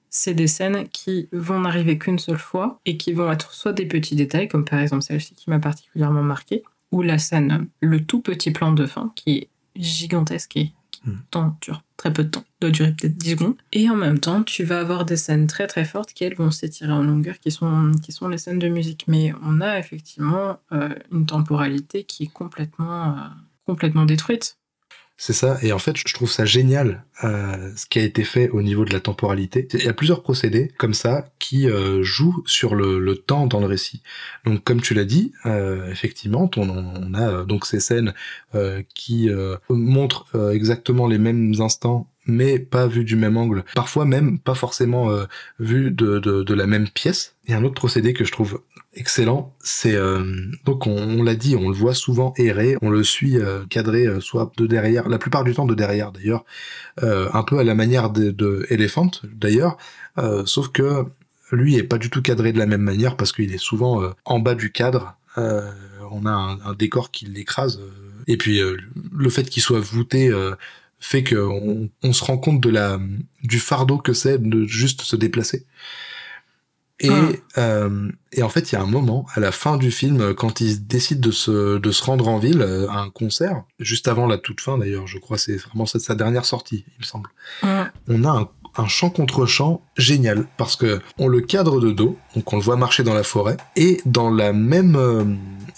c'est 0.09 0.33
des 0.33 0.47
scènes 0.47 0.87
qui 0.89 1.29
vont 1.31 1.61
n'arriver 1.61 1.97
qu'une 1.97 2.19
seule 2.19 2.37
fois 2.39 2.79
et 2.85 2.97
qui 2.97 3.13
vont 3.13 3.31
être 3.31 3.53
soit 3.53 3.71
des 3.73 3.85
petits 3.85 4.15
détails, 4.15 4.47
comme 4.49 4.65
par 4.65 4.79
exemple 4.79 5.03
celle-ci 5.03 5.33
qui 5.33 5.49
m'a 5.49 5.59
particulièrement 5.59 6.23
marqué, 6.23 6.63
ou 6.91 7.01
la 7.01 7.17
scène, 7.17 7.67
le 7.81 8.03
tout 8.05 8.21
petit 8.21 8.51
plan 8.51 8.71
de 8.73 8.85
fin 8.85 9.11
qui 9.15 9.37
est 9.37 9.49
gigantesque 9.75 10.57
et 10.57 10.71
qui 11.01 11.09
Mm. 11.09 11.17
temps, 11.31 11.57
dure 11.61 11.83
très 11.95 12.13
peu 12.13 12.23
de 12.23 12.29
temps, 12.29 12.43
doit 12.61 12.69
durer 12.69 12.93
peut-être 12.93 13.17
10 13.17 13.31
secondes. 13.31 13.55
Et 13.71 13.89
en 13.89 13.95
même 13.95 14.19
temps, 14.19 14.43
tu 14.43 14.63
vas 14.63 14.79
avoir 14.79 15.05
des 15.05 15.17
scènes 15.17 15.47
très 15.47 15.67
très 15.67 15.85
fortes 15.85 16.13
qui 16.13 16.23
elles 16.23 16.35
vont 16.35 16.51
s'étirer 16.51 16.91
en 16.91 17.03
longueur, 17.03 17.39
qui 17.39 17.51
sont, 17.51 17.91
qui 18.03 18.11
sont 18.11 18.27
les 18.27 18.37
scènes 18.37 18.59
de 18.59 18.67
musique. 18.67 19.05
Mais 19.07 19.33
on 19.43 19.61
a 19.61 19.79
effectivement 19.79 20.59
euh, 20.71 20.89
une 21.11 21.25
temporalité 21.25 22.03
qui 22.03 22.23
est 22.23 22.33
complètement, 22.33 23.17
euh, 23.17 23.21
complètement 23.65 24.05
détruite. 24.05 24.57
C'est 25.19 25.33
ça, 25.33 25.57
et 25.63 25.71
en 25.73 25.79
fait, 25.79 25.97
je 25.97 26.13
trouve 26.13 26.29
ça 26.29 26.45
génial 26.45 27.03
euh, 27.23 27.71
ce 27.75 27.87
qui 27.87 27.97
a 27.97 28.03
été 28.03 28.23
fait 28.23 28.49
au 28.49 28.61
niveau 28.61 28.85
de 28.85 28.93
la 28.93 28.99
temporalité. 28.99 29.67
Il 29.73 29.83
y 29.83 29.87
a 29.87 29.93
plusieurs 29.93 30.21
procédés 30.21 30.71
comme 30.77 30.93
ça 30.93 31.31
qui 31.39 31.67
euh, 31.67 32.03
jouent 32.03 32.43
sur 32.45 32.75
le, 32.75 32.99
le 32.99 33.15
temps 33.15 33.47
dans 33.47 33.59
le 33.59 33.65
récit. 33.65 34.03
Donc, 34.45 34.63
comme 34.63 34.79
tu 34.79 34.93
l'as 34.93 35.05
dit, 35.05 35.33
euh, 35.47 35.89
effectivement, 35.89 36.51
on, 36.55 36.69
on 36.69 37.13
a 37.15 37.29
euh, 37.29 37.45
donc 37.45 37.65
ces 37.65 37.79
scènes 37.79 38.13
euh, 38.53 38.83
qui 38.93 39.31
euh, 39.31 39.57
montrent 39.69 40.27
exactement 40.53 41.07
les 41.07 41.17
mêmes 41.17 41.53
instants 41.59 42.07
mais 42.29 42.59
pas 42.59 42.87
vues 42.87 43.05
du 43.05 43.15
même 43.15 43.37
angle, 43.37 43.63
parfois 43.73 44.03
même 44.03 44.37
pas 44.37 44.53
forcément 44.53 45.09
vues 45.59 45.91
de, 45.91 46.19
de, 46.19 46.43
de 46.43 46.53
la 46.53 46.67
même 46.67 46.89
pièce. 46.89 47.37
Et 47.47 47.53
un 47.53 47.63
autre 47.63 47.75
procédé 47.75 48.11
que 48.11 48.25
je 48.25 48.33
trouve 48.33 48.61
excellent, 48.97 49.55
c'est 49.59 49.95
euh, 49.95 50.23
donc 50.65 50.87
on, 50.87 51.23
l'a 51.23 51.35
dit, 51.35 51.55
on 51.55 51.69
le 51.69 51.75
voit 51.75 51.93
souvent 51.93 52.33
errer, 52.37 52.75
on 52.81 52.89
le 52.89 53.03
suit 53.03 53.37
euh, 53.37 53.63
cadré 53.69 54.07
euh, 54.07 54.19
soit 54.19 54.51
de 54.57 54.65
derrière, 54.65 55.07
la 55.07 55.19
plupart 55.19 55.43
du 55.43 55.53
temps 55.53 55.65
de 55.65 55.75
derrière 55.75 56.11
d'ailleurs, 56.11 56.43
euh, 57.03 57.29
un 57.33 57.43
peu 57.43 57.59
à 57.59 57.63
la 57.63 57.75
manière 57.75 58.09
de, 58.09 58.31
de 58.31 58.65
Elephant 58.69 59.11
d'ailleurs, 59.23 59.77
sauf 60.45 60.69
que 60.69 61.05
lui 61.51 61.75
est 61.75 61.83
pas 61.83 61.99
du 61.99 62.09
tout 62.09 62.21
cadré 62.21 62.51
de 62.51 62.57
la 62.57 62.65
même 62.65 62.81
manière 62.81 63.15
parce 63.15 63.31
qu'il 63.31 63.53
est 63.53 63.59
souvent 63.59 64.01
en 64.25 64.39
bas 64.39 64.55
du 64.55 64.71
cadre. 64.71 65.15
On 65.35 66.25
a 66.25 66.31
un, 66.31 66.73
décor 66.73 67.11
qui 67.11 67.25
l'écrase 67.25 67.79
et 68.25 68.37
puis 68.37 68.59
le 68.59 69.29
fait 69.29 69.47
qu'il 69.47 69.61
soit 69.61 69.79
voûté 69.79 70.31
fait 70.99 71.23
qu'on 71.23 71.89
on 72.01 72.13
se 72.13 72.23
rend 72.23 72.39
compte 72.39 72.61
de 72.61 72.69
la 72.69 72.99
du 73.43 73.59
fardeau 73.59 73.99
que 73.99 74.13
c'est 74.13 74.41
de 74.41 74.65
juste 74.65 75.03
se 75.03 75.15
déplacer. 75.15 75.67
Et, 76.99 77.09
Ah. 77.09 77.59
euh, 77.59 78.11
et 78.33 78.41
en 78.41 78.49
fait, 78.49 78.71
il 78.71 78.75
y 78.75 78.77
a 78.77 78.81
un 78.81 78.87
moment, 78.87 79.25
à 79.35 79.39
la 79.39 79.51
fin 79.51 79.77
du 79.77 79.91
film, 79.91 80.33
quand 80.33 80.61
il 80.61 80.87
décide 80.87 81.19
de 81.19 81.29
se, 81.31 81.77
de 81.77 81.91
se 81.91 82.03
rendre 82.03 82.27
en 82.27 82.39
ville 82.39 82.61
euh, 82.61 82.87
à 82.89 82.97
un 83.01 83.09
concert, 83.11 83.63
juste 83.79 84.07
avant 84.07 84.25
la 84.25 84.37
toute 84.39 84.61
fin 84.61 84.77
d'ailleurs, 84.79 85.05
je 85.05 85.19
crois, 85.19 85.37
c'est 85.37 85.57
vraiment 85.57 85.85
sa 85.85 86.15
dernière 86.15 86.45
sortie, 86.45 86.85
il 86.87 87.01
me 87.01 87.05
semble. 87.05 87.29
Mm. 87.61 87.67
On 88.09 88.23
a 88.23 88.29
un, 88.29 88.49
un 88.83 88.87
chant 88.87 89.11
contre 89.11 89.45
chant 89.45 89.81
génial 89.95 90.47
parce 90.57 90.75
que 90.75 90.99
on 91.19 91.27
le 91.27 91.41
cadre 91.41 91.79
de 91.79 91.91
dos, 91.91 92.17
donc 92.35 92.51
on 92.51 92.55
le 92.57 92.63
voit 92.63 92.77
marcher 92.77 93.03
dans 93.03 93.13
la 93.13 93.23
forêt, 93.23 93.57
et 93.75 94.01
dans 94.05 94.31
la 94.31 94.51
même 94.53 94.95
euh, 94.95 95.23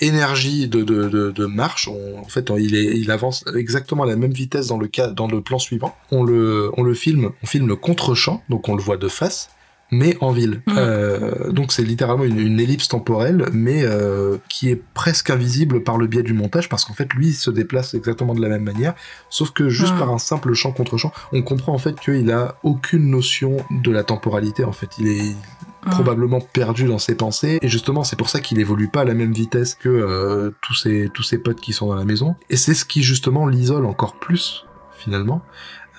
énergie 0.01 0.67
de, 0.69 0.84
de, 0.84 1.10
de, 1.10 1.32
de 1.32 1.45
marche, 1.45 1.88
on- 1.89 2.19
en 2.19 2.25
fait, 2.29 2.49
on- 2.49 2.58
il, 2.58 2.75
est, 2.75 2.97
il 2.97 3.12
avance 3.12 3.43
exactement 3.58 4.03
à 4.03 4.08
la 4.08 4.15
même 4.15 4.32
vitesse 4.32 4.67
dans 4.67 4.77
le, 4.77 4.88
cas, 4.88 5.08
dans 5.10 5.27
le 5.27 5.41
plan 5.41 5.60
suivant. 5.60 5.95
On 6.12 6.23
le, 6.23 6.71
on 6.77 6.84
le 6.84 6.93
filme, 6.93 7.32
on 7.43 7.45
filme 7.45 7.67
le 7.67 7.75
contre 7.75 8.15
chant, 8.15 8.41
donc 8.49 8.69
on 8.69 8.75
le 8.75 8.82
voit 8.82 8.97
de 8.97 9.08
face 9.10 9.49
mais 9.91 10.17
en 10.21 10.32
ville. 10.32 10.62
Mhm. 10.67 10.75
Euh, 10.78 11.52
donc 11.52 11.71
c'est 11.71 11.84
littéralement 11.84 12.23
une, 12.23 12.39
une 12.39 12.60
ellipse 12.60 12.88
temporelle, 12.88 13.45
mais 13.54 13.82
euh, 13.84 14.38
qui 14.49 14.69
est 14.69 14.82
presque 14.93 15.30
invisible 15.30 15.84
par 15.84 15.97
le 15.97 16.08
biais 16.08 16.23
du 16.23 16.34
montage, 16.34 16.69
parce 16.69 16.86
qu'en 16.86 16.93
fait 16.93 17.13
lui 17.13 17.28
il 17.30 17.34
se 17.34 17.49
déplace 17.52 17.93
exactement 17.93 18.34
de 18.36 18.41
la 18.41 18.49
même 18.49 18.63
manière, 18.63 18.93
sauf 19.30 19.52
que 19.52 19.69
juste 19.69 19.93
Mhm. 19.93 19.99
par 19.99 20.10
un 20.12 20.19
simple 20.19 20.54
champ 20.54 20.71
contre 20.71 20.97
champ, 20.97 21.12
on 21.34 21.41
comprend 21.41 21.73
en 21.73 21.80
fait 21.80 21.99
qu'il 21.99 22.32
a 22.32 22.56
aucune 22.63 23.10
notion 23.10 23.58
de 23.71 23.91
la 23.91 24.04
temporalité. 24.04 24.63
En 24.63 24.71
fait, 24.73 24.89
il 24.99 25.08
est 25.08 25.36
Mm. 25.86 25.91
probablement 25.91 26.41
perdu 26.41 26.84
dans 26.86 26.99
ses 26.99 27.15
pensées, 27.15 27.58
et 27.62 27.69
justement 27.69 28.04
c'est 28.04 28.17
pour 28.17 28.28
ça 28.28 28.41
qu'il 28.41 28.60
évolue 28.60 28.89
pas 28.89 29.02
à 29.02 29.06
la 29.06 29.13
même 29.13 29.32
vitesse 29.32 29.75
que 29.75 29.88
euh, 29.88 30.52
tous 30.62 30.73
ses 30.73 31.10
tous 31.13 31.23
ses 31.23 31.38
potes 31.38 31.62
qui 31.62 31.71
sont 31.71 31.88
dans 31.88 31.95
la 31.95 32.04
maison. 32.04 32.36
Et 32.49 32.58
c'est 32.58 32.73
ce 32.73 32.84
qui 32.84 33.02
justement 33.02 33.47
l'isole 33.47 33.86
encore 33.86 34.15
plus 34.19 34.65
finalement, 34.97 35.41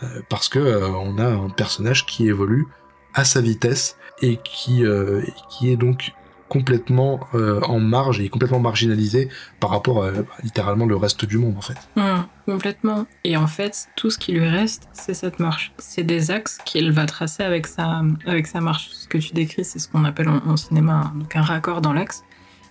euh, 0.02 0.06
parce 0.28 0.50
que 0.50 0.58
euh, 0.58 0.88
on 0.90 1.16
a 1.16 1.26
un 1.26 1.48
personnage 1.48 2.04
qui 2.04 2.28
évolue 2.28 2.66
à 3.14 3.24
sa 3.24 3.40
vitesse 3.40 3.96
et 4.22 4.38
qui, 4.44 4.84
euh, 4.84 5.22
qui 5.50 5.70
est 5.70 5.76
donc 5.76 6.12
complètement 6.48 7.20
euh, 7.34 7.60
en 7.62 7.78
marge 7.78 8.18
et 8.20 8.28
complètement 8.28 8.58
marginalisé 8.58 9.28
par 9.60 9.70
rapport 9.70 10.04
à 10.04 10.10
littéralement 10.42 10.84
le 10.84 10.96
reste 10.96 11.24
du 11.24 11.38
monde 11.38 11.54
en 11.56 11.60
fait. 11.60 11.76
Hum, 11.96 12.24
complètement. 12.44 13.06
Et 13.22 13.36
en 13.36 13.46
fait, 13.46 13.86
tout 13.96 14.10
ce 14.10 14.18
qui 14.18 14.32
lui 14.32 14.48
reste, 14.48 14.88
c'est 14.92 15.14
cette 15.14 15.38
marche. 15.38 15.72
C'est 15.78 16.02
des 16.02 16.32
axes 16.32 16.58
qu'il 16.64 16.90
va 16.90 17.06
tracer 17.06 17.44
avec 17.44 17.68
sa, 17.68 18.02
avec 18.26 18.48
sa 18.48 18.60
marche. 18.60 18.88
Ce 18.90 19.06
que 19.06 19.18
tu 19.18 19.32
décris, 19.32 19.64
c'est 19.64 19.78
ce 19.78 19.88
qu'on 19.88 20.04
appelle 20.04 20.28
en, 20.28 20.56
cinéma 20.56 21.12
donc 21.14 21.36
un 21.36 21.42
raccord 21.42 21.80
dans 21.80 21.92
l'axe. 21.92 22.24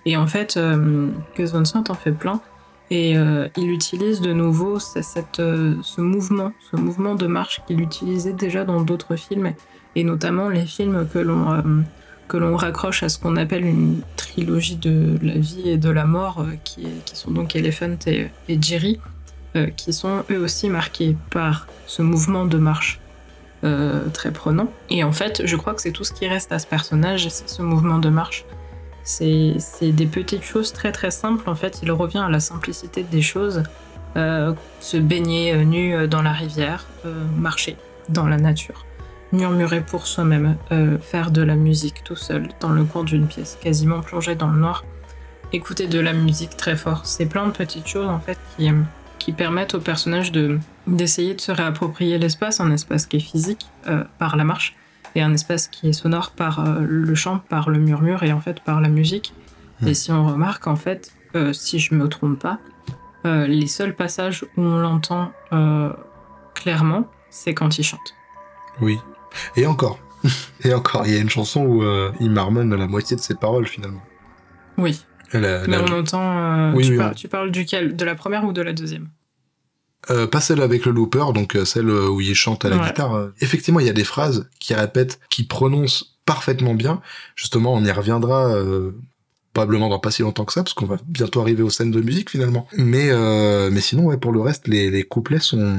Et 0.06 0.18
en 0.18 0.28
fait, 0.28 0.58
euh, 0.58 1.10
Van 1.38 1.64
Sant 1.66 1.86
en 1.90 1.94
fait 1.94 2.12
plein. 2.12 2.42
Et 2.92 3.18
euh, 3.18 3.48
il 3.56 3.70
utilise 3.72 4.20
de 4.20 4.34
nouveau 4.34 4.80
ce- 4.80 5.02
cette, 5.02 5.38
ce 5.38 6.02
mouvement, 6.02 6.52
ce 6.72 6.76
mouvement 6.76 7.16
de 7.16 7.28
marche 7.28 7.62
qu'il 7.66 7.80
utilisait 7.80 8.34
déjà 8.34 8.66
dans 8.66 8.82
d'autres 8.82 9.16
films, 9.16 9.54
et 9.96 10.04
notamment 10.04 10.50
les 10.50 10.66
films 10.66 11.08
que 11.12 11.20
l'on 11.20 11.52
euh, 11.52 11.62
que 12.28 12.38
l'on 12.38 12.56
raccroche 12.56 13.02
à 13.02 13.10
ce 13.10 13.18
qu'on 13.18 13.36
appelle 13.38 13.66
une 13.66 14.02
trilogie 14.16 14.76
de 14.76 15.18
la 15.24 15.34
vie 15.34 15.68
et 15.68 15.78
de 15.78 15.90
la 15.90 16.06
mort, 16.06 16.42
euh, 16.42 16.54
qui, 16.64 16.88
sont 17.14 17.32
donc 17.32 17.56
Elephant 17.56 17.98
et, 18.06 18.30
Jerry, 18.62 19.00
euh, 19.56 19.66
qui 19.76 19.94
sont 19.94 20.24
eux 20.30 20.38
aussi 20.38 20.70
marqués 20.70 21.18
par 21.32 21.66
ce 21.88 22.04
mouvement 22.04 22.46
de 22.46 22.58
marche 22.58 23.00
très 24.14 24.32
prenant. 24.32 24.72
Et 24.90 25.04
en 25.04 25.12
fait, 25.12 25.42
je 25.44 25.58
crois 25.58 25.74
que 25.74 25.82
c'est 25.82 25.92
tout 25.92 26.06
ce 26.06 26.14
qui 26.14 26.26
reste 26.26 26.54
à 26.54 26.60
ce 26.60 26.66
personnage, 26.66 27.28
ce 27.28 27.62
mouvement 27.62 28.00
de 28.00 28.08
marche. 28.08 28.46
C'est 29.04 29.58
des 29.82 30.06
petites 30.06 30.44
choses 30.44 30.72
très 30.72 30.94
très 30.94 31.12
simples. 31.12 31.50
En 31.50 31.56
fait, 31.56 31.82
il 31.84 31.92
revient 31.92 32.20
à 32.20 32.30
la 32.30 32.40
simplicité 32.40 33.04
des 33.04 33.22
choses. 33.22 33.64
Se 34.16 34.96
baigner 34.96 35.66
nu 35.66 36.08
dans 36.08 36.22
la 36.22 36.32
rivière, 36.32 36.86
marcher 37.38 37.76
dans 38.08 38.28
la 38.28 38.38
nature, 38.38 38.86
murmurer 39.32 39.82
pour 39.82 40.08
soi-même, 40.08 40.58
euh, 40.72 40.98
faire 41.00 41.32
de 41.32 41.42
la 41.42 41.56
musique 41.56 42.04
tout 42.04 42.16
seul 42.16 42.50
dans 42.60 42.70
le 42.70 42.84
coin 42.84 43.04
d'une 43.04 43.28
pièce, 43.28 43.58
quasiment 43.62 44.02
plongé 44.02 44.36
dans 44.36 44.48
le 44.48 44.60
noir, 44.60 44.84
écouter 45.54 45.88
de 45.88 46.00
la 46.00 46.14
musique 46.14 46.58
très 46.58 46.76
fort. 46.76 47.06
C'est 47.06 47.26
plein 47.26 47.46
de 47.48 47.52
petites 47.52 47.88
choses 47.88 48.08
en 48.08 48.20
fait 48.20 48.38
qui, 48.56 48.70
euh, 48.70 48.82
qui 49.18 49.34
permettent 49.34 49.76
au 49.76 49.80
personnage 49.80 50.32
de 50.32 50.60
d'essayer 50.88 51.36
de 51.36 51.42
se 51.42 51.52
réapproprier 51.52 52.18
l'espace, 52.18 52.60
un 52.60 52.72
espace 52.72 53.06
qui 53.06 53.18
est 53.18 53.22
physique 53.22 53.68
euh, 53.88 54.04
par 54.18 54.36
la 54.36 54.44
marche 54.44 54.76
et 55.16 55.22
un 55.22 55.34
espace 55.34 55.68
qui 55.68 55.90
est 55.90 55.94
sonore 55.94 56.32
par 56.32 56.60
euh, 56.60 56.80
le 56.82 57.16
chant, 57.16 57.40
par 57.50 57.70
le 57.70 57.80
murmure 57.80 58.24
et 58.24 58.32
en 58.32 58.42
fait 58.42 58.60
par 58.62 58.82
la 58.82 58.90
musique. 58.90 59.34
Mm. 59.82 59.88
Et 59.88 59.94
si 59.94 60.12
on 60.12 60.26
remarque 60.26 60.68
en 60.68 60.76
fait, 60.76 61.14
si 61.52 61.78
je 61.78 61.94
me 61.94 62.08
trompe 62.08 62.40
pas, 62.40 62.58
les 63.24 63.68
seuls 63.68 63.96
passages 63.96 64.46
où 64.58 64.62
on 64.64 64.80
l'entend 64.80 65.32
clairement, 66.56 67.08
c'est 67.30 67.54
quand 67.54 67.78
il 67.78 67.84
chante. 67.84 68.16
Oui. 68.82 68.98
Et 69.56 69.66
encore, 69.66 70.00
Et 70.66 70.74
encore, 70.74 71.06
il 71.08 71.14
y 71.14 71.18
a 71.18 71.20
une 71.20 71.30
chanson 71.30 71.62
où 71.66 71.84
euh, 71.84 72.12
il 72.20 72.30
marmonne 72.32 72.76
la 72.76 72.88
moitié 72.88 73.16
de 73.16 73.22
ses 73.22 73.36
paroles 73.36 73.68
finalement. 73.68 74.02
Oui. 74.78 75.02
La- 75.32 75.62
Mais 75.68 75.78
la- 75.78 75.84
on 75.84 76.00
entend. 76.00 76.38
euh, 76.38 76.74
Oui, 76.74 76.86
tu, 76.86 76.92
oui, 76.92 76.98
par- 76.98 77.12
on- 77.12 77.14
tu 77.14 77.28
parles 77.28 77.52
duquel? 77.52 77.96
De 77.96 78.04
la 78.06 78.16
première 78.16 78.44
ou 78.46 78.52
de 78.52 78.62
la 78.62 78.74
deuxième? 78.74 79.10
Euh, 80.10 80.28
pas 80.28 80.42
celle 80.42 80.62
avec 80.62 80.86
le 80.86 80.92
looper, 80.92 81.34
donc 81.34 81.56
euh, 81.56 81.66
celle 81.66 81.90
où 81.90 82.20
il 82.22 82.34
chante 82.34 82.66
à 82.66 82.70
la 82.70 82.78
Ouais. 82.78 82.88
guitare. 82.88 83.30
Effectivement, 83.42 83.80
il 83.80 83.86
y 83.86 83.90
a 83.90 83.94
des 83.94 84.04
phrases 84.06 84.50
qui 84.60 84.74
répètent, 84.74 85.20
qui 85.30 85.44
prononcent 85.44 86.18
parfaitement 86.26 86.74
bien. 86.74 87.02
Justement, 87.36 87.74
on 87.74 87.84
y 87.84 87.92
reviendra 87.92 88.56
probablement 89.54 89.90
dans 89.90 90.00
pas 90.00 90.12
si 90.12 90.22
longtemps 90.22 90.46
que 90.46 90.54
ça, 90.54 90.64
parce 90.64 90.74
qu'on 90.74 90.86
va 90.86 90.98
bientôt 91.08 91.42
arriver 91.42 91.64
aux 91.64 91.70
scènes 91.70 91.92
de 91.92 92.02
musique 92.02 92.30
finalement. 92.30 92.68
Mais 92.78 93.10
euh, 93.10 93.70
mais 93.72 93.82
sinon, 93.82 94.06
ouais, 94.06 94.18
pour 94.18 94.32
le 94.32 94.40
reste, 94.42 94.68
les, 94.68 94.90
les 94.90 95.04
couplets 95.04 95.40
sont 95.40 95.78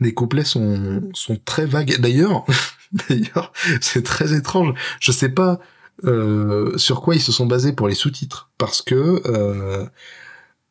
les 0.00 0.14
couplets 0.14 0.44
sont 0.44 1.02
sont 1.14 1.38
très 1.44 1.66
vagues. 1.66 1.98
D'ailleurs, 2.00 2.44
d'ailleurs, 3.08 3.52
c'est 3.80 4.04
très 4.04 4.34
étrange. 4.34 4.74
Je 5.00 5.12
sais 5.12 5.28
pas 5.28 5.60
euh, 6.04 6.76
sur 6.78 7.02
quoi 7.02 7.14
ils 7.14 7.20
se 7.20 7.32
sont 7.32 7.46
basés 7.46 7.72
pour 7.72 7.88
les 7.88 7.94
sous-titres, 7.94 8.50
parce 8.58 8.82
que 8.82 9.22
euh, 9.26 9.86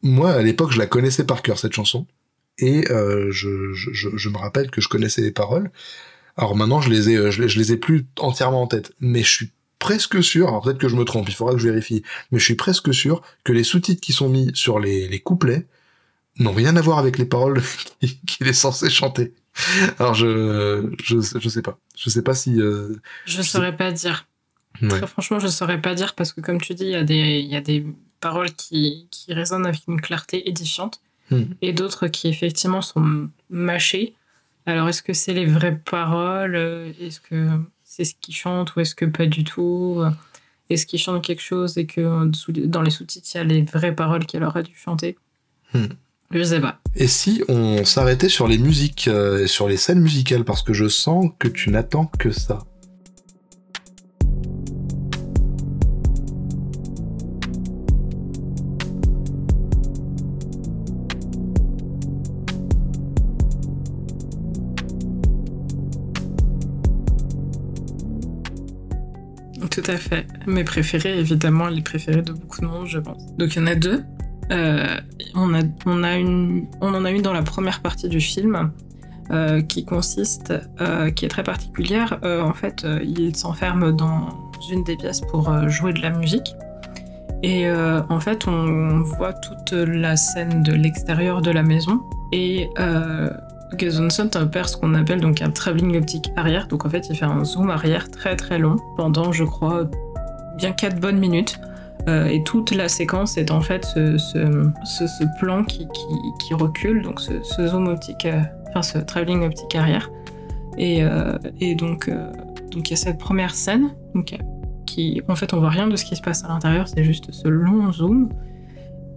moi, 0.02 0.32
à 0.32 0.42
l'époque, 0.42 0.72
je 0.72 0.80
la 0.80 0.88
connaissais 0.88 1.26
par 1.26 1.42
cœur 1.42 1.60
cette 1.60 1.74
chanson 1.74 2.08
et 2.58 2.90
euh, 2.92 3.32
je, 3.32 3.74
je, 3.74 4.30
me 4.30 4.38
rappelle 4.38 4.70
que 4.70 4.82
je 4.82 4.90
connaissais 4.90 5.22
les 5.22 5.32
paroles. 5.32 5.72
Alors 6.36 6.56
maintenant, 6.56 6.82
je 6.82 6.90
les 6.90 7.10
ai, 7.10 7.32
je, 7.32 7.48
je 7.48 7.60
les 7.60 7.72
ai 7.72 7.78
plus 7.78 8.06
entièrement 8.20 8.64
en 8.64 8.68
tête, 8.68 8.94
mais 9.00 9.24
je 9.24 9.30
suis 9.30 9.52
presque 9.78 10.24
sûr. 10.24 10.48
Alors 10.48 10.62
peut-être 10.62 10.78
que 10.78 10.90
je 10.90 10.96
me 10.96 11.06
trompe, 11.06 11.30
il 11.30 11.36
faudra 11.36 11.54
que 11.54 11.60
je 11.60 11.70
vérifie, 11.70 12.04
mais 12.32 12.40
je 12.40 12.44
suis 12.44 12.56
presque 12.56 12.94
sûr 12.94 13.22
que 13.44 13.54
les 13.54 13.64
sous-titres 13.64 14.02
qui 14.02 14.14
sont 14.14 14.30
mis 14.30 14.52
sur 14.54 14.80
les, 14.80 15.08
les 15.08 15.20
couplets 15.20 15.68
n'ont 16.40 16.54
rien 16.54 16.76
à 16.76 16.82
voir 16.82 16.98
avec 17.00 17.18
les 17.18 17.26
paroles 17.26 17.62
qu'il 18.00 18.20
qu'il 18.26 18.48
est 18.48 18.54
censé 18.54 18.90
chanter. 18.90 19.34
Alors 20.00 20.14
je, 20.14 20.90
je, 21.04 21.20
je 21.40 21.50
sais 21.50 21.62
pas, 21.62 21.78
je 21.98 22.10
sais 22.10 22.22
pas 22.22 22.34
si. 22.34 22.62
euh, 22.62 22.96
Je 23.26 23.38
sais- 23.42 23.44
saurais 23.44 23.76
pas 23.76 23.92
dire. 23.92 24.26
ouais. 24.82 24.88
Très 24.90 25.08
franchement, 25.08 25.40
je 25.40 25.48
saurais 25.48 25.82
pas 25.82 25.96
dire 25.96 26.16
parce 26.16 26.32
que, 26.34 26.42
comme 26.42 26.62
tu 26.62 26.74
dis, 26.76 26.86
il 26.86 26.92
y, 26.92 26.96
a 26.96 27.04
des- 27.04 27.40
il 27.40 27.48
y 27.52 27.56
a 27.56 27.62
des 27.62 27.86
paroles 28.22 28.52
qui, 28.54 29.08
qui 29.12 29.34
résonnent 29.34 29.66
avec 29.66 29.82
une 29.88 30.00
clarté 30.02 30.48
édifiante 30.50 31.02
Hmm. 31.32 31.44
et 31.62 31.74
d'autres 31.74 32.08
qui, 32.08 32.28
effectivement, 32.28 32.82
sont 32.82 33.30
mâchées. 33.52 34.16
Alors, 34.66 34.90
est-ce 34.90 35.04
que 35.04 35.14
c'est 35.14 35.34
les 35.34 35.46
vraies 35.46 35.78
paroles? 35.78 36.56
Est-ce 37.00 37.20
que 37.20 37.50
c'est 37.84 38.04
ce 38.04 38.16
qu'ils 38.20 38.34
chantent 38.34 38.76
ou 38.76 38.80
est-ce 38.80 38.96
que 38.96 39.06
pas 39.06 39.28
du 39.28 39.44
tout? 39.44 40.02
Est-ce 40.72 40.88
qu'ils 40.88 41.00
chantent 41.00 41.24
quelque 41.24 41.44
chose 41.44 41.78
et 41.78 41.86
que 41.86 42.02
dans 42.66 42.82
les 42.82 42.90
sous-titres, 42.90 43.28
il 43.36 43.38
y 43.38 43.42
a 43.42 43.44
les 43.44 43.62
vraies 43.62 43.94
paroles 43.94 44.26
qu'elle 44.26 44.44
aurait 44.44 44.64
dû 44.64 44.76
chanter? 44.76 45.18
Hmm. 45.76 45.86
Je 46.32 46.44
sais 46.44 46.62
pas. 46.62 46.80
Et 46.96 47.08
si 47.08 47.44
on 47.48 47.84
s'arrêtait 47.86 48.30
sur 48.30 48.48
les 48.48 48.60
musiques 48.60 49.08
euh, 49.08 49.46
et 49.46 49.48
sur 49.48 49.68
les 49.68 49.78
scènes 49.78 50.00
musicales, 50.00 50.44
parce 50.44 50.62
que 50.62 50.74
je 50.74 50.88
sens 50.88 51.26
que 51.40 51.48
tu 51.48 51.72
n'attends 51.72 52.06
que 52.06 52.32
ça. 52.32 52.60
Tout 69.72 69.84
à 69.88 69.98
fait. 69.98 70.28
Mes 70.46 70.64
préférés, 70.64 71.18
évidemment, 71.18 71.70
les 71.70 71.82
préférés 71.82 72.22
de 72.22 72.34
beaucoup 72.34 72.62
de 72.62 72.68
monde, 72.68 72.86
je 72.86 73.00
pense. 73.00 73.26
Donc 73.38 73.56
il 73.56 73.62
y 73.62 73.64
en 73.64 73.68
a 73.68 73.74
deux. 73.74 74.04
Euh, 74.52 74.98
on, 75.36 75.54
en 75.54 76.04
a 76.04 76.18
une 76.18 77.22
dans 77.22 77.34
la 77.34 77.44
première 77.44 77.82
partie 77.82 78.10
du 78.10 78.20
film 78.20 78.72
euh, 79.32 79.62
qui 79.62 79.86
consiste, 79.86 80.54
euh, 80.82 81.12
qui 81.12 81.26
est 81.26 81.30
très 81.30 81.44
particulière. 81.44 82.20
En 82.24 82.54
fait, 82.54 82.86
il 83.04 83.36
s'enferme 83.36 83.96
dans 83.96 84.30
une 84.72 84.84
des 84.84 84.96
pièces 84.96 85.22
pour 85.22 85.52
jouer 85.70 85.94
de 85.94 86.02
la 86.02 86.10
musique. 86.12 86.56
Et 87.42 87.72
en 87.72 88.20
fait, 88.20 88.48
on 88.48 89.02
voit 89.02 89.34
toute 89.34 89.72
la 89.72 90.18
scène 90.18 90.64
de 90.64 90.74
l'extérieur 90.74 91.42
de 91.42 91.52
la 91.52 91.64
maison. 91.64 92.02
Et 92.32 92.70
euh, 92.80 93.30
Sant 94.10 94.36
opère 94.36 94.68
ce 94.68 94.78
qu'on 94.78 94.94
appelle 94.96 95.22
donc 95.22 95.42
un 95.42 95.52
travelling 95.52 95.98
optique 95.98 96.32
arrière. 96.36 96.68
Donc 96.68 96.86
en 96.86 96.90
fait, 96.90 97.08
il 97.10 97.16
fait 97.16 97.26
un 97.26 97.44
zoom 97.44 97.70
arrière 97.70 98.10
très 98.10 98.36
très 98.36 98.58
long 98.58 98.78
pendant, 98.98 99.32
je 99.32 99.44
crois, 99.44 99.86
bien 100.58 100.72
4 100.72 101.00
bonnes 101.00 101.20
minutes. 101.20 101.60
Euh, 102.08 102.28
et 102.28 102.44
toute 102.44 102.72
la 102.72 102.88
séquence 102.88 103.38
est 103.38 103.52
en 103.52 103.62
fait 103.62 103.86
ce, 103.86 105.40
plan 105.40 105.64
qui, 105.64 105.86
recule, 106.54 107.02
donc 107.02 107.20
ce, 107.20 107.68
zoom 107.68 107.88
optique, 107.88 108.26
euh, 108.26 108.42
enfin 108.70 108.82
ce 108.82 108.98
travelling 109.00 109.44
optique 109.44 109.76
arrière. 109.76 110.10
Et, 110.78 111.04
euh, 111.04 111.38
donc, 111.78 112.10
donc 112.72 112.90
il 112.90 112.92
y 112.92 112.94
a 112.94 112.98
cette 112.98 113.18
première 113.18 113.54
scène, 113.54 113.90
donc, 114.16 114.38
qui, 114.86 115.22
en 115.28 115.36
fait, 115.36 115.54
on 115.54 115.60
voit 115.60 115.70
rien 115.70 115.88
de 115.88 115.96
ce 115.96 116.06
qui 116.06 116.16
se 116.16 116.22
passe 116.22 116.44
à 116.44 116.48
l'intérieur, 116.48 116.88
c'est 116.88 117.04
juste 117.04 117.32
ce 117.32 117.48
long 117.48 117.92
zoom 117.92 118.30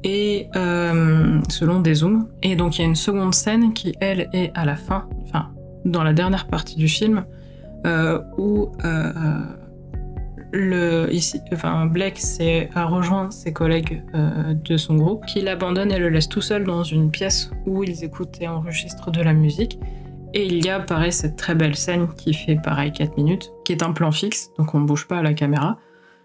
et 0.04 0.48
ce 0.54 1.64
long 1.64 1.80
des 1.80 1.94
zooms. 1.94 2.28
Et 2.42 2.56
donc 2.56 2.78
il 2.78 2.82
y 2.82 2.84
a 2.84 2.88
une 2.88 2.96
seconde 2.96 3.34
scène 3.34 3.72
qui, 3.72 3.94
elle, 4.00 4.28
est 4.32 4.50
à 4.54 4.64
la 4.64 4.76
fin, 4.76 5.08
enfin, 5.22 5.50
dans 5.84 6.02
la 6.02 6.12
dernière 6.12 6.48
partie 6.48 6.76
du 6.76 6.88
film, 6.88 7.24
où 8.36 8.72
le, 10.52 11.08
ici, 11.12 11.40
enfin, 11.52 11.86
Blake 11.86 12.18
s'est- 12.18 12.68
a 12.74 12.84
rejoint 12.86 13.30
ses 13.30 13.52
collègues 13.52 14.02
euh, 14.14 14.54
de 14.54 14.76
son 14.76 14.96
groupe, 14.96 15.24
qui 15.26 15.40
l'abandonnent 15.40 15.92
et 15.92 15.98
le 15.98 16.08
laissent 16.08 16.28
tout 16.28 16.42
seul 16.42 16.64
dans 16.64 16.82
une 16.84 17.10
pièce 17.10 17.50
où 17.66 17.82
ils 17.84 18.04
écoutent 18.04 18.36
et 18.40 18.48
enregistrent 18.48 19.10
de 19.10 19.22
la 19.22 19.32
musique. 19.32 19.78
Et 20.34 20.46
il 20.46 20.64
y 20.64 20.70
a, 20.70 20.80
pareil, 20.80 21.12
cette 21.12 21.36
très 21.36 21.54
belle 21.54 21.76
scène 21.76 22.08
qui 22.16 22.32
fait, 22.34 22.56
pareil, 22.56 22.92
4 22.92 23.16
minutes, 23.16 23.50
qui 23.64 23.72
est 23.72 23.82
un 23.82 23.92
plan 23.92 24.10
fixe, 24.12 24.50
donc 24.58 24.74
on 24.74 24.80
ne 24.80 24.86
bouge 24.86 25.06
pas 25.06 25.18
à 25.18 25.22
la 25.22 25.34
caméra. 25.34 25.78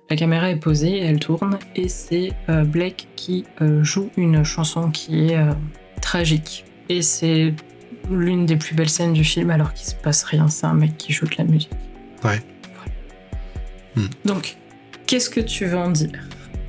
La 0.09 0.15
caméra 0.15 0.49
est 0.49 0.55
posée, 0.59 0.99
elle 0.99 1.19
tourne, 1.19 1.57
et 1.75 1.89
c'est 1.89 2.32
euh, 2.49 2.63
Blake 2.63 3.09
qui 3.17 3.45
euh, 3.61 3.84
joue 3.84 4.09
une 4.15 4.43
chanson 4.45 4.89
qui 4.91 5.28
est 5.32 5.38
euh, 5.38 5.51
tragique. 6.01 6.63
Et 6.88 7.01
c'est 7.01 7.53
l'une 8.09 8.45
des 8.45 8.55
plus 8.55 8.73
belles 8.75 8.88
scènes 8.89 9.11
du 9.11 9.25
film 9.25 9.49
alors 9.49 9.73
qu'il 9.73 9.86
se 9.86 9.95
passe 9.95 10.23
rien, 10.23 10.47
c'est 10.47 10.65
un 10.65 10.73
mec 10.73 10.97
qui 10.97 11.11
joue 11.11 11.25
de 11.25 11.36
la 11.38 11.43
musique. 11.43 11.71
Ouais. 12.23 12.39
Hmm. 13.97 14.07
Donc, 14.25 14.57
qu'est-ce 15.07 15.29
que 15.29 15.41
tu 15.41 15.65
veux 15.65 15.77
en 15.77 15.89
dire? 15.89 16.11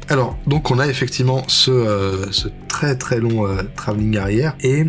Alors, 0.08 0.38
donc 0.46 0.70
on 0.70 0.78
a 0.78 0.86
effectivement 0.86 1.44
ce, 1.48 1.70
euh, 1.70 2.32
ce 2.32 2.48
très 2.66 2.96
très 2.96 3.20
long 3.20 3.46
euh, 3.46 3.62
travelling 3.76 4.16
arrière, 4.16 4.56
et 4.62 4.86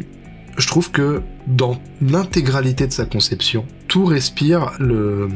je 0.58 0.68
trouve 0.68 0.92
que 0.92 1.22
dans 1.46 1.78
l'intégralité 2.02 2.88
de 2.88 2.94
sa 2.94 3.06
conception, 3.06 3.66
tout 3.90 4.06
respire 4.06 4.72
le, 4.80 5.28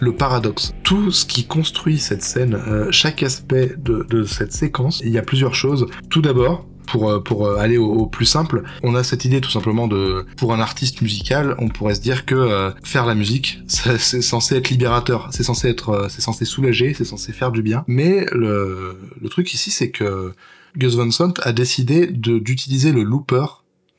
le 0.00 0.12
paradoxe. 0.12 0.72
Tout 0.82 1.12
ce 1.12 1.24
qui 1.24 1.46
construit 1.46 1.98
cette 1.98 2.22
scène, 2.22 2.54
euh, 2.54 2.88
chaque 2.90 3.22
aspect 3.22 3.74
de, 3.78 4.04
de 4.10 4.24
cette 4.24 4.52
séquence, 4.52 5.00
il 5.04 5.12
y 5.12 5.18
a 5.18 5.22
plusieurs 5.22 5.54
choses. 5.54 5.86
Tout 6.10 6.22
d'abord, 6.22 6.66
pour, 6.90 7.10
euh, 7.10 7.20
pour 7.20 7.46
euh, 7.46 7.56
aller 7.56 7.78
au, 7.78 7.92
au 7.92 8.06
plus 8.06 8.24
simple, 8.24 8.62
on 8.82 8.94
a 8.94 9.04
cette 9.04 9.24
idée 9.24 9.40
tout 9.40 9.50
simplement 9.50 9.86
de, 9.86 10.26
pour 10.36 10.52
un 10.52 10.60
artiste 10.60 11.02
musical, 11.02 11.54
on 11.58 11.68
pourrait 11.68 11.94
se 11.94 12.00
dire 12.00 12.24
que 12.24 12.34
euh, 12.34 12.70
faire 12.82 13.06
la 13.06 13.14
musique, 13.14 13.60
c'est 13.66 14.22
censé 14.22 14.56
être 14.56 14.70
libérateur, 14.70 15.28
c'est 15.30 15.42
censé 15.42 15.68
être, 15.68 15.90
euh, 15.90 16.06
c'est 16.08 16.22
censé 16.22 16.44
soulager, 16.44 16.94
c'est 16.94 17.04
censé 17.04 17.32
faire 17.32 17.52
du 17.52 17.62
bien. 17.62 17.84
Mais 17.86 18.26
le, 18.32 18.98
le 19.20 19.28
truc 19.28 19.52
ici, 19.52 19.70
c'est 19.70 19.90
que 19.90 20.32
Gus 20.76 20.94
Van 20.94 21.10
Sant 21.10 21.34
a 21.42 21.52
décidé 21.52 22.06
d'utiliser 22.06 22.92
le 22.92 23.02
looper 23.02 23.46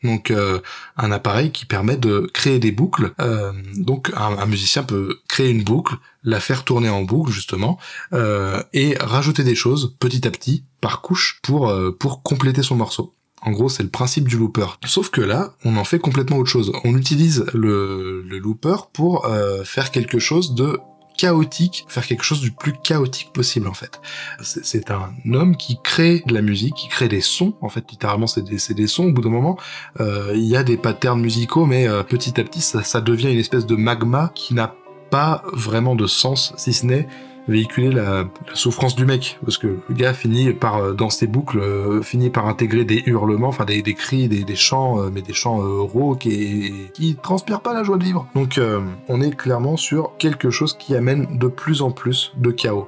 donc 0.03 0.31
euh, 0.31 0.59
un 0.97 1.11
appareil 1.11 1.51
qui 1.51 1.65
permet 1.65 1.97
de 1.97 2.29
créer 2.33 2.59
des 2.59 2.71
boucles. 2.71 3.13
Euh, 3.19 3.51
donc 3.75 4.11
un, 4.15 4.45
musicien 4.45 4.83
peut 4.83 5.19
créer 5.27 5.49
une 5.49 5.63
boucle, 5.63 5.95
la 6.23 6.39
faire 6.39 6.63
tourner 6.63 6.89
en 6.89 7.01
boucle 7.01 7.31
justement, 7.31 7.77
euh, 8.13 8.61
et 8.73 8.95
rajouter 8.99 9.43
des 9.43 9.55
choses 9.55 9.95
petit 9.99 10.27
à 10.27 10.31
petit 10.31 10.63
par 10.81 11.01
couche 11.01 11.39
pour 11.43 11.73
pour 11.99 12.23
compléter 12.23 12.63
son 12.63 12.75
morceau. 12.75 13.13
En 13.41 13.51
gros, 13.51 13.69
c'est 13.69 13.83
le 13.83 13.89
principe 13.89 14.27
du 14.27 14.37
looper. 14.37 14.65
Sauf 14.85 15.09
que 15.09 15.21
là, 15.21 15.53
on 15.63 15.77
en 15.77 15.85
fait 15.85 15.99
complètement 15.99 16.37
autre 16.37 16.49
chose. 16.49 16.73
On 16.83 16.97
utilise 16.97 17.45
le, 17.53 18.21
looper 18.21 18.75
pour 18.91 19.29
faire 19.63 19.91
quelque 19.91 20.19
chose 20.19 20.55
de 20.55 20.77
chaotique, 21.19 21.85
faire 21.89 22.07
quelque 22.07 22.23
chose 22.23 22.39
du 22.39 22.51
plus 22.51 22.71
chaotique 22.81 23.33
possible 23.33 23.67
en 23.67 23.73
fait. 23.73 23.99
C'est 24.41 24.89
un 24.89 25.11
homme 25.33 25.57
qui 25.57 25.77
crée 25.83 26.23
de 26.25 26.33
la 26.33 26.41
musique, 26.41 26.75
qui 26.75 26.87
crée 26.87 27.09
des 27.09 27.19
sons, 27.19 27.53
en 27.59 27.67
fait 27.67 27.83
littéralement 27.91 28.25
c'est 28.25 28.43
des, 28.43 28.73
des 28.73 28.87
sons, 28.87 29.07
au 29.07 29.11
bout 29.11 29.21
d'un 29.21 29.29
moment 29.29 29.57
euh, 29.99 30.31
il 30.33 30.45
y 30.45 30.55
a 30.55 30.63
des 30.63 30.77
patterns 30.77 31.19
musicaux 31.19 31.65
mais 31.65 31.89
euh, 31.89 32.03
petit 32.03 32.39
à 32.39 32.43
petit 32.45 32.61
ça 32.61 33.01
devient 33.01 33.33
une 33.33 33.39
espèce 33.39 33.65
de 33.65 33.75
magma 33.75 34.31
qui 34.33 34.53
n'a 34.53 34.73
pas 35.09 35.43
vraiment 35.51 35.95
de 35.95 36.07
sens 36.07 36.53
si 36.55 36.71
ce 36.71 36.85
n'est 36.85 37.07
véhiculer 37.49 37.91
la, 37.91 38.25
souffrance 38.53 38.95
du 38.95 39.05
mec. 39.05 39.37
Parce 39.43 39.57
que 39.57 39.79
le 39.87 39.95
gars 39.95 40.13
finit 40.13 40.53
par 40.53 40.77
euh, 40.77 40.93
dans 40.93 41.09
ses 41.09 41.27
boucles 41.27 41.59
euh, 41.59 42.01
finit 42.01 42.29
par 42.29 42.47
intégrer 42.47 42.85
des 42.85 43.03
hurlements 43.05 43.49
enfin 43.49 43.65
des, 43.65 43.81
cris 43.93 44.27
des, 44.27 44.55
chants 44.55 44.99
euh, 44.99 45.09
mais 45.11 45.21
des 45.21 45.33
chants 45.33 45.59
rauques 45.85 46.25
et 46.25 46.73
qui 46.93 47.15
transpirent 47.15 47.61
pas 47.61 47.73
la 47.73 47.83
joie 47.83 47.97
de 47.97 48.03
vivre. 48.03 48.27
Donc 48.35 48.59
on 49.07 49.21
est 49.21 49.35
clairement 49.35 49.77
sur 49.77 50.15
quelque 50.17 50.49
chose 50.49 50.77
qui 50.77 50.95
amène 50.95 51.37
de 51.37 51.47
plus 51.47 51.81
en 51.81 51.91
plus 51.91 52.33
de 52.37 52.51
chaos. 52.51 52.87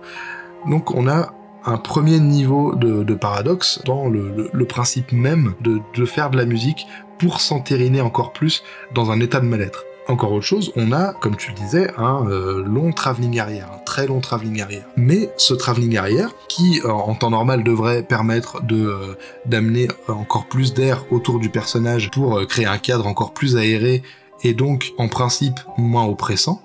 Donc 0.68 0.94
on 0.94 1.08
a 1.08 1.34
un 1.66 1.78
premier 1.78 2.20
niveau 2.20 2.76
de, 2.76 3.14
paradoxe 3.14 3.82
dans 3.86 4.10
le 4.10 4.66
principe 4.66 5.12
même 5.12 5.54
de, 5.62 5.80
de 5.96 6.06
faire 6.06 6.30
de 6.30 6.38
la 6.38 6.46
musique 6.46 6.88
pour 7.20 7.40
s'entériner 7.40 8.02
encore 8.02 8.34
plus 8.34 8.64
dans 8.94 9.12
un 9.12 9.20
état 9.20 9.40
de 9.40 9.46
mal-être. 9.46 9.86
Encore 10.08 10.32
autre 10.32 10.46
chose, 10.46 10.72
on 10.76 10.92
a, 10.92 11.14
comme 11.14 11.36
tu 11.36 11.52
le 11.52 11.56
disais, 11.56 11.92
un 11.98 12.28
euh, 12.28 12.64
long 12.64 12.92
travelling 12.92 13.40
arrière, 13.40 13.70
un 13.74 13.78
très 13.80 14.08
long 14.08 14.20
travelling 14.20 14.62
arrière. 14.62 14.84
Mais 14.98 15.30
ce 15.38 15.54
travelling 15.54 15.98
arrière, 15.98 16.32
qui 16.48 16.82
en 16.84 17.14
temps 17.16 17.30
normal 17.30 17.64
devrait 17.64 18.04
permettre 18.04 18.64
de 18.64 19.18
d'amener 19.46 19.88
encore 20.08 20.48
plus 20.48 20.74
d'air 20.74 21.06
autour 21.12 21.40
du 21.40 21.50
personnage 21.50 22.10
pour 22.12 22.46
créer 22.48 22.66
un 22.66 22.78
cadre 22.78 23.08
encore 23.08 23.34
plus 23.34 23.58
aéré 23.58 24.04
et 24.44 24.54
donc 24.54 24.94
en 24.98 25.08
principe 25.08 25.60
moins 25.78 26.06
oppressant, 26.06 26.62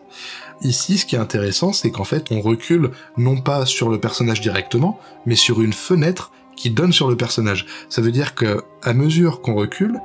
Ici, 0.63 0.99
ce 0.99 1.07
qui 1.07 1.17
est 1.17 1.19
intéressant, 1.19 1.73
c'est 1.73 1.91
qu'en 1.91 2.05
fait, 2.05 2.31
on 2.31 2.41
recule 2.41 2.91
non 3.17 3.41
pas 3.41 3.67
sur 3.67 3.91
le 3.91 4.01
personnage 4.01 4.41
directement, 4.41 4.99
mais 5.27 5.35
sur 5.35 5.61
une 5.61 5.73
fenêtre 5.73 6.33
qui 6.57 6.71
donne 6.71 6.93
sur 6.93 7.11
le 7.11 7.17
personnage. 7.17 7.67
Ça 7.91 8.01
veut 8.01 8.11
dire 8.11 8.35
que, 8.35 8.63
à 8.83 8.95
mesure 8.95 9.43
qu'on 9.43 9.55
recule, 9.55 10.01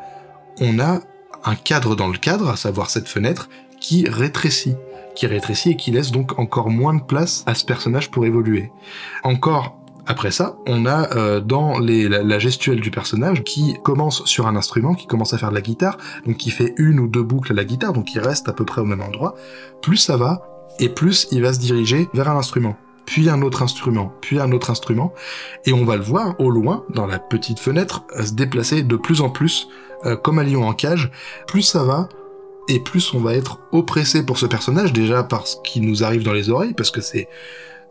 on 0.60 0.80
a 0.80 1.00
un 1.44 1.56
cadre 1.56 1.96
dans 1.96 2.08
le 2.08 2.18
cadre, 2.18 2.50
à 2.50 2.56
savoir 2.56 2.90
cette 2.90 3.08
fenêtre, 3.08 3.50
qui 3.80 4.08
rétrécit, 4.08 4.76
qui 5.16 5.28
rétrécit 5.28 5.72
et 5.72 5.76
qui 5.76 5.92
laisse 5.92 6.12
donc 6.12 6.40
encore 6.40 6.70
moins 6.70 6.94
de 6.94 7.02
place 7.02 7.44
à 7.48 7.56
ce 7.56 7.66
personnage 7.66 8.12
pour 8.12 8.26
évoluer. 8.26 8.72
Encore 9.24 9.78
après 10.08 10.32
ça, 10.32 10.58
on 10.66 10.86
a 10.86 11.16
euh, 11.16 11.40
dans 11.40 11.78
les, 11.78 12.10
la, 12.10 12.40
gestuelle 12.40 12.82
du 12.82 12.90
personnage 12.90 13.44
qui 13.44 13.76
commence 13.84 14.26
sur 14.26 14.48
un 14.48 14.56
instrument, 14.56 14.96
qui 14.96 15.06
commence 15.06 15.34
à 15.34 15.38
faire 15.38 15.52
de 15.52 15.56
la 15.56 15.62
guitare, 15.62 15.98
donc 16.26 16.38
qui 16.38 16.50
fait 16.50 16.74
une 16.78 17.00
ou 17.00 17.08
deux 17.08 17.24
boucles 17.24 17.52
à 17.52 17.56
la 17.56 17.64
guitare, 17.64 17.94
donc 17.94 18.14
il 18.14 18.20
reste 18.20 18.50
à 18.50 18.54
peu 18.54 18.66
près 18.66 18.82
au 18.82 18.86
même 18.86 19.02
endroit. 19.02 19.36
Plus 19.82 19.98
ça 19.98 20.18
va, 20.18 20.42
et 20.80 20.90
plus 20.90 21.28
il 21.32 21.42
va 21.44 21.54
se 21.54 21.60
diriger 21.60 22.10
vers 22.14 22.30
un 22.30 22.38
instrument 22.38 22.76
puis 23.06 23.30
un 23.30 23.42
autre 23.42 23.62
instrument, 23.62 24.14
puis 24.22 24.40
un 24.40 24.54
autre 24.54 24.70
instrument, 24.70 25.14
et 25.66 25.74
on 25.74 25.84
va 25.84 25.98
le 25.98 26.02
voir 26.02 26.40
au 26.40 26.50
loin, 26.50 26.86
dans 26.94 27.08
la 27.08 27.20
petite 27.20 27.60
fenêtre, 27.60 28.06
se 28.18 28.32
déplacer 28.32 28.84
de 28.84 28.96
plus 28.96 29.20
en 29.20 29.30
plus, 29.30 29.68
euh, 30.06 30.16
comme 30.16 30.40
un 30.40 30.44
lion 30.44 30.68
en 30.68 30.74
cage. 30.74 31.12
Plus 31.48 31.62
ça 31.62 31.84
va, 31.84 32.10
et 32.68 32.80
plus 32.80 33.14
on 33.14 33.20
va 33.20 33.34
être 33.34 33.60
oppressé 33.72 34.26
pour 34.26 34.38
ce 34.38 34.46
personnage, 34.46 34.94
déjà 34.94 35.24
par 35.24 35.48
ce 35.48 35.58
qui 35.64 35.82
nous 35.82 36.04
arrive 36.04 36.24
dans 36.24 36.34
les 36.34 36.50
oreilles, 36.50 36.74
parce 36.74 36.92
que 36.92 37.02
c'est 37.02 37.28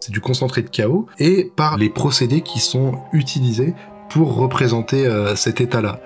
du 0.09 0.21
concentré 0.21 0.63
de 0.63 0.71
chaos, 0.71 1.07
et 1.19 1.53
par 1.57 1.77
les 1.77 1.91
procédés 1.91 2.41
qui 2.41 2.59
sont 2.59 2.95
utilisés 3.13 3.75
pour 4.09 4.35
représenter 4.37 5.07
euh, 5.07 5.37
cet 5.37 5.61
état-là. 5.61 6.01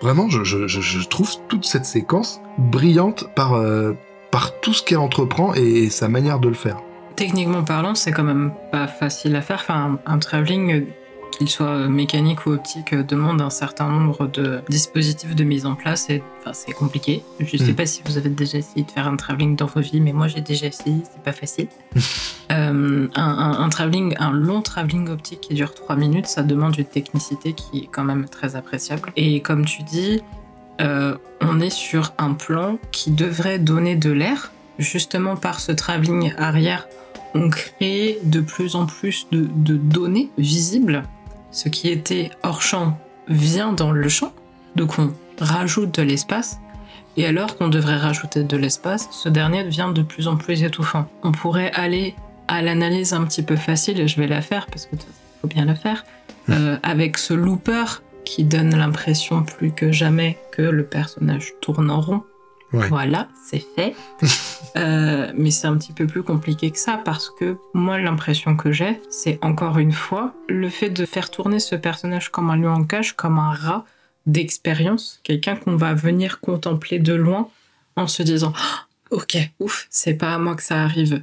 Vraiment, 0.00 0.28
je, 0.28 1.08
trouve 1.08 1.30
toute 1.48 1.64
cette 1.64 1.86
séquence 1.86 2.40
brillante 2.58 3.24
par, 3.34 3.54
euh, 3.54 3.92
par 4.30 4.60
tout 4.60 4.74
ce 4.74 4.82
qu'elle 4.82 4.98
entreprend 4.98 5.54
et 5.54 5.88
sa 5.88 6.08
manière 6.08 6.40
de 6.40 6.48
le 6.48 6.54
faire. 6.54 6.78
Techniquement 7.16 7.62
parlant, 7.62 7.94
c'est 7.94 8.12
quand 8.12 8.24
même 8.24 8.52
pas 8.72 8.86
facile 8.86 9.36
à 9.36 9.40
faire. 9.40 9.60
Enfin, 9.60 9.98
un, 10.04 10.18
travelling, 10.18 10.86
qu'il 11.36 11.48
soit 11.48 11.88
mécanique 11.88 12.46
ou 12.46 12.50
optique, 12.50 12.94
demande 12.94 13.40
un 13.40 13.50
certain 13.50 13.88
nombre 13.88 14.26
de 14.26 14.60
dispositifs 14.68 15.34
de 15.34 15.44
mise 15.44 15.66
en 15.66 15.74
place 15.74 16.10
et 16.10 16.22
enfin, 16.40 16.52
c'est 16.52 16.72
compliqué. 16.72 17.22
Je 17.40 17.56
sais 17.56 17.72
hmm. 17.72 17.76
pas 17.76 17.86
si 17.86 18.02
vous 18.04 18.18
avez 18.18 18.30
déjà 18.30 18.58
essayé 18.58 18.84
de 18.84 18.90
faire 18.90 19.06
un 19.06 19.16
travelling 19.16 19.56
dans 19.56 19.66
vos 19.66 19.80
vies, 19.80 20.00
mais 20.00 20.12
moi 20.12 20.28
j'ai 20.28 20.40
déjà 20.40 20.66
essayé, 20.66 21.02
c'est 21.04 21.22
pas 21.22 21.32
facile. 21.32 21.68
euh, 22.52 23.08
un, 23.14 23.56
un, 23.58 23.68
travelling, 23.68 24.14
un 24.18 24.32
long 24.32 24.62
travelling 24.62 25.08
optique 25.08 25.40
qui 25.40 25.54
dure 25.54 25.74
3 25.74 25.96
minutes, 25.96 26.26
ça 26.26 26.42
demande 26.42 26.76
une 26.78 26.84
technicité 26.84 27.52
qui 27.52 27.78
est 27.80 27.88
quand 27.90 28.04
même 28.04 28.26
très 28.28 28.56
appréciable. 28.56 29.12
Et 29.16 29.40
comme 29.40 29.64
tu 29.64 29.82
dis, 29.82 30.22
euh, 30.80 31.16
on 31.40 31.60
est 31.60 31.70
sur 31.70 32.12
un 32.18 32.32
plan 32.32 32.78
qui 32.92 33.10
devrait 33.10 33.58
donner 33.58 33.96
de 33.96 34.10
l'air, 34.10 34.52
justement 34.78 35.36
par 35.36 35.60
ce 35.60 35.72
travelling 35.72 36.32
arrière 36.36 36.86
on 37.34 37.50
crée 37.50 38.18
de 38.22 38.40
plus 38.40 38.76
en 38.76 38.86
plus 38.86 39.26
de, 39.32 39.76
données 39.76 40.30
visibles. 40.38 41.02
Ce 41.54 41.68
qui 41.68 41.88
était 41.88 42.30
hors 42.42 42.62
champ 42.62 42.98
vient 43.28 43.72
dans 43.72 43.92
le 43.92 44.08
champ, 44.08 44.32
donc 44.74 44.98
on 44.98 45.14
rajoute 45.38 45.94
de 45.94 46.02
l'espace. 46.02 46.58
Et 47.16 47.26
alors 47.26 47.56
qu'on 47.56 47.68
devrait 47.68 47.96
rajouter 47.96 48.42
de 48.42 48.56
l'espace, 48.56 49.08
ce 49.12 49.28
dernier 49.28 49.62
devient 49.62 49.92
de 49.94 50.02
plus 50.02 50.26
en 50.26 50.36
plus 50.36 50.64
étouffant. 50.64 51.06
On 51.22 51.30
pourrait 51.30 51.70
aller 51.74 52.16
à 52.48 52.60
l'analyse 52.60 53.12
un 53.12 53.24
petit 53.24 53.44
peu 53.44 53.54
facile, 53.54 54.00
et 54.00 54.08
je 54.08 54.20
vais 54.20 54.26
la 54.26 54.42
faire 54.42 54.66
parce 54.66 54.86
qu'il 54.86 54.98
faut 55.40 55.46
bien 55.46 55.66
la 55.66 55.76
faire, 55.76 56.04
mmh. 56.48 56.52
euh, 56.52 56.76
avec 56.82 57.18
ce 57.18 57.34
looper 57.34 57.84
qui 58.24 58.42
donne 58.42 58.76
l'impression 58.76 59.44
plus 59.44 59.70
que 59.70 59.92
jamais 59.92 60.36
que 60.50 60.62
le 60.62 60.84
personnage 60.84 61.52
tourne 61.60 61.88
en 61.88 62.00
rond 62.00 62.24
voilà, 62.88 63.28
c'est 63.44 63.64
fait. 63.74 63.94
Euh, 64.76 65.30
mais 65.36 65.52
c'est 65.52 65.68
un 65.68 65.76
petit 65.76 65.92
peu 65.92 66.04
plus 66.04 66.24
compliqué 66.24 66.72
que 66.72 66.78
ça 66.78 67.00
parce 67.04 67.30
que 67.30 67.56
moi, 67.74 67.96
l'impression 68.00 68.56
que 68.56 68.72
j'ai, 68.72 69.00
c'est 69.08 69.38
encore 69.40 69.78
une 69.78 69.92
fois 69.92 70.34
le 70.48 70.68
fait 70.68 70.90
de 70.90 71.06
faire 71.06 71.30
tourner 71.30 71.60
ce 71.60 71.76
personnage 71.76 72.30
comme 72.32 72.50
un 72.50 72.56
lion 72.56 72.72
en 72.72 72.82
cage, 72.82 73.14
comme 73.14 73.38
un 73.38 73.52
rat 73.52 73.84
d'expérience, 74.26 75.20
quelqu'un 75.22 75.54
qu'on 75.54 75.76
va 75.76 75.94
venir 75.94 76.40
contempler 76.40 76.98
de 76.98 77.14
loin 77.14 77.48
en 77.94 78.08
se 78.08 78.24
disant 78.24 78.52
ah, 78.56 78.86
Ok, 79.12 79.36
ouf, 79.60 79.86
c'est 79.90 80.14
pas 80.14 80.34
à 80.34 80.38
moi 80.38 80.56
que 80.56 80.62
ça 80.64 80.82
arrive. 80.82 81.22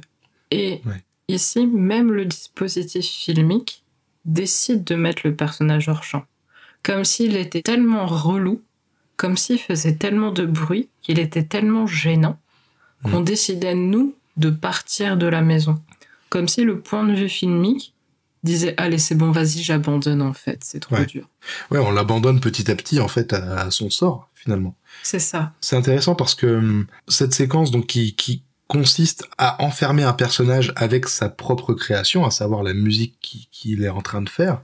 Et 0.50 0.80
ici, 1.28 1.66
même 1.66 2.10
le 2.10 2.24
dispositif 2.24 3.04
filmique 3.04 3.84
décide 4.24 4.82
de 4.82 4.94
mettre 4.94 5.22
le 5.24 5.34
personnage 5.34 5.90
hors 5.90 6.04
champ. 6.04 6.24
Comme 6.82 7.04
s'il 7.04 7.36
était 7.36 7.60
tellement 7.60 8.06
relou 8.06 8.62
comme 9.16 9.36
s'il 9.36 9.58
faisait 9.58 9.94
tellement 9.94 10.32
de 10.32 10.46
bruit, 10.46 10.88
qu'il 11.02 11.18
était 11.18 11.44
tellement 11.44 11.86
gênant, 11.86 12.38
qu'on 13.04 13.20
mm. 13.20 13.24
décidait, 13.24 13.74
nous, 13.74 14.14
de 14.36 14.50
partir 14.50 15.16
de 15.16 15.26
la 15.26 15.42
maison. 15.42 15.80
Comme 16.28 16.48
si 16.48 16.64
le 16.64 16.80
point 16.80 17.04
de 17.04 17.14
vue 17.14 17.28
filmique 17.28 17.94
disait 18.42 18.74
allez 18.76 18.98
c'est 18.98 19.14
bon 19.14 19.30
vas-y 19.30 19.62
j'abandonne 19.62 20.22
en 20.22 20.32
fait. 20.32 20.60
C'est 20.64 20.80
trop 20.80 20.96
dur. 21.04 21.28
Ouais 21.70 21.78
on 21.78 21.90
l'abandonne 21.90 22.40
petit 22.40 22.70
à 22.70 22.74
petit 22.74 23.00
en 23.00 23.08
fait 23.08 23.32
à, 23.32 23.70
son 23.70 23.90
sort 23.90 24.28
finalement. 24.34 24.74
C'est 25.02 25.18
ça. 25.18 25.52
C'est 25.60 25.76
intéressant 25.76 26.14
parce 26.14 26.34
que 26.34 26.46
hum, 26.46 26.86
cette 27.08 27.34
séquence 27.34 27.70
donc 27.70 27.86
qui, 27.86 28.14
qui 28.14 28.42
consiste 28.66 29.28
à 29.38 29.62
enfermer 29.62 30.02
un 30.02 30.12
personnage 30.12 30.72
avec 30.76 31.08
sa 31.08 31.28
propre 31.28 31.74
création 31.74 32.24
à 32.24 32.30
savoir 32.30 32.62
la 32.62 32.72
musique 32.72 33.48
qu'il 33.50 33.84
est 33.84 33.90
en 33.90 34.00
train 34.00 34.22
de 34.22 34.30
faire 34.30 34.62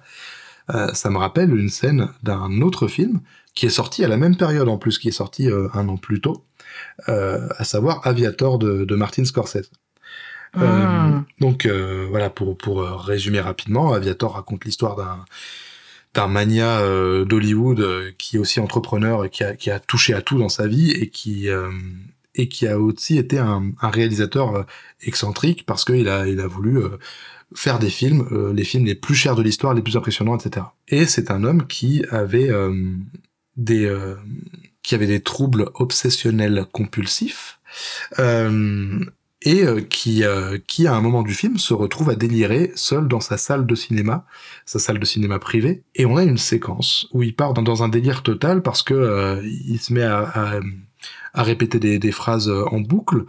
euh, 0.75 0.93
ça 0.95 1.11
me 1.11 1.19
rappelle 1.19 1.55
une 1.55 1.69
scène 1.69 2.09
d'un 2.23 2.61
autre 2.63 2.89
film 2.89 3.21
qui 3.59 3.67
est 3.67 3.71
sorti 3.71 4.05
à 4.05 4.09
la 4.09 4.17
même 4.17 4.37
période 4.37 4.69
en 4.69 4.79
plus, 4.79 5.01
qui 5.01 5.09
est 5.09 5.19
sorti 5.25 5.51
euh, 5.51 5.67
un 5.75 5.89
an 5.89 5.97
plus 5.97 6.21
tôt, 6.21 6.45
euh, 7.09 7.49
à 7.57 7.65
savoir 7.65 8.07
Aviator 8.07 8.57
de, 8.61 8.95
Martin 8.95 9.25
Scorsese. 9.25 9.73
Ah. 10.55 10.61
Euh, 10.63 11.19
donc 11.41 11.67
voilà, 12.09 12.31
pour, 12.31 12.57
pour 12.57 12.83
résumer 12.83 13.41
rapidement, 13.41 13.93
Aviator 13.93 14.35
raconte 14.35 14.65
l'histoire 14.65 14.95
d'un 14.95 15.25
d'un 16.15 16.27
mania 16.27 16.81
d'Hollywood 17.27 18.15
qui 18.17 18.37
est 18.37 18.39
aussi 18.39 18.61
entrepreneur 18.61 19.27
et 19.27 19.31
qui 19.31 19.45
a, 19.45 19.55
qui 19.55 19.71
a, 19.71 19.79
touché 19.79 20.15
à 20.15 20.23
tout 20.23 20.39
dans 20.39 20.49
sa 20.49 20.67
vie 20.67 20.91
et 20.91 21.11
qui 21.11 21.49
et 22.35 22.49
qui 22.49 22.67
a 22.67 22.79
aussi 22.79 23.19
été 23.19 23.39
un, 23.39 23.73
un 23.83 23.91
réalisateur 23.91 24.65
excentrique 25.03 25.67
parce 25.67 25.85
qu'il 25.85 26.09
a 26.09 26.27
il 26.27 26.41
a 26.41 26.47
voulu 26.47 26.81
faire 27.55 27.79
des 27.79 27.91
films, 27.91 28.27
les 28.55 28.65
films 28.65 28.87
les 28.87 28.95
plus 28.95 29.15
chers 29.15 29.35
de 29.35 29.43
l'histoire, 29.43 29.75
les 29.75 29.83
plus 29.83 29.97
impressionnants, 29.97 30.39
etc. 30.39 30.67
Et 30.89 31.05
c'est 31.05 31.31
un 31.31 31.45
homme 31.45 31.67
qui 31.67 32.03
avait 32.11 32.51
des 33.59 33.85
euh, 33.85 34.15
qui 34.83 34.95
avait 34.95 35.07
des 35.07 35.21
troubles 35.21 35.71
obsessionnels 35.75 36.65
compulsifs 36.73 37.61
euh, 38.19 39.05
et 39.43 39.65
euh, 39.65 39.83
qui 39.83 40.23
qui 40.67 40.87
à 40.87 40.95
un 40.95 41.01
moment 41.01 41.23
du 41.23 41.35
film 41.35 41.59
se 41.59 41.75
retrouve 41.75 42.11
à 42.11 42.15
délirer 42.15 42.73
seul 42.75 43.07
dans 43.09 43.21
sa 43.21 43.37
salle 43.37 43.67
de 43.67 43.75
cinéma, 43.75 44.25
sa 44.65 44.79
salle 44.79 44.99
de 44.99 45.05
cinéma 45.05 45.39
privée 45.39 45.83
et 45.95 46.07
on 46.07 46.17
a 46.17 46.23
une 46.23 46.39
séquence 46.39 47.09
où 47.13 47.23
il 47.23 47.35
part 47.35 47.53
dans, 47.53 47.83
un 47.83 47.89
délire 47.89 48.23
total 48.23 48.63
parce 48.63 48.83
que 48.83 49.43
il 49.45 49.79
se 49.81 49.93
met 49.93 50.05
à, 50.05 50.61
à, 51.35 51.43
répéter 51.43 51.79
des, 51.79 51.99
des, 51.99 52.13
phrases 52.13 52.49
en 52.49 52.81
boucle. 52.81 53.25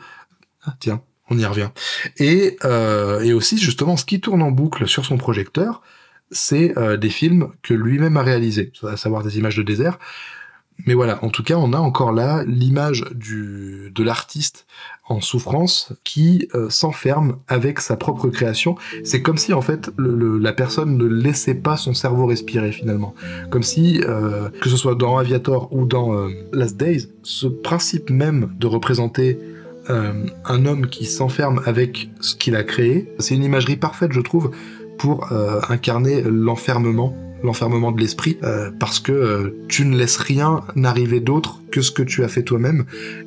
Ah, 0.64 0.76
tiens, 0.80 1.02
on 1.30 1.38
y 1.38 1.46
revient. 1.46 1.70
Et, 2.18 2.58
et 3.24 3.34
aussi 3.34 3.58
justement 3.58 3.98
ce 3.98 4.06
qui 4.06 4.22
tourne 4.22 4.42
en 4.42 4.52
boucle 4.52 4.88
sur 4.88 5.06
son 5.06 5.18
projecteur, 5.18 5.82
c'est 6.32 6.78
euh, 6.78 6.98
des 6.98 7.10
films 7.10 7.50
que 7.64 7.74
lui-même 7.74 8.18
a 8.18 8.22
réalisés, 8.24 8.72
à 8.84 8.98
savoir 8.98 9.24
des 9.24 9.38
images 9.38 9.58
de 9.58 9.64
désert. 9.64 10.00
Mais 10.86 10.94
voilà, 10.94 11.22
en 11.26 11.30
tout 11.30 11.44
cas, 11.44 11.56
on 11.58 11.74
a 11.74 11.78
encore 11.78 12.14
là 12.14 12.44
l'image 12.48 13.04
du 13.14 13.92
de 13.94 14.02
l'artiste 14.02 14.66
en 15.10 15.20
souffrance 15.20 15.92
qui 16.06 16.48
euh, 16.56 16.70
s'enferme 16.70 17.38
avec 17.50 17.82
sa 17.82 17.98
propre 17.98 18.30
création. 18.30 18.76
C'est 19.04 19.22
comme 19.22 19.38
si 19.38 19.52
en 19.52 19.62
fait 19.62 19.92
la 19.98 20.54
personne 20.54 20.98
ne 20.98 21.06
laissait 21.06 21.56
pas 21.56 21.76
son 21.76 21.94
cerveau 21.94 22.28
respirer 22.28 22.72
finalement. 22.72 23.14
Comme 23.50 23.64
si, 23.64 24.00
euh, 24.06 24.50
que 24.62 24.70
ce 24.70 24.78
soit 24.78 24.96
dans 24.96 25.18
Aviator 25.18 25.68
ou 25.74 25.86
dans 25.86 26.30
Last 26.54 26.78
Days, 26.78 27.10
ce 27.24 27.48
principe 27.48 28.10
même 28.10 28.54
de 28.58 28.68
représenter 28.68 29.38
un 29.90 30.66
homme 30.68 30.86
qui 30.86 31.06
s'enferme 31.06 31.64
avec 31.66 32.12
ce 32.20 32.36
qu'il 32.36 32.56
a 32.56 32.64
créé, 32.64 33.12
c'est 33.18 33.34
une 33.34 33.44
imagerie 33.44 33.76
parfaite, 33.76 34.14
je 34.14 34.22
trouve, 34.22 34.52
pour 35.00 35.32
euh, 35.32 35.60
incarner 35.70 36.22
l'enfermement 36.22 37.16
l'enfermement 37.41 37.93
de 37.93 38.02
l'esprit, 38.02 38.38
euh, 38.43 38.70
parce 38.82 39.00
que 39.00 39.14
euh, 39.14 39.64
tu 39.70 39.86
ne 39.86 39.95
laisses 39.95 40.18
rien 40.18 40.60
n'arriver 40.76 41.22
d'autre 41.22 41.62
que 41.72 41.82
ce 41.82 41.89
que 41.89 42.04
tu 42.04 42.26
as 42.26 42.28
fait 42.28 42.43
toi-même. 42.43 42.84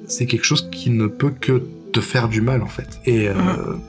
C'est 0.07 0.27
quelque 0.27 0.45
chose 0.45 0.68
qui 0.70 0.91
ne 0.91 1.07
peut 1.07 1.31
que 1.31 1.62
te 1.95 2.01
faire 2.01 2.29
du 2.29 2.43
mal 2.43 2.61
en 2.61 2.66
fait. 2.66 3.01
Et, 3.07 3.29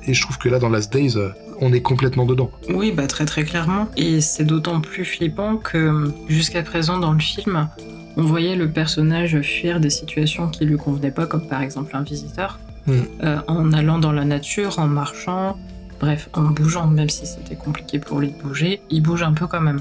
et 0.07 0.13
je 0.13 0.21
trouve 0.21 0.37
que 0.37 0.47
là 0.47 0.59
dans 0.59 0.69
Last 0.69 0.93
Days, 0.93 1.15
on 1.59 1.73
est 1.73 1.81
complètement 1.81 2.25
dedans. 2.25 2.51
Oui, 2.69 2.93
bah 2.93 3.07
très 3.07 3.25
très 3.25 3.43
clairement. 3.43 3.89
Et 3.97 4.21
c'est 4.21 4.45
d'autant 4.45 4.79
plus 4.79 5.03
flippant 5.03 5.57
que 5.57 6.05
jusqu'à 6.29 6.63
présent 6.63 6.99
dans 6.99 7.11
le 7.11 7.19
film, 7.19 7.67
on 8.15 8.23
voyait 8.23 8.55
le 8.55 8.69
personnage 8.69 9.41
fuir 9.41 9.81
des 9.81 9.89
situations 9.89 10.47
qui 10.47 10.65
lui 10.65 10.77
convenaient 10.77 11.11
pas, 11.11 11.25
comme 11.25 11.47
par 11.49 11.61
exemple 11.61 11.97
un 11.97 12.03
visiteur, 12.03 12.59
Mm. 12.85 13.01
en 13.47 13.71
allant 13.71 13.97
dans 13.97 14.11
la 14.11 14.25
nature, 14.25 14.79
en 14.79 14.87
marchant, 14.87 15.57
bref, 16.03 16.29
en 16.33 16.43
bougeant, 16.43 16.87
même 16.87 17.09
si 17.09 17.25
c'était 17.25 17.55
compliqué 17.55 17.97
pour 17.97 18.19
lui 18.19 18.29
de 18.29 18.41
bouger, 18.41 18.81
il 18.89 19.01
bouge 19.01 19.23
un 19.23 19.33
peu 19.33 19.47
quand 19.47 19.61
même. 19.61 19.79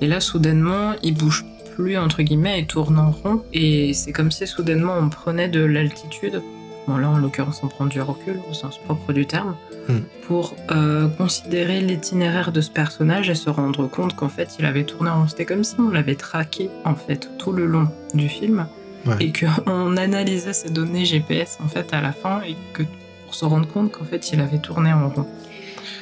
Et 0.00 0.06
là, 0.06 0.18
soudainement, 0.20 0.92
il 1.02 1.14
bouge 1.14 1.44
plus, 1.74 1.98
entre 1.98 2.22
guillemets, 2.22 2.60
et 2.60 2.66
tourne 2.66 2.98
en 2.98 3.10
rond, 3.10 3.42
et 3.52 3.92
c'est 3.92 4.12
comme 4.12 4.30
si 4.30 4.46
soudainement 4.46 4.94
on 4.98 5.08
prenait 5.10 5.48
de 5.48 5.62
l'altitude, 5.62 6.42
bon 6.86 6.96
là 6.96 7.10
en 7.10 7.18
l'occurrence 7.18 7.60
on 7.62 7.68
prend 7.68 7.84
du 7.86 8.00
recul 8.00 8.40
au 8.50 8.54
sens 8.54 8.78
propre 8.78 9.12
du 9.12 9.26
terme, 9.26 9.54
Mm. 9.88 10.00
pour 10.26 10.54
euh, 10.70 11.08
considérer 11.08 11.80
l'itinéraire 11.80 12.52
de 12.52 12.60
ce 12.60 12.70
personnage 12.70 13.30
et 13.30 13.34
se 13.34 13.48
rendre 13.48 13.86
compte 13.88 14.14
qu'en 14.14 14.28
fait 14.28 14.56
il 14.58 14.66
avait 14.66 14.84
tourné 14.84 15.08
en 15.08 15.20
rond. 15.20 15.28
C'était 15.28 15.46
comme 15.46 15.64
si 15.64 15.76
on 15.80 15.88
l'avait 15.88 16.14
traqué 16.14 16.68
en 16.84 16.94
fait 16.94 17.30
tout 17.38 17.52
le 17.52 17.64
long 17.64 17.88
du 18.12 18.28
film 18.28 18.66
Ouais. 19.06 19.14
et 19.20 19.32
qu'on 19.32 19.96
analysait 19.96 20.52
ces 20.52 20.68
données 20.70 21.06
GPS 21.06 21.56
en 21.64 21.68
fait 21.68 21.94
à 21.94 22.02
la 22.02 22.12
fin 22.12 22.42
et 22.42 22.54
que 22.74 22.82
pour 23.24 23.34
se 23.34 23.46
rendre 23.46 23.66
compte 23.68 23.90
qu'en 23.92 24.04
fait 24.04 24.30
il 24.32 24.40
avait 24.42 24.58
tourné 24.58 24.92
en 24.92 25.08
rond. 25.08 25.26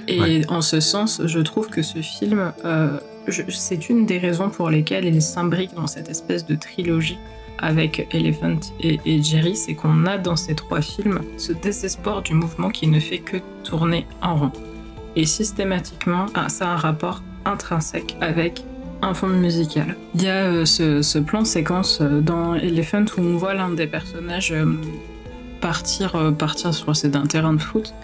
Et 0.08 0.20
Ouais. 0.20 0.42
en 0.48 0.60
ce 0.60 0.80
sens, 0.80 1.20
je 1.24 1.40
trouve 1.40 1.68
que 1.68 1.82
ce 1.82 1.98
film, 2.00 2.52
euh, 2.64 2.98
c'est 3.50 3.88
une 3.88 4.06
des 4.06 4.18
raisons 4.18 4.50
pour 4.50 4.70
lesquelles 4.70 5.04
il 5.04 5.20
s'imbrique 5.22 5.74
dans 5.74 5.86
cette 5.86 6.08
espèce 6.08 6.46
de 6.46 6.54
trilogie 6.54 7.18
avec 7.58 8.06
Elephant 8.12 8.60
et, 8.80 9.00
et 9.06 9.22
Jerry, 9.22 9.56
c'est 9.56 9.74
qu'on 9.74 10.04
a 10.06 10.18
dans 10.18 10.36
ces 10.36 10.54
trois 10.54 10.80
films 10.82 11.20
ce 11.38 11.52
désespoir 11.52 12.22
du 12.22 12.34
mouvement 12.34 12.70
qui 12.70 12.86
ne 12.86 13.00
fait 13.00 13.18
que 13.18 13.38
tourner 13.64 14.06
en 14.22 14.36
rond. 14.36 14.52
Et 15.16 15.24
systématiquement, 15.24 16.26
ah, 16.34 16.48
ça 16.50 16.68
a 16.68 16.72
un 16.74 16.76
rapport 16.76 17.22
intrinsèque 17.46 18.16
avec 18.20 18.62
un 19.02 19.14
fond 19.14 19.28
musical. 19.28 19.96
Il 20.14 20.22
y 20.22 20.28
a 20.28 20.44
euh, 20.44 20.64
ce, 20.66 21.00
ce 21.02 21.18
plan 21.18 21.44
séquence 21.44 21.98
euh, 22.02 22.20
dans 22.20 22.54
Elephant 22.54 23.04
où 23.16 23.20
on 23.22 23.36
voit 23.38 23.54
l'un 23.54 23.70
des 23.70 23.86
personnages 23.86 24.52
euh, 24.52 24.66
partir, 25.60 26.14
euh, 26.16 26.30
partir 26.32 26.74
sur 26.74 26.94
c'est 26.94 27.08
d'un 27.08 27.26
terrain 27.26 27.54
de 27.54 27.60
foot 27.60 27.94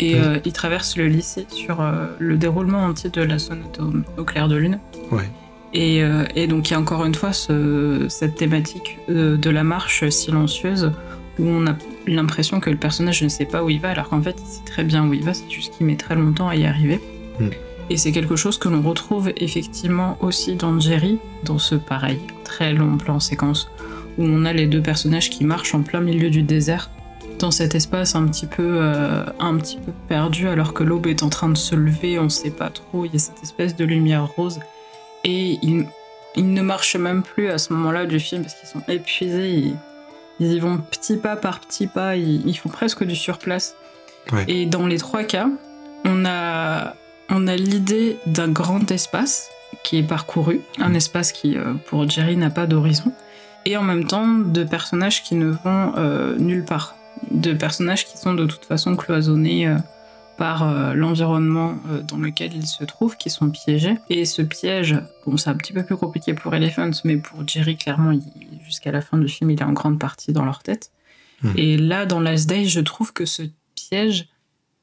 et 0.00 0.14
Mhm. 0.14 0.22
euh, 0.24 0.38
il 0.44 0.52
traverse 0.52 0.96
le 0.96 1.06
lycée 1.08 1.46
sur 1.48 1.80
euh, 1.80 2.06
le 2.18 2.36
déroulement 2.36 2.84
entier 2.84 3.10
de 3.10 3.22
la 3.22 3.38
sonate 3.38 3.78
au, 3.80 3.92
au 4.20 4.24
clair 4.24 4.48
de 4.48 4.56
lune. 4.56 4.78
Ouais. 5.10 5.28
Et, 5.74 6.02
euh, 6.02 6.24
et 6.34 6.46
donc 6.46 6.68
il 6.70 6.72
y 6.72 6.76
a 6.76 6.80
encore 6.80 7.04
une 7.04 7.14
fois 7.14 7.32
ce- 7.32 8.06
cette 8.08 8.36
thématique 8.36 8.98
euh, 9.10 9.36
de 9.36 9.50
la 9.50 9.64
marche 9.64 10.08
silencieuse 10.08 10.92
où 11.38 11.46
on 11.46 11.66
a 11.66 11.74
l'impression 12.06 12.58
que 12.58 12.70
le 12.70 12.76
personnage 12.76 13.22
ne 13.22 13.28
sait 13.28 13.44
pas 13.44 13.62
où 13.62 13.68
il 13.70 13.80
va 13.80 13.90
alors 13.90 14.08
qu'en 14.08 14.22
fait 14.22 14.36
il 14.40 14.46
sait 14.46 14.64
très 14.64 14.82
bien 14.84 15.06
où 15.06 15.12
il 15.12 15.22
va, 15.22 15.34
c'est 15.34 15.50
juste 15.50 15.74
qu'il 15.76 15.86
met 15.86 15.96
très 15.96 16.14
longtemps 16.14 16.48
à 16.48 16.56
y 16.56 16.64
arriver. 16.64 17.00
Mm. 17.38 17.48
Et 17.90 17.96
c'est 17.96 18.12
quelque 18.12 18.36
chose 18.36 18.58
que 18.58 18.68
l'on 18.68 18.82
retrouve 18.82 19.30
effectivement 19.36 20.16
aussi 20.20 20.54
dans 20.56 20.78
Jerry, 20.80 21.18
dans 21.44 21.58
ce 21.58 21.74
pareil 21.74 22.18
très 22.44 22.72
long 22.72 22.96
plan 22.96 23.18
séquence 23.20 23.70
où 24.18 24.24
on 24.24 24.44
a 24.46 24.52
les 24.52 24.66
deux 24.66 24.82
personnages 24.82 25.30
qui 25.30 25.44
marchent 25.44 25.74
en 25.74 25.82
plein 25.82 26.00
milieu 26.00 26.28
du 26.30 26.42
désert 26.42 26.90
dans 27.38 27.50
cet 27.50 27.74
espace 27.74 28.14
un 28.14 28.26
petit 28.26 28.46
peu 28.46 28.78
euh, 28.80 29.24
un 29.38 29.56
petit 29.56 29.78
peu 29.78 29.92
perdu 30.08 30.48
alors 30.48 30.72
que 30.74 30.82
l'aube 30.82 31.06
est 31.06 31.22
en 31.22 31.28
train 31.28 31.48
de 31.48 31.56
se 31.56 31.74
lever, 31.74 32.18
on 32.18 32.28
sait 32.28 32.50
pas 32.50 32.70
trop, 32.70 33.04
il 33.04 33.12
y 33.12 33.16
a 33.16 33.18
cette 33.18 33.42
espèce 33.42 33.76
de 33.76 33.84
lumière 33.84 34.26
rose 34.26 34.60
et 35.24 35.58
ils, 35.62 35.86
ils 36.36 36.52
ne 36.52 36.62
marchent 36.62 36.96
même 36.96 37.22
plus 37.22 37.48
à 37.48 37.58
ce 37.58 37.72
moment-là 37.72 38.06
du 38.06 38.20
film 38.20 38.42
parce 38.42 38.54
qu'ils 38.54 38.68
sont 38.68 38.82
épuisés, 38.88 39.50
ils, 39.50 39.76
ils 40.40 40.52
y 40.52 40.60
vont 40.60 40.78
petit 40.78 41.16
pas 41.16 41.36
par 41.36 41.60
petit 41.60 41.86
pas, 41.86 42.16
ils, 42.16 42.46
ils 42.46 42.54
font 42.54 42.68
presque 42.68 43.04
du 43.04 43.16
surplace. 43.16 43.74
Ouais. 44.32 44.44
Et 44.46 44.66
dans 44.66 44.86
les 44.86 44.98
trois 44.98 45.24
cas, 45.24 45.48
on 46.04 46.24
a, 46.26 46.94
on 47.30 47.46
a 47.46 47.56
l'idée 47.56 48.18
d'un 48.26 48.48
grand 48.48 48.90
espace 48.90 49.48
qui 49.84 49.98
est 49.98 50.02
parcouru, 50.02 50.60
un 50.78 50.94
espace 50.94 51.32
qui, 51.32 51.56
euh, 51.56 51.74
pour 51.86 52.08
Jerry, 52.08 52.36
n'a 52.36 52.50
pas 52.50 52.66
d'horizon, 52.66 53.12
et 53.64 53.76
en 53.76 53.82
même 53.82 54.06
temps 54.06 54.26
de 54.26 54.64
personnages 54.64 55.22
qui 55.22 55.34
ne 55.34 55.50
vont 55.50 55.92
euh, 55.96 56.36
nulle 56.38 56.64
part, 56.64 56.94
de 57.30 57.52
personnages 57.52 58.06
qui 58.06 58.18
sont 58.18 58.34
de 58.34 58.46
toute 58.46 58.64
façon 58.64 58.96
cloisonnés 58.96 59.66
euh, 59.66 59.76
par 60.36 60.62
euh, 60.62 60.94
l'environnement 60.94 61.78
euh, 61.88 62.02
dans 62.02 62.18
lequel 62.18 62.54
ils 62.54 62.66
se 62.66 62.84
trouvent, 62.84 63.16
qui 63.16 63.30
sont 63.30 63.50
piégés. 63.50 63.96
Et 64.08 64.24
ce 64.24 64.42
piège, 64.42 64.96
bon, 65.26 65.36
c'est 65.36 65.50
un 65.50 65.56
petit 65.56 65.72
peu 65.72 65.82
plus 65.82 65.96
compliqué 65.96 66.34
pour 66.34 66.54
Elephant, 66.54 66.90
mais 67.04 67.16
pour 67.16 67.46
Jerry, 67.46 67.76
clairement, 67.76 68.18
jusqu'à 68.64 68.92
la 68.92 69.00
fin 69.00 69.18
du 69.18 69.28
film, 69.28 69.50
il 69.50 69.60
est 69.60 69.64
en 69.64 69.72
grande 69.72 69.98
partie 69.98 70.32
dans 70.32 70.44
leur 70.44 70.62
tête. 70.62 70.90
Hmm. 71.42 71.52
Et 71.56 71.76
là, 71.76 72.06
dans 72.06 72.20
Last 72.20 72.48
Day, 72.48 72.64
je 72.64 72.80
trouve 72.80 73.12
que 73.12 73.24
ce 73.24 73.42
piège, 73.74 74.28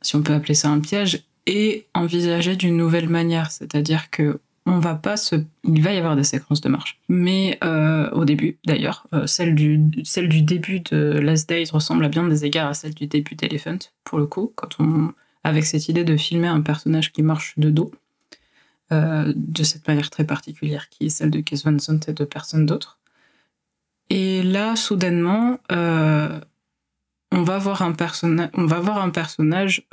si 0.02 0.16
on 0.16 0.22
peut 0.22 0.34
appeler 0.34 0.54
ça 0.56 0.70
un 0.70 0.80
piège, 0.80 1.24
est 1.46 1.88
envisagé 1.94 2.56
d'une 2.56 2.76
nouvelle 2.76 3.10
manière. 3.10 3.52
C'est-à-dire 3.52 4.10
que 4.10 4.40
on 4.66 4.80
va 4.80 4.96
pas 4.96 5.18
se... 5.18 5.36
Il 5.64 5.82
va 5.82 5.94
y 5.94 5.98
avoir 5.98 6.16
des 6.16 6.24
séquences 6.24 6.62
de 6.62 6.70
marche. 6.70 7.00
Mais 7.08 7.58
euh, 7.64 8.10
au 8.12 8.26
début, 8.26 8.58
d'ailleurs, 8.66 9.06
euh, 9.14 9.28
celle, 9.28 9.54
du, 9.54 9.92
celle 10.04 10.28
du 10.28 10.42
début 10.42 10.80
de 10.80 11.20
Last 11.20 11.48
Days 11.48 11.70
ressemble 11.72 12.04
à 12.06 12.10
bien 12.10 12.28
des 12.28 12.46
égards 12.46 12.70
à 12.70 12.74
celle 12.74 12.94
du 12.94 13.08
début 13.08 13.36
d'Elephant, 13.36 13.78
pour 14.04 14.18
le 14.18 14.26
coup, 14.26 14.52
quand 14.56 14.80
on... 14.80 15.14
avec 15.44 15.66
cette 15.66 15.88
idée 15.88 16.04
de 16.04 16.18
filmer 16.18 16.48
un 16.48 16.62
personnage 16.62 17.12
qui 17.12 17.22
marche 17.22 17.54
de 17.58 17.70
dos, 17.70 17.92
euh, 18.92 19.32
de 19.36 19.64
cette 19.64 19.88
manière 19.88 20.10
très 20.10 20.26
particulière, 20.26 20.90
qui 20.90 21.06
est 21.06 21.10
celle 21.10 21.30
de 21.30 21.44
Van 21.64 21.78
Sant 21.80 22.00
et 22.08 22.14
de 22.14 22.26
personne 22.26 22.66
d'autre. 22.66 22.98
Et 24.10 24.44
là, 24.44 24.76
soudainement, 24.76 25.60
on 25.70 27.42
va 27.44 27.58
voir 27.58 27.82
un, 27.82 27.96
on 28.54 28.66
va 28.66 28.80
voir 28.80 29.02
un 29.02 29.10
personnage 29.10 29.88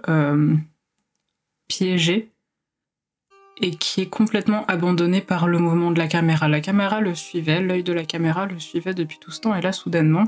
piégé 1.68 2.31
et 3.62 3.70
qui 3.70 4.02
est 4.02 4.08
complètement 4.08 4.66
abandonné 4.66 5.20
par 5.20 5.46
le 5.46 5.58
mouvement 5.58 5.92
de 5.92 5.98
la 5.98 6.08
caméra. 6.08 6.48
La 6.48 6.60
caméra 6.60 7.00
le 7.00 7.14
suivait, 7.14 7.60
l'œil 7.60 7.84
de 7.84 7.92
la 7.92 8.04
caméra 8.04 8.46
le 8.46 8.58
suivait 8.58 8.92
depuis 8.92 9.18
tout 9.18 9.30
ce 9.30 9.40
temps, 9.40 9.54
et 9.54 9.60
là, 9.60 9.72
soudainement, 9.72 10.24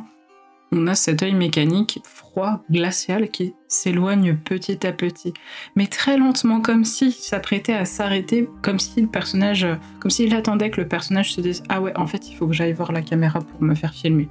on 0.72 0.87
a 0.87 0.95
cet 0.95 1.22
œil 1.22 1.35
mécanique 1.35 2.01
froid, 2.05 2.62
glacial, 2.70 3.28
qui 3.28 3.55
s'éloigne 3.68 4.37
petit 4.37 4.87
à 4.87 4.93
petit, 4.93 5.35
mais 5.76 5.87
très 5.87 6.16
lentement, 6.16 6.61
comme 6.61 6.85
si 6.85 7.12
s'apprêtait 7.12 7.74
à 7.74 7.85
s'arrêter, 7.85 8.49
comme 8.62 8.78
si 8.78 9.01
le 9.01 9.09
personnage, 9.09 9.66
comme 10.01 10.11
s'il 10.11 10.35
attendait 10.35 10.70
que 10.70 10.80
le 10.80 10.89
personnage 10.89 11.32
se 11.32 11.41
dise 11.41 11.62
ah 11.68 11.80
ouais, 11.80 11.97
en 11.97 12.07
fait, 12.07 12.28
il 12.28 12.37
faut 12.37 12.47
que 12.47 12.55
j'aille 12.55 12.72
voir 12.72 12.93
la 12.93 13.03
caméra 13.03 13.41
pour 13.41 13.62
me 13.62 13.74
faire 13.74 13.93
filmer. 13.93 14.28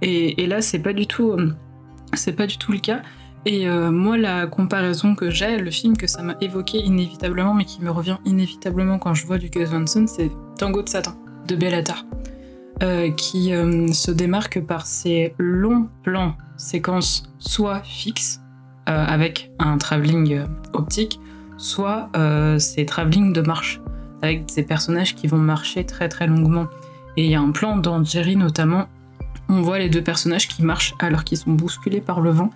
Et, 0.00 0.46
là, 0.46 0.62
c'est 0.62 0.78
pas 0.78 0.92
du 0.92 1.06
tout, 1.06 1.36
c'est 2.14 2.34
pas 2.34 2.46
du 2.46 2.56
tout 2.56 2.72
le 2.72 2.78
cas. 2.78 3.02
Et 3.46 3.68
euh, 3.68 3.90
moi, 3.90 4.16
la 4.16 4.46
comparaison 4.46 5.14
que 5.14 5.30
j'ai, 5.30 5.58
le 5.58 5.70
film 5.70 5.96
que 5.96 6.06
ça 6.06 6.22
m'a 6.22 6.36
évoqué 6.40 6.78
inévitablement, 6.78 7.54
mais 7.54 7.64
qui 7.64 7.82
me 7.82 7.90
revient 7.90 8.18
inévitablement 8.24 8.98
quand 8.98 9.14
je 9.14 9.26
vois 9.26 9.38
du 9.38 9.48
Gus 9.48 9.68
Van 9.68 9.86
Sant, 9.86 10.06
c'est 10.06 10.30
Tango 10.58 10.82
de 10.82 10.88
Satan 10.88 11.12
de 11.46 11.56
Bellatar, 11.56 12.04
euh, 12.82 13.10
qui 13.10 13.54
euh, 13.54 13.88
se 13.92 14.10
démarque 14.10 14.60
par 14.60 14.86
ses 14.86 15.34
longs 15.38 15.88
plans 16.02 16.34
séquences 16.56 17.22
soit 17.38 17.80
fixes 17.84 18.40
avec 18.86 19.52
un 19.58 19.76
travelling 19.76 20.46
optique, 20.72 21.20
soit 21.58 22.10
ces 22.58 22.86
travelling 22.86 23.34
de 23.34 23.42
marche 23.42 23.82
avec 24.22 24.44
ces 24.46 24.62
personnages 24.62 25.14
qui 25.14 25.26
vont 25.26 25.36
marcher 25.36 25.84
très 25.84 26.08
très 26.08 26.26
longuement. 26.26 26.68
Et 27.18 27.26
il 27.26 27.30
y 27.30 27.34
a 27.34 27.40
un 27.40 27.50
plan 27.50 27.76
dans 27.76 28.02
Jerry 28.02 28.34
notamment, 28.34 28.86
on 29.48 29.62
voit 29.62 29.78
les 29.78 29.88
deux 29.88 30.02
personnages 30.02 30.48
qui 30.48 30.62
marchent 30.62 30.94
alors 30.98 31.24
qu'ils 31.24 31.38
sont 31.38 31.52
bousculés 31.52 32.00
par 32.00 32.20
le 32.20 32.30
vent. 32.30 32.50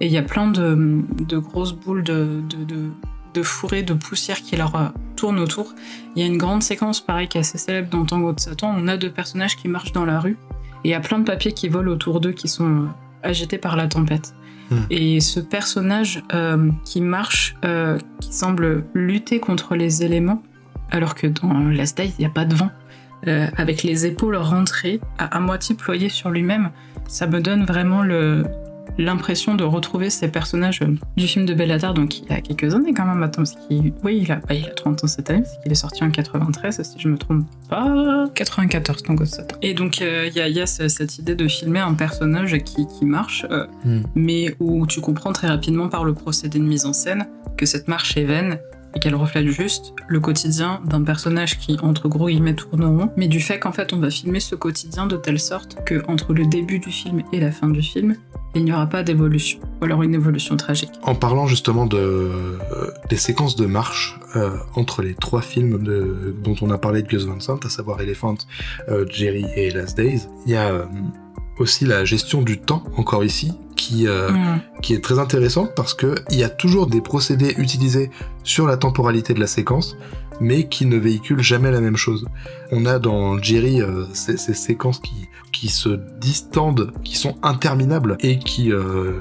Et 0.00 0.06
il 0.06 0.12
y 0.12 0.18
a 0.18 0.22
plein 0.22 0.48
de, 0.50 1.02
de 1.26 1.38
grosses 1.38 1.72
boules 1.72 2.04
de, 2.04 2.42
de, 2.48 2.64
de, 2.64 2.90
de 3.34 3.42
fourrés, 3.42 3.82
de 3.82 3.94
poussière 3.94 4.40
qui 4.42 4.56
leur 4.56 4.74
euh, 4.76 4.88
tournent 5.16 5.40
autour. 5.40 5.74
Il 6.14 6.22
y 6.22 6.24
a 6.24 6.28
une 6.28 6.38
grande 6.38 6.62
séquence, 6.62 7.00
pareil, 7.00 7.28
qui 7.28 7.38
est 7.38 7.40
assez 7.40 7.58
célèbre 7.58 7.90
dans 7.90 8.04
Tango 8.04 8.32
de 8.32 8.40
Satan. 8.40 8.74
On 8.76 8.86
a 8.88 8.96
deux 8.96 9.10
personnages 9.10 9.56
qui 9.56 9.68
marchent 9.68 9.92
dans 9.92 10.04
la 10.04 10.20
rue. 10.20 10.36
Et 10.84 10.88
il 10.88 10.90
y 10.90 10.94
a 10.94 11.00
plein 11.00 11.18
de 11.18 11.24
papiers 11.24 11.52
qui 11.52 11.68
volent 11.68 11.90
autour 11.90 12.20
d'eux, 12.20 12.32
qui 12.32 12.48
sont 12.48 12.84
euh, 12.84 12.86
agités 13.22 13.58
par 13.58 13.76
la 13.76 13.88
tempête. 13.88 14.34
Hmm. 14.70 14.76
Et 14.90 15.20
ce 15.20 15.40
personnage 15.40 16.22
euh, 16.32 16.70
qui 16.84 17.00
marche, 17.00 17.56
euh, 17.64 17.98
qui 18.20 18.32
semble 18.32 18.84
lutter 18.94 19.40
contre 19.40 19.74
les 19.74 20.04
éléments, 20.04 20.42
alors 20.90 21.14
que 21.14 21.26
dans 21.26 21.54
Last 21.70 21.96
Day, 21.96 22.12
il 22.18 22.20
n'y 22.20 22.26
a 22.26 22.30
pas 22.30 22.44
de 22.44 22.54
vent, 22.54 22.70
euh, 23.26 23.48
avec 23.56 23.82
les 23.82 24.06
épaules 24.06 24.36
rentrées, 24.36 25.00
à, 25.18 25.36
à 25.36 25.40
moitié 25.40 25.74
ployées 25.74 26.08
sur 26.08 26.30
lui-même, 26.30 26.70
ça 27.08 27.26
me 27.26 27.40
donne 27.40 27.64
vraiment 27.64 28.02
le, 28.02 28.44
l'impression 28.98 29.54
de 29.54 29.64
retrouver 29.64 30.10
ces 30.10 30.28
personnages 30.28 30.80
du 31.16 31.26
film 31.26 31.46
de 31.46 31.54
Bellatar, 31.54 31.94
donc 31.94 32.18
il 32.18 32.26
y 32.28 32.32
a 32.32 32.40
quelques 32.40 32.74
années 32.74 32.92
quand 32.92 33.06
même, 33.06 33.22
attends, 33.22 33.42
parce 33.44 33.54
qu'il, 33.68 33.92
oui, 34.04 34.20
il 34.22 34.32
a, 34.32 34.36
bah, 34.36 34.54
il 34.54 34.64
a 34.66 34.70
30 34.70 35.04
ans 35.04 35.06
cette 35.06 35.30
année, 35.30 35.42
parce 35.42 35.56
qu'il 35.62 35.70
est 35.72 35.76
sorti 35.76 36.02
en 36.04 36.10
93, 36.10 36.82
si 36.82 36.98
je 36.98 37.08
me 37.08 37.16
trompe 37.16 37.46
pas, 37.68 38.26
94, 38.34 39.02
donc 39.04 39.26
Satan. 39.26 39.56
Et 39.62 39.74
donc 39.74 40.02
euh, 40.02 40.26
il 40.28 40.34
y 40.36 40.40
a, 40.40 40.48
y 40.48 40.60
a 40.60 40.66
ce- 40.66 40.88
cette 40.88 41.18
idée 41.18 41.34
de 41.34 41.46
filmer 41.48 41.80
un 41.80 41.94
personnage 41.94 42.56
qui, 42.64 42.86
qui 42.86 43.04
marche, 43.04 43.46
euh, 43.50 43.66
Hmm. 43.84 44.00
mais 44.16 44.56
où 44.60 44.86
tu 44.86 45.00
comprends 45.00 45.32
très 45.32 45.46
rapidement 45.48 45.88
par 45.88 46.04
le 46.04 46.12
procédé 46.14 46.58
de 46.58 46.64
mise 46.64 46.84
en 46.84 46.92
scène 46.92 47.26
que 47.56 47.64
cette 47.66 47.86
marche 47.86 48.16
est 48.16 48.24
vaine 48.24 48.58
et 48.94 49.00
qu'elle 49.00 49.14
reflète 49.14 49.46
juste 49.48 49.94
le 50.08 50.20
quotidien 50.20 50.80
d'un 50.84 51.02
personnage 51.02 51.58
qui, 51.58 51.78
entre 51.82 52.08
gros 52.08 52.28
guillemets, 52.28 52.54
tourne 52.54 52.84
rond, 52.84 53.10
mais 53.16 53.28
du 53.28 53.40
fait 53.40 53.58
qu'en 53.58 53.72
fait 53.72 53.92
on 53.92 53.98
va 53.98 54.10
filmer 54.10 54.40
ce 54.40 54.54
quotidien 54.54 55.06
de 55.06 55.16
telle 55.16 55.38
sorte 55.38 55.78
que 55.84 56.02
entre 56.08 56.32
le 56.32 56.46
début 56.46 56.78
du 56.78 56.90
film 56.90 57.22
et 57.32 57.40
la 57.40 57.50
fin 57.50 57.68
du 57.68 57.82
film, 57.82 58.16
il 58.54 58.64
n'y 58.64 58.72
aura 58.72 58.86
pas 58.86 59.02
d'évolution, 59.02 59.60
ou 59.80 59.84
alors 59.84 60.02
une 60.02 60.14
évolution 60.14 60.56
tragique. 60.56 60.90
En 61.02 61.14
parlant 61.14 61.46
justement 61.46 61.86
de, 61.86 61.98
euh, 61.98 62.58
des 63.08 63.16
séquences 63.16 63.56
de 63.56 63.66
marche 63.66 64.18
euh, 64.36 64.56
entre 64.74 65.02
les 65.02 65.14
trois 65.14 65.42
films 65.42 65.78
dont 66.42 66.56
on 66.62 66.70
a 66.70 66.78
parlé 66.78 67.02
de 67.02 67.08
Gus 67.08 67.24
Van 67.24 67.40
Sant, 67.40 67.64
à 67.64 67.68
savoir 67.68 68.00
Elephant, 68.00 68.36
euh, 68.88 69.04
Jerry 69.08 69.44
et 69.54 69.70
Last 69.70 69.96
Days, 69.96 70.22
il 70.46 70.52
y 70.52 70.56
a 70.56 70.88
aussi 71.58 71.84
la 71.84 72.04
gestion 72.04 72.42
du 72.42 72.58
temps, 72.58 72.82
encore 72.96 73.24
ici, 73.24 73.52
qui, 73.76 74.06
mm. 74.06 74.60
qui 74.82 74.94
est 74.94 75.02
très 75.02 75.18
intéressante 75.18 75.70
parce 75.74 75.94
qu'il 75.94 76.14
y 76.30 76.42
a 76.42 76.48
toujours 76.48 76.86
des 76.86 77.00
procédés 77.00 77.54
utilisés 77.58 78.10
sur 78.44 78.66
la 78.66 78.76
temporalité 78.76 79.34
de 79.34 79.40
la 79.40 79.46
séquence, 79.46 79.96
mais 80.40 80.68
qui 80.68 80.86
ne 80.86 80.96
véhiculent 80.96 81.42
jamais 81.42 81.70
la 81.70 81.80
même 81.80 81.96
chose. 81.96 82.26
On 82.70 82.86
a 82.86 82.98
dans 82.98 83.40
Jerry 83.40 83.80
ces, 84.12 84.36
ces, 84.36 84.54
séquences 84.54 85.00
qui, 85.00 85.28
qui 85.52 85.68
se 85.68 86.00
distendent, 86.20 86.92
qui 87.02 87.16
sont 87.16 87.36
interminables 87.42 88.16
et 88.20 88.38
qui 88.38 88.72
euh, 88.72 89.14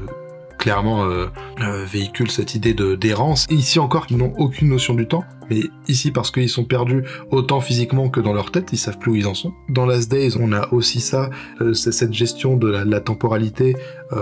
clairement 0.58 1.05
euh, 1.05 1.28
euh, 1.62 1.86
cette 2.30 2.55
idée 2.55 2.74
de 2.74 2.95
d'errance. 2.95 3.45
Ici 3.49 3.80
encore, 3.80 4.08
ils 4.10 4.18
n'ont 4.18 4.34
aucune 4.38 4.70
notion 4.70 4.93
du 4.93 5.08
temps, 5.08 5.24
mais 5.49 5.62
ici 5.88 6.12
parce 6.12 6.32
qu'ils 6.32 6.49
sont 6.49 6.66
perdus 6.66 7.03
autant 7.32 7.62
physiquement 7.62 8.10
que 8.10 8.20
dans 8.20 8.34
leur 8.34 8.51
tête, 8.51 8.70
ils 8.72 8.78
savent 8.78 8.97
plus 8.97 9.12
où 9.12 9.16
ils 9.16 9.28
en 9.28 9.34
sont. 9.34 9.53
Dans 9.70 9.86
Last 9.86 10.12
Days, 10.12 10.36
on 10.39 10.51
a 10.53 10.72
aussi 10.74 10.99
ça, 10.99 11.30
c'est 11.74 11.91
cette 11.91 12.14
gestion 12.14 12.58
de 12.58 12.70
la, 12.70 12.99
temporalité, 12.99 13.76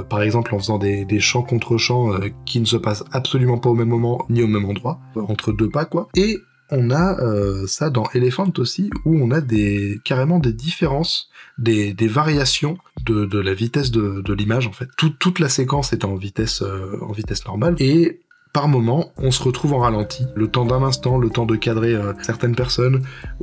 par 0.10 0.22
exemple 0.22 0.54
en 0.54 0.60
faisant 0.60 0.78
des, 0.78 1.06
des 1.06 1.20
chants 1.20 1.44
contre 1.44 1.78
chants 1.78 2.12
qui 2.46 2.60
ne 2.60 2.66
se 2.66 2.78
passent 2.78 3.04
absolument 3.12 3.58
pas 3.58 3.70
au 3.70 3.76
même 3.76 3.90
moment 3.90 4.26
ni 4.30 4.44
au 4.44 4.48
même 4.48 4.66
endroit, 4.66 5.00
entre 5.16 5.52
deux 5.52 5.70
pas 5.70 5.86
quoi. 5.86 6.08
Et 6.16 6.38
on 6.72 6.91
a 6.91 7.20
euh, 7.20 7.68
ça 7.68 7.89
dans 7.89 8.05
Elephant 8.13 8.51
aussi, 8.57 8.89
où 9.05 9.16
on 9.16 9.32
a 9.32 9.41
des 9.41 9.99
carrément 10.03 10.39
des 10.39 10.53
différences, 10.53 11.30
des, 11.57 11.93
des 11.93 12.07
variations 12.07 12.78
de, 13.05 13.26
de, 13.26 13.39
la 13.39 13.53
vitesse 13.53 13.91
de, 13.91 14.22
de 14.22 14.34
l'image 14.34 14.68
en 14.68 14.72
fait. 14.72 14.89
toute 14.97 15.39
la 15.39 15.49
séquence 15.49 15.93
est 15.93 16.05
en 16.05 16.16
vitesse 16.16 16.61
euh, 16.61 16.97
en 17.01 17.11
vitesse 17.11 17.45
normale 17.45 17.76
et 17.80 18.22
par 18.53 18.70
moment, 18.70 19.11
on 19.18 19.32
se 19.32 19.43
retrouve 19.43 19.74
en 19.74 19.80
ralenti, 19.80 20.28
le 20.34 20.47
temps 20.47 20.63
d'un 20.63 20.82
instant, 20.82 21.18
le 21.18 21.30
temps 21.30 21.45
de 21.45 21.57
cadrer 21.57 21.93
euh, 21.93 22.13
certaines 22.22 22.55
personnes 22.55 23.01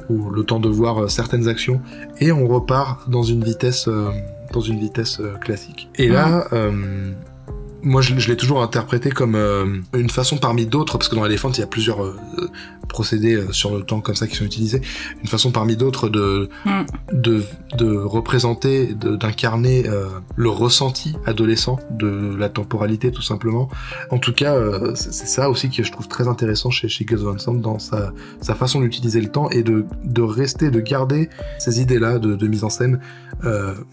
ou 0.08 0.30
le 0.30 0.42
temps 0.42 0.58
de 0.58 0.70
voir 0.70 1.10
certaines 1.10 1.48
actions, 1.48 1.82
et 2.18 2.32
on 2.32 2.48
repart 2.48 3.10
dans 3.10 3.22
une 3.22 3.44
vitesse 3.44 3.90
dans 4.52 4.60
une 4.60 4.78
vitesse 4.78 5.20
classique. 5.42 5.90
Et 5.96 6.08
là, 6.08 6.48
mmh 6.50 7.14
moi 7.82 8.00
je, 8.00 8.14
l'ai 8.28 8.36
toujours 8.36 8.62
interprété 8.62 9.10
comme 9.10 9.34
euh, 9.34 9.80
une 9.94 10.10
façon 10.10 10.38
parmi 10.38 10.66
d'autres, 10.66 10.98
parce 10.98 11.08
que 11.08 11.16
dans 11.16 11.26
Elephant 11.26 11.50
il 11.50 11.58
y 11.60 11.62
a 11.62 11.66
plusieurs 11.66 12.04
euh, 12.04 12.16
procédés 12.88 13.34
euh, 13.34 13.52
sur 13.52 13.76
le 13.76 13.82
temps 13.82 14.00
comme 14.00 14.14
ça 14.14 14.26
qui 14.26 14.36
sont 14.36 14.44
utilisés, 14.44 14.80
une 15.20 15.28
façon 15.28 15.50
parmi 15.50 15.76
d'autres 15.76 16.08
de, 16.08 16.48
mm. 16.64 16.82
de, 17.12 17.42
de 17.76 17.96
représenter, 17.96 18.94
d'incarner 18.94 19.84
le 20.36 20.48
ressenti 20.48 21.14
adolescent 21.26 21.78
de 21.90 22.34
la 22.36 22.48
temporalité 22.48 23.10
tout 23.10 23.22
simplement. 23.22 23.68
En 24.10 24.18
tout 24.18 24.32
cas, 24.32 24.56
c'est 24.94 25.26
ça 25.26 25.50
aussi 25.50 25.70
que 25.70 25.82
je 25.82 25.92
trouve 25.92 26.08
très 26.08 26.28
intéressant 26.28 26.70
chez, 26.70 26.88
chez 26.88 27.04
Gus 27.04 27.20
Van 27.20 27.38
Sant 27.38 27.54
dans 27.54 27.78
sa, 27.78 28.12
sa 28.40 28.54
façon 28.54 28.80
d'utiliser 28.80 29.20
le 29.20 29.28
temps 29.28 29.50
et 29.50 29.62
de, 29.62 29.84
de 30.04 30.22
rester, 30.22 30.70
de 30.70 30.80
garder 30.80 31.30
ces 31.58 31.80
idées-là 31.80 32.18
de, 32.18 32.34
de 32.34 32.46
mise 32.46 32.64
en 32.64 32.70
scène, 32.70 33.00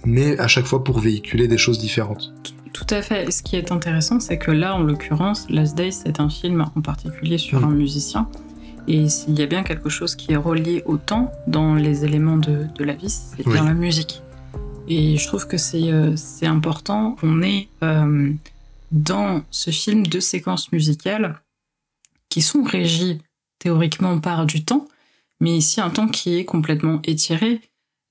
mais 0.06 0.38
à 0.40 0.48
chaque 0.48 0.66
fois 0.66 0.84
pour 0.84 1.00
véhiculer 1.00 1.48
des 1.48 1.58
choses 1.58 1.80
différentes. 1.80 2.34
Tout 2.74 2.88
à 2.90 3.02
fait. 3.02 3.32
Ce 3.32 3.42
qui 3.42 3.56
est 3.56 3.72
intéressant, 3.72 4.20
c'est 4.20 4.38
que 4.38 4.52
là, 4.52 4.76
en 4.76 4.84
l'occurrence, 4.84 5.50
Last 5.50 5.76
Days, 5.76 5.92
c'est 5.92 6.20
un 6.20 6.30
film 6.30 6.66
en 6.76 6.82
particulier 6.82 7.38
sur 7.38 7.60
mm. 7.62 7.64
un 7.64 7.72
musicien. 7.72 8.30
Et 8.88 9.08
s'il 9.10 9.38
y 9.38 9.44
a 9.44 9.46
bien 9.46 9.64
quelque 9.64 9.90
chose 9.90 10.16
qui 10.16 10.34
est 10.34 10.38
relié 10.38 10.82
au 10.86 10.98
temps 10.98 11.32
dans 11.48 11.76
les 11.76 12.06
éléments 12.06 12.38
de, 12.38 12.68
la 12.80 12.94
vie, 12.94 13.10
c'est 13.10 13.48
bien 13.48 13.64
la 13.64 13.74
musique. 13.74 14.24
Et 14.88 15.18
je 15.18 15.28
trouve 15.28 15.48
que 15.48 15.58
c'est 15.58 15.92
euh, 15.92 16.16
important 16.42 17.12
qu'on 17.12 17.44
ait 17.44 17.70
euh, 17.84 18.34
dans 18.92 19.44
ce 19.52 19.70
film 19.70 20.08
deux 20.08 20.22
séquences 20.22 20.72
musicales 20.72 21.40
qui 22.30 22.42
sont 22.42 22.64
régies 22.64 23.20
théoriquement 23.60 24.20
par 24.20 24.48
du 24.48 24.66
temps, 24.66 24.88
mais 25.40 25.56
ici 25.56 25.82
un 25.82 25.92
temps 25.92 26.08
qui 26.08 26.38
est 26.38 26.46
complètement 26.46 27.00
étiré. 27.04 27.62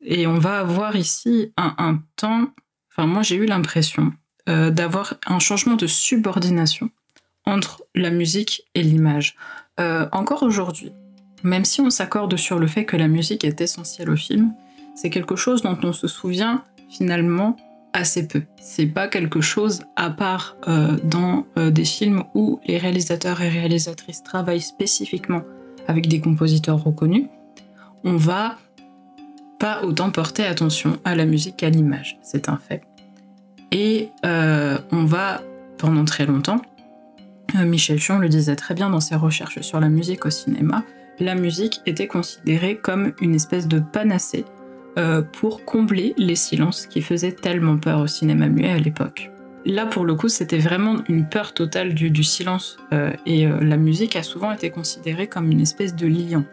Et 0.00 0.28
on 0.28 0.38
va 0.38 0.60
avoir 0.60 0.94
ici 0.94 1.52
un, 1.56 1.74
un 1.78 2.00
temps. 2.14 2.52
Enfin, 2.92 3.08
moi 3.08 3.22
j'ai 3.22 3.34
eu 3.34 3.46
l'impression 3.46 4.12
euh, 4.48 4.70
d'avoir 4.70 5.14
un 5.26 5.38
changement 5.38 5.76
de 5.76 5.86
subordination 5.86 6.90
entre 7.44 7.82
la 7.94 8.10
musique 8.10 8.62
et 8.74 8.82
l'image. 8.82 9.36
Euh, 9.78 10.08
encore 10.10 10.42
aujourd'hui, 10.42 10.92
même 11.42 11.64
si 11.64 11.80
on 11.80 11.90
s'accorde 11.90 12.34
sur 12.36 12.58
le 12.58 12.66
fait 12.66 12.84
que 12.84 12.96
la 12.96 13.08
musique 13.08 13.44
est 13.44 13.60
essentielle 13.60 14.08
au 14.08 14.16
film, 14.16 14.54
c'est 14.94 15.10
quelque 15.10 15.36
chose 15.36 15.62
dont 15.62 15.78
on 15.82 15.92
se 15.92 16.08
souvient 16.08 16.64
finalement 16.88 17.56
assez 17.92 18.26
peu. 18.26 18.42
C'est 18.60 18.86
pas 18.86 19.08
quelque 19.08 19.40
chose 19.40 19.82
à 19.96 20.10
part 20.10 20.56
euh, 20.66 20.96
dans 21.04 21.46
des 21.56 21.84
films 21.84 22.24
où 22.34 22.60
les 22.66 22.78
réalisateurs 22.78 23.42
et 23.42 23.48
réalisatrices 23.48 24.22
travaillent 24.22 24.60
spécifiquement 24.60 25.42
avec 25.88 26.08
des 26.08 26.20
compositeurs 26.20 26.82
reconnus. 26.82 27.26
On 28.04 28.16
va 28.16 28.56
pas 29.58 29.82
autant 29.82 30.10
porter 30.10 30.44
attention 30.44 30.98
à 31.04 31.14
la 31.14 31.26
musique 31.26 31.56
qu'à 31.56 31.70
l'image, 31.70 32.18
c'est 32.22 32.48
un 32.48 32.56
fait. 32.56 32.87
Et 33.72 34.10
euh, 34.24 34.78
on 34.92 35.04
va, 35.04 35.42
pendant 35.78 36.04
très 36.04 36.26
longtemps, 36.26 36.62
euh, 37.56 37.64
Michel 37.64 37.98
Chion 37.98 38.18
le 38.18 38.28
disait 38.28 38.56
très 38.56 38.74
bien 38.74 38.90
dans 38.90 39.00
ses 39.00 39.14
recherches 39.14 39.60
sur 39.60 39.80
la 39.80 39.88
musique 39.88 40.26
au 40.26 40.30
cinéma, 40.30 40.84
la 41.20 41.34
musique 41.34 41.80
était 41.86 42.06
considérée 42.06 42.76
comme 42.76 43.12
une 43.20 43.34
espèce 43.34 43.66
de 43.66 43.80
panacée 43.80 44.44
euh, 44.98 45.22
pour 45.22 45.64
combler 45.64 46.14
les 46.16 46.36
silences 46.36 46.86
qui 46.86 47.02
faisaient 47.02 47.32
tellement 47.32 47.76
peur 47.76 48.00
au 48.00 48.06
cinéma 48.06 48.48
muet 48.48 48.70
à 48.70 48.78
l'époque. 48.78 49.30
Là, 49.66 49.84
pour 49.84 50.04
le 50.04 50.14
coup, 50.14 50.28
c'était 50.28 50.58
vraiment 50.58 50.98
une 51.08 51.28
peur 51.28 51.52
totale 51.52 51.92
du, 51.92 52.24
silence, 52.24 52.78
et 53.26 53.46
la 53.46 53.76
musique 53.76 54.16
a 54.16 54.22
souvent 54.22 54.52
été 54.52 54.70
considérée 54.70 55.26
comme 55.26 55.50
une 55.50 55.60
espèce 55.60 55.94
de 55.94 56.06
lion, 56.06 56.44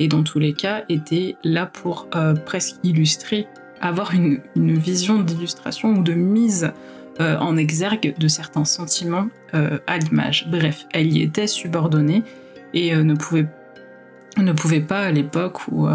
et 0.00 0.08
dans 0.08 0.24
tous 0.24 0.40
les 0.40 0.52
cas, 0.52 0.82
était 0.88 1.36
là 1.44 1.66
pour 1.66 2.08
presque 2.44 2.76
illustrer 2.82 3.46
avoir 3.80 4.14
une, 4.14 4.40
vision 4.56 5.20
d'illustration 5.20 5.90
ou 5.94 6.02
de 6.02 6.12
mise 6.12 6.72
euh, 7.20 7.36
en 7.38 7.56
exergue 7.56 8.14
de 8.18 8.28
certains 8.28 8.64
sentiments 8.64 9.28
euh, 9.54 9.78
à 9.86 9.98
l'image. 9.98 10.46
Bref, 10.50 10.86
elle 10.92 11.12
y 11.12 11.22
était 11.22 11.46
subordonnée 11.46 12.22
et 12.74 12.94
euh, 12.94 13.02
ne, 13.02 13.14
pouvait, 13.14 13.46
ne 14.36 14.52
pouvait 14.52 14.80
pas 14.80 15.00
à 15.00 15.10
l'époque 15.10 15.68
ou 15.68 15.88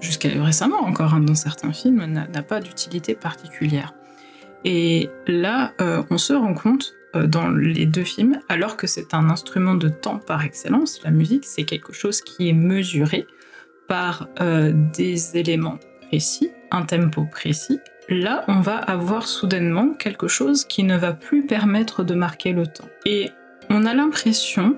jusqu'à 0.00 0.28
récemment 0.42 0.80
encore 0.80 1.14
hein, 1.14 1.20
dans 1.20 1.34
certains 1.34 1.72
films 1.72 2.04
n'a 2.06 2.42
pas 2.42 2.60
d'utilité 2.60 3.14
particulière. 3.14 3.94
Et 4.64 5.10
là, 5.26 5.72
on 6.10 6.18
se 6.18 6.32
rend 6.32 6.54
compte 6.54 6.94
dans 7.14 7.50
les 7.50 7.84
deux 7.84 8.04
films, 8.04 8.38
alors 8.48 8.76
que 8.76 8.86
c'est 8.86 9.12
un 9.12 9.28
instrument 9.28 9.74
de 9.74 9.88
temps 9.88 10.18
par 10.18 10.44
excellence, 10.44 11.00
la 11.02 11.10
musique 11.10 11.44
c'est 11.44 11.64
quelque 11.64 11.92
chose 11.92 12.22
qui 12.22 12.48
est 12.48 12.54
mesuré 12.54 13.26
par 13.88 14.28
des 14.94 15.36
éléments 15.36 15.78
précis 16.08 16.50
un 16.72 16.82
tempo 16.82 17.24
précis, 17.24 17.80
là 18.08 18.44
on 18.48 18.60
va 18.60 18.76
avoir 18.76 19.28
soudainement 19.28 19.94
quelque 19.94 20.28
chose 20.28 20.64
qui 20.64 20.82
ne 20.82 20.96
va 20.96 21.12
plus 21.12 21.46
permettre 21.46 22.02
de 22.02 22.14
marquer 22.14 22.52
le 22.52 22.66
temps. 22.66 22.88
Et 23.06 23.30
on 23.70 23.84
a 23.84 23.94
l'impression 23.94 24.76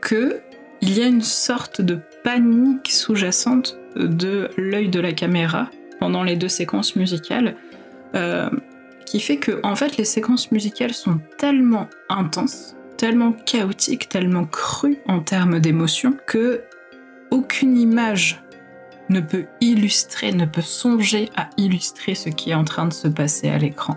que 0.00 0.40
il 0.80 0.98
y 0.98 1.02
a 1.02 1.06
une 1.06 1.22
sorte 1.22 1.80
de 1.80 2.00
panique 2.24 2.90
sous-jacente 2.90 3.78
de 3.94 4.50
l'œil 4.56 4.88
de 4.88 5.00
la 5.00 5.12
caméra 5.12 5.70
pendant 6.00 6.24
les 6.24 6.34
deux 6.34 6.48
séquences 6.48 6.96
musicales, 6.96 7.54
euh, 8.16 8.50
qui 9.06 9.20
fait 9.20 9.36
que 9.36 9.60
en 9.62 9.76
fait 9.76 9.96
les 9.96 10.04
séquences 10.04 10.50
musicales 10.50 10.92
sont 10.92 11.20
tellement 11.38 11.88
intenses, 12.08 12.74
tellement 12.96 13.32
chaotiques, 13.32 14.08
tellement 14.08 14.44
crues 14.44 14.98
en 15.06 15.20
termes 15.20 15.60
d'émotion 15.60 16.16
que 16.26 16.62
aucune 17.30 17.78
image 17.78 18.41
ne 19.12 19.20
peut 19.20 19.46
illustrer, 19.60 20.32
ne 20.32 20.46
peut 20.46 20.62
songer 20.62 21.28
à 21.36 21.50
illustrer 21.56 22.14
ce 22.14 22.28
qui 22.28 22.50
est 22.50 22.54
en 22.54 22.64
train 22.64 22.86
de 22.86 22.92
se 22.92 23.08
passer 23.08 23.48
à 23.48 23.58
l'écran. 23.58 23.96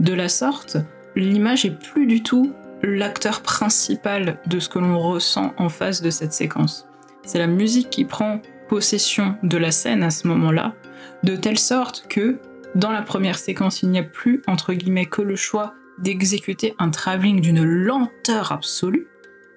De 0.00 0.12
la 0.12 0.28
sorte, 0.28 0.78
l'image 1.14 1.64
est 1.64 1.78
plus 1.78 2.06
du 2.06 2.22
tout 2.22 2.52
l'acteur 2.82 3.40
principal 3.40 4.38
de 4.46 4.58
ce 4.58 4.68
que 4.68 4.78
l'on 4.78 4.98
ressent 4.98 5.54
en 5.56 5.68
face 5.68 6.02
de 6.02 6.10
cette 6.10 6.32
séquence. 6.32 6.86
C'est 7.24 7.38
la 7.38 7.46
musique 7.46 7.90
qui 7.90 8.04
prend 8.04 8.40
possession 8.68 9.36
de 9.42 9.56
la 9.56 9.70
scène 9.70 10.02
à 10.02 10.10
ce 10.10 10.26
moment-là, 10.28 10.74
de 11.22 11.36
telle 11.36 11.58
sorte 11.58 12.06
que 12.08 12.38
dans 12.74 12.90
la 12.90 13.02
première 13.02 13.38
séquence, 13.38 13.82
il 13.82 13.90
n'y 13.90 13.98
a 13.98 14.02
plus 14.02 14.42
entre 14.46 14.74
guillemets 14.74 15.06
que 15.06 15.22
le 15.22 15.36
choix 15.36 15.74
d'exécuter 15.98 16.74
un 16.78 16.90
travelling 16.90 17.40
d'une 17.40 17.62
lenteur 17.62 18.52
absolue, 18.52 19.06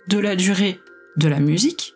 de 0.07 0.19
la 0.19 0.35
durée 0.35 0.79
de 1.17 1.27
la 1.27 1.39
musique. 1.39 1.95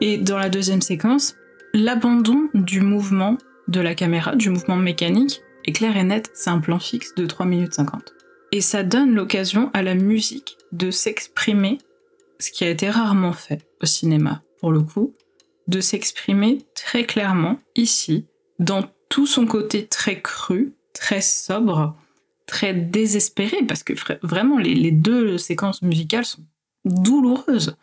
Et 0.00 0.16
dans 0.18 0.38
la 0.38 0.48
deuxième 0.48 0.80
séquence, 0.80 1.36
L'abandon 1.72 2.48
du 2.52 2.80
mouvement 2.80 3.38
de 3.68 3.80
la 3.80 3.94
caméra, 3.94 4.34
du 4.34 4.50
mouvement 4.50 4.76
mécanique, 4.76 5.40
est 5.64 5.72
clair 5.72 5.96
et 5.96 6.02
net, 6.02 6.30
c'est 6.34 6.50
un 6.50 6.58
plan 6.58 6.80
fixe 6.80 7.14
de 7.14 7.26
3 7.26 7.46
minutes 7.46 7.74
50. 7.74 8.12
Et 8.50 8.60
ça 8.60 8.82
donne 8.82 9.14
l'occasion 9.14 9.70
à 9.72 9.82
la 9.82 9.94
musique 9.94 10.58
de 10.72 10.90
s'exprimer 10.90 11.78
ce 12.40 12.50
qui 12.50 12.64
a 12.64 12.70
été 12.70 12.90
rarement 12.90 13.32
fait 13.32 13.68
au 13.80 13.86
cinéma, 13.86 14.42
pour 14.58 14.72
le 14.72 14.80
coup, 14.80 15.14
de 15.68 15.80
s'exprimer 15.80 16.58
très 16.74 17.04
clairement 17.04 17.58
ici, 17.76 18.26
dans 18.58 18.82
tout 19.08 19.28
son 19.28 19.46
côté 19.46 19.86
très 19.86 20.20
cru, 20.20 20.72
très 20.92 21.20
sobre, 21.20 21.96
très 22.46 22.74
désespéré, 22.74 23.58
parce 23.68 23.84
que 23.84 23.92
vraiment 24.22 24.58
les, 24.58 24.90
deux 24.90 25.38
séquences 25.38 25.82
musicales 25.82 26.24
sont 26.24 26.42
douloureuses. 26.84 27.76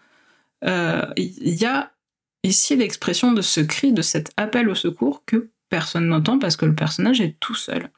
Euh, 0.66 1.06
il 1.16 1.54
y 1.54 1.66
a 1.66 1.92
ici 2.48 2.76
l'expression 2.76 3.32
de 3.32 3.42
ce 3.42 3.62
cri, 3.62 3.94
de 3.94 4.02
cet 4.02 4.32
appel 4.38 4.70
au 4.70 4.76
secours 4.76 5.24
que 5.26 5.50
personne 5.70 6.08
n'entend 6.08 6.40
parce 6.40 6.56
que 6.56 6.66
le 6.66 6.76
personnage 6.76 7.22
est 7.22 7.38
tout 7.40 7.56
seul. 7.56 7.90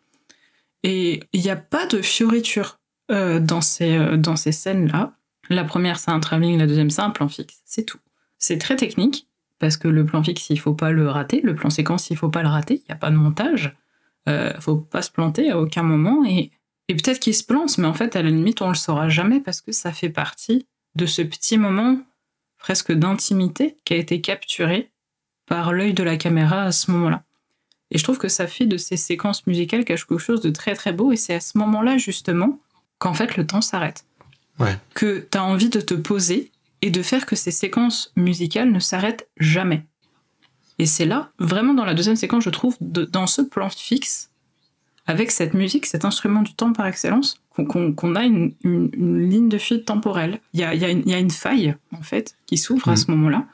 Et 0.84 1.22
il 1.34 1.42
n'y 1.42 1.50
a 1.50 1.56
pas 1.56 1.86
de 1.86 2.02
fioriture 2.02 2.80
euh, 3.12 3.40
dans 3.40 3.62
ces, 3.62 3.98
euh, 3.98 4.36
ces 4.36 4.52
scènes-là. 4.52 5.14
La 5.50 5.64
première, 5.64 6.00
c'est 6.00 6.12
un 6.12 6.20
travelling, 6.20 6.58
la 6.58 6.68
deuxième, 6.68 6.90
c'est 6.90 7.02
un 7.02 7.10
plan 7.10 7.28
fixe. 7.28 7.62
C'est 7.66 7.84
tout. 7.84 8.00
C'est 8.38 8.58
très 8.58 8.76
technique, 8.76 9.28
parce 9.58 9.78
que 9.78 9.88
le 9.88 10.06
plan 10.06 10.24
fixe, 10.24 10.50
il 10.50 10.60
faut 10.60 10.74
pas 10.74 10.92
le 10.92 11.10
rater. 11.10 11.42
Le 11.42 11.56
plan 11.56 11.70
séquence, 11.70 12.10
il 12.10 12.18
faut 12.18 12.30
pas 12.30 12.44
le 12.44 12.50
rater. 12.50 12.76
Il 12.76 12.86
n'y 12.88 12.94
a 12.94 12.96
pas 12.96 13.10
de 13.10 13.16
montage. 13.16 13.76
Euh, 14.28 14.54
faut 14.60 14.78
pas 14.78 15.02
se 15.02 15.12
planter 15.12 15.52
à 15.52 15.60
aucun 15.60 15.84
moment. 15.84 16.24
Et, 16.26 16.52
et 16.88 16.96
peut-être 16.96 17.20
qu'il 17.20 17.36
se 17.36 17.44
plante, 17.44 17.78
mais 17.78 17.88
en 17.88 17.94
fait, 17.94 18.16
à 18.16 18.22
la 18.22 18.30
limite, 18.30 18.62
on 18.62 18.70
le 18.70 18.76
saura 18.76 19.10
jamais 19.10 19.42
parce 19.42 19.62
que 19.62 19.72
ça 19.72 19.92
fait 19.92 20.10
partie 20.10 20.68
de 20.96 21.06
ce 21.06 21.22
petit 21.22 21.58
moment 21.58 22.00
presque 22.60 22.92
d'intimité 22.92 23.78
qui 23.86 23.94
a 23.94 23.98
été 23.98 24.22
capturé 24.22 24.92
par 25.48 25.74
l'œil 25.74 25.94
de 25.94 26.04
la 26.04 26.18
caméra 26.18 26.64
à 26.64 26.72
ce 26.72 26.92
moment-là. 26.92 27.24
Et 27.92 27.98
je 27.98 28.04
trouve 28.04 28.20
que 28.20 28.28
ça 28.28 28.46
fait 28.46 28.68
de 28.68 28.78
ces 28.78 28.98
séquences 28.98 29.48
musicales 29.48 29.84
quelque 29.84 30.18
chose 30.20 30.42
de 30.42 30.52
très 30.52 30.76
très 30.76 30.94
beau. 30.94 31.12
Et 31.12 31.16
c'est 31.16 31.34
à 31.34 31.40
ce 31.40 31.58
moment-là, 31.58 31.98
justement, 31.98 32.60
qu'en 33.00 33.14
fait 33.14 33.36
le 33.36 33.48
temps 33.48 33.62
s'arrête. 33.62 34.06
Que 34.94 35.28
tu 35.32 35.38
as 35.38 35.44
envie 35.44 35.70
de 35.70 35.82
te 35.82 35.94
poser 35.94 36.52
et 36.82 36.92
de 36.92 37.02
faire 37.02 37.26
que 37.26 37.36
ces 37.36 37.52
séquences 37.52 38.12
musicales 38.16 38.72
ne 38.72 38.80
s'arrêtent 38.80 39.28
jamais. 39.38 39.86
Et 40.78 40.86
c'est 40.86 41.06
là, 41.06 41.32
vraiment 41.40 41.74
dans 41.74 41.86
la 41.86 41.94
deuxième 41.94 42.16
séquence, 42.16 42.44
je 42.44 42.50
trouve, 42.50 42.78
dans 42.80 43.28
ce 43.28 43.42
plan 43.42 43.70
fixe, 43.70 44.29
avec 45.10 45.32
cette 45.32 45.56
musique, 45.56 45.88
cet 45.88 46.06
instrument 46.06 46.44
du 46.44 46.54
temps 46.54 46.72
par 46.72 46.86
excellence, 46.86 47.42
qu'on 47.56 48.16
a 48.16 48.26
une, 48.26 48.54
ligne 48.64 49.50
de 49.50 49.58
fuite 49.58 49.86
temporelle. 49.86 50.40
Il 50.54 50.60
y 50.60 50.64
a, 50.64 51.20
une 51.20 51.32
faille, 51.32 51.76
en 51.92 52.04
fait, 52.04 52.36
qui 52.46 52.60
s'ouvre 52.60 52.90
à 52.90 52.94
mm. 52.94 52.98
ce 52.98 53.12
moment-là. 53.12 53.48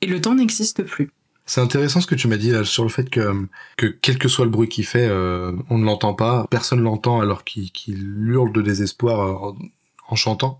Et 0.00 0.08
le 0.08 0.20
temps 0.20 0.34
n'existe 0.34 0.82
plus. 0.82 1.12
C'est 1.46 1.60
intéressant 1.60 2.00
ce 2.00 2.08
que 2.08 2.16
tu 2.16 2.26
m'as 2.26 2.38
dit 2.38 2.50
là, 2.50 2.64
sur 2.64 2.82
le 2.82 2.88
fait 2.88 3.08
que, 3.08 3.46
que 3.76 3.86
quel 3.86 4.18
que 4.18 4.26
soit 4.26 4.44
le 4.44 4.50
bruit 4.50 4.68
qu'il 4.68 4.84
fait, 4.84 5.06
euh, 5.06 5.52
on 5.70 5.78
ne 5.78 5.84
l'entend 5.84 6.12
pas, 6.12 6.48
personne 6.50 6.80
l'entend 6.80 7.20
alors 7.20 7.44
qu'il 7.44 7.70
hurle 8.26 8.52
de 8.52 8.62
désespoir 8.62 9.20
euh, 9.20 9.52
en 10.08 10.16
chantant. 10.16 10.58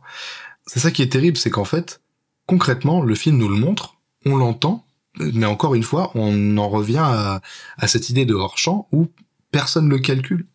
C'est 0.64 0.78
ça 0.78 0.93
qui 0.93 1.03
est 1.03 1.11
terrible, 1.11 1.37
c'est 1.37 1.51
qu'en 1.51 1.64
fait, 1.64 2.01
concrètement, 2.47 3.03
le 3.03 3.16
film 3.16 3.39
nous 3.39 3.49
le 3.49 3.57
montre, 3.57 3.97
on 4.26 4.37
l'entend, 4.37 4.87
mais 5.18 5.47
encore 5.47 5.74
une 5.74 5.82
fois, 5.82 6.12
on 6.14 6.57
en 6.57 6.68
revient 6.68 7.03
à, 7.03 7.41
à 7.78 7.89
cette 7.89 8.11
idée 8.11 8.26
de 8.26 8.35
hors-champ 8.35 8.87
où 8.93 9.09
personne 9.55 9.86
ne 9.86 9.94
le 9.94 10.00
calcule. 10.00 10.46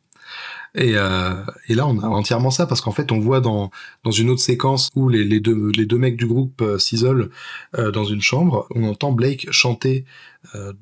Et, 0.75 0.91
euh, 0.95 1.33
et, 1.67 1.73
là, 1.73 1.87
on 1.87 1.97
a 1.99 2.07
entièrement 2.07 2.51
ça 2.51 2.67
parce 2.67 2.81
qu'en 2.81 2.91
fait, 2.91 3.11
on 3.11 3.19
voit 3.19 3.39
dans 3.39 3.71
dans 4.03 4.11
une 4.11 4.29
autre 4.29 4.41
séquence 4.41 4.89
où 4.95 5.09
les, 5.09 5.23
les 5.23 5.39
deux 5.39 5.71
les 5.71 5.85
deux 5.85 5.97
mecs 5.97 6.17
du 6.17 6.27
groupe 6.27 6.61
euh, 6.61 6.77
s'isolent 6.77 7.29
euh, 7.77 7.89
dans 7.91 8.03
une 8.03 8.21
chambre, 8.21 8.67
on 8.75 8.83
entend 8.83 9.11
Blake 9.11 9.47
chanter 9.51 10.05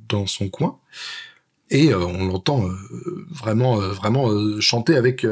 dans 0.07 0.28
son 0.28 0.49
coin 0.49 0.78
et 1.72 1.93
on 1.95 2.28
l'entend 2.28 2.63
vraiment 3.32 3.78
vraiment 3.78 4.30
chanter 4.59 4.95
avec 4.95 5.26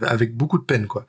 avec 0.00 0.36
beaucoup 0.36 0.58
de 0.58 0.64
peine 0.64 0.86
quoi. 0.86 1.06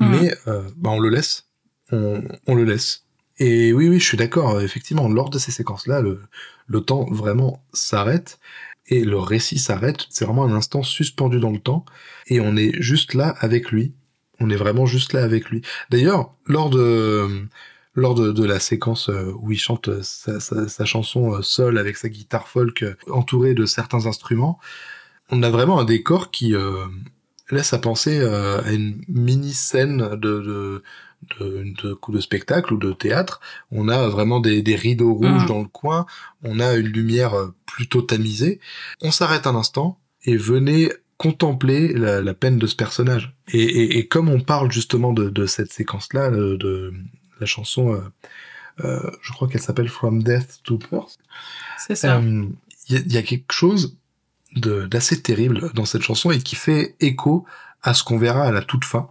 Mmh. 0.00 0.10
Mais 0.10 0.34
bah, 0.76 0.90
on 0.90 0.98
le 0.98 1.08
laisse, 1.08 1.46
on, 1.92 2.22
on 2.46 2.54
le 2.54 2.64
laisse. 2.64 3.04
Et 3.38 3.72
oui, 3.72 3.88
oui, 3.88 4.00
je 4.00 4.04
suis 4.04 4.16
d'accord. 4.16 4.60
Effectivement, 4.60 5.08
lors 5.08 5.30
de 5.30 5.38
ces 5.38 5.52
séquences-là, 5.52 6.00
le, 6.00 6.20
le 6.66 6.80
temps 6.80 7.06
vraiment 7.10 7.62
s'arrête 7.72 8.40
et 8.88 9.04
le 9.04 9.18
récit 9.18 9.58
s'arrête. 9.58 10.06
C'est 10.10 10.24
vraiment 10.24 10.44
un 10.44 10.52
instant 10.52 10.82
suspendu 10.82 11.40
dans 11.40 11.50
le 11.50 11.58
temps 11.58 11.84
et 12.26 12.40
on 12.40 12.56
est 12.56 12.80
juste 12.80 13.14
là 13.14 13.34
avec 13.40 13.70
lui. 13.70 13.92
On 14.40 14.50
est 14.50 14.56
vraiment 14.56 14.86
juste 14.86 15.12
là 15.12 15.22
avec 15.22 15.50
lui. 15.50 15.62
D'ailleurs, 15.90 16.34
lors 16.46 16.70
de 16.70 17.48
lors 17.98 18.14
de, 18.14 18.44
la 18.44 18.60
séquence 18.60 19.08
euh, 19.08 19.32
où 19.40 19.50
il 19.50 19.58
chante 19.58 19.90
sa, 20.02 20.84
chanson 20.84 21.34
euh, 21.34 21.42
seul 21.42 21.78
avec 21.78 21.96
sa 21.96 22.08
guitare 22.08 22.48
folk 22.48 22.82
euh, 22.82 22.94
entourée 23.10 23.54
de 23.54 23.66
certains 23.66 24.06
instruments, 24.06 24.58
on 25.30 25.42
a 25.42 25.50
vraiment 25.50 25.80
un 25.80 25.84
décor 25.84 26.30
qui 26.30 26.54
laisse 27.50 27.74
à 27.74 27.78
penser 27.78 28.18
à 28.20 28.72
une 28.72 29.02
mini 29.08 29.52
scène 29.52 30.16
de, 30.16 30.40
de, 30.40 30.82
de 31.40 31.92
coups 31.94 32.16
de 32.16 32.20
spectacle 32.22 32.74
ou 32.74 32.76
de 32.78 32.92
théâtre. 32.92 33.40
On 33.70 33.88
a 33.88 34.08
vraiment 34.08 34.40
des, 34.40 34.62
des 34.62 34.76
rideaux 34.76 35.14
rouges 35.14 35.44
mm. 35.44 35.46
dans 35.46 35.60
le 35.60 35.68
coin, 35.68 36.06
on 36.42 36.60
a 36.60 36.74
une 36.74 36.86
lumière 36.86 37.34
euh, 37.34 37.54
plutôt 37.66 38.02
tamisée. 38.02 38.60
On 39.00 39.10
s'arrête 39.10 39.46
un 39.46 39.54
instant 39.54 39.98
et 40.24 40.36
venez 40.36 40.90
contempler 41.16 41.92
la, 41.92 42.22
la 42.22 42.34
peine 42.34 42.58
de 42.58 42.66
ce 42.66 42.76
personnage. 42.76 43.36
Et, 43.52 43.62
et, 43.62 43.98
et, 43.98 44.06
comme 44.06 44.28
on 44.28 44.40
parle 44.40 44.70
justement 44.70 45.12
de, 45.12 45.28
de 45.28 45.46
cette 45.46 45.72
séquence-là, 45.72 46.30
de, 46.30 46.56
de, 46.56 46.94
la 47.40 47.46
chanson, 47.46 47.92
euh, 47.92 48.00
euh, 48.84 49.10
je 49.22 49.32
crois 49.32 49.48
qu'elle 49.48 49.60
s'appelle 49.60 49.88
From 49.88 50.22
Death 50.22 50.60
to 50.62 50.78
Birth. 50.78 51.18
C'est 51.76 51.96
ça. 51.96 52.20
Il 52.20 52.44
euh, 52.94 53.00
y, 53.00 53.14
y, 53.14 53.16
a 53.16 53.22
quelque 53.22 53.52
chose 53.52 53.96
d'assez 54.56 55.20
terrible 55.20 55.70
dans 55.74 55.84
cette 55.84 56.02
chanson 56.02 56.30
et 56.30 56.38
qui 56.38 56.56
fait 56.56 56.96
écho 57.00 57.44
à 57.82 57.94
ce 57.94 58.02
qu'on 58.02 58.18
verra 58.18 58.44
à 58.44 58.52
la 58.52 58.62
toute 58.62 58.84
fin. 58.84 59.10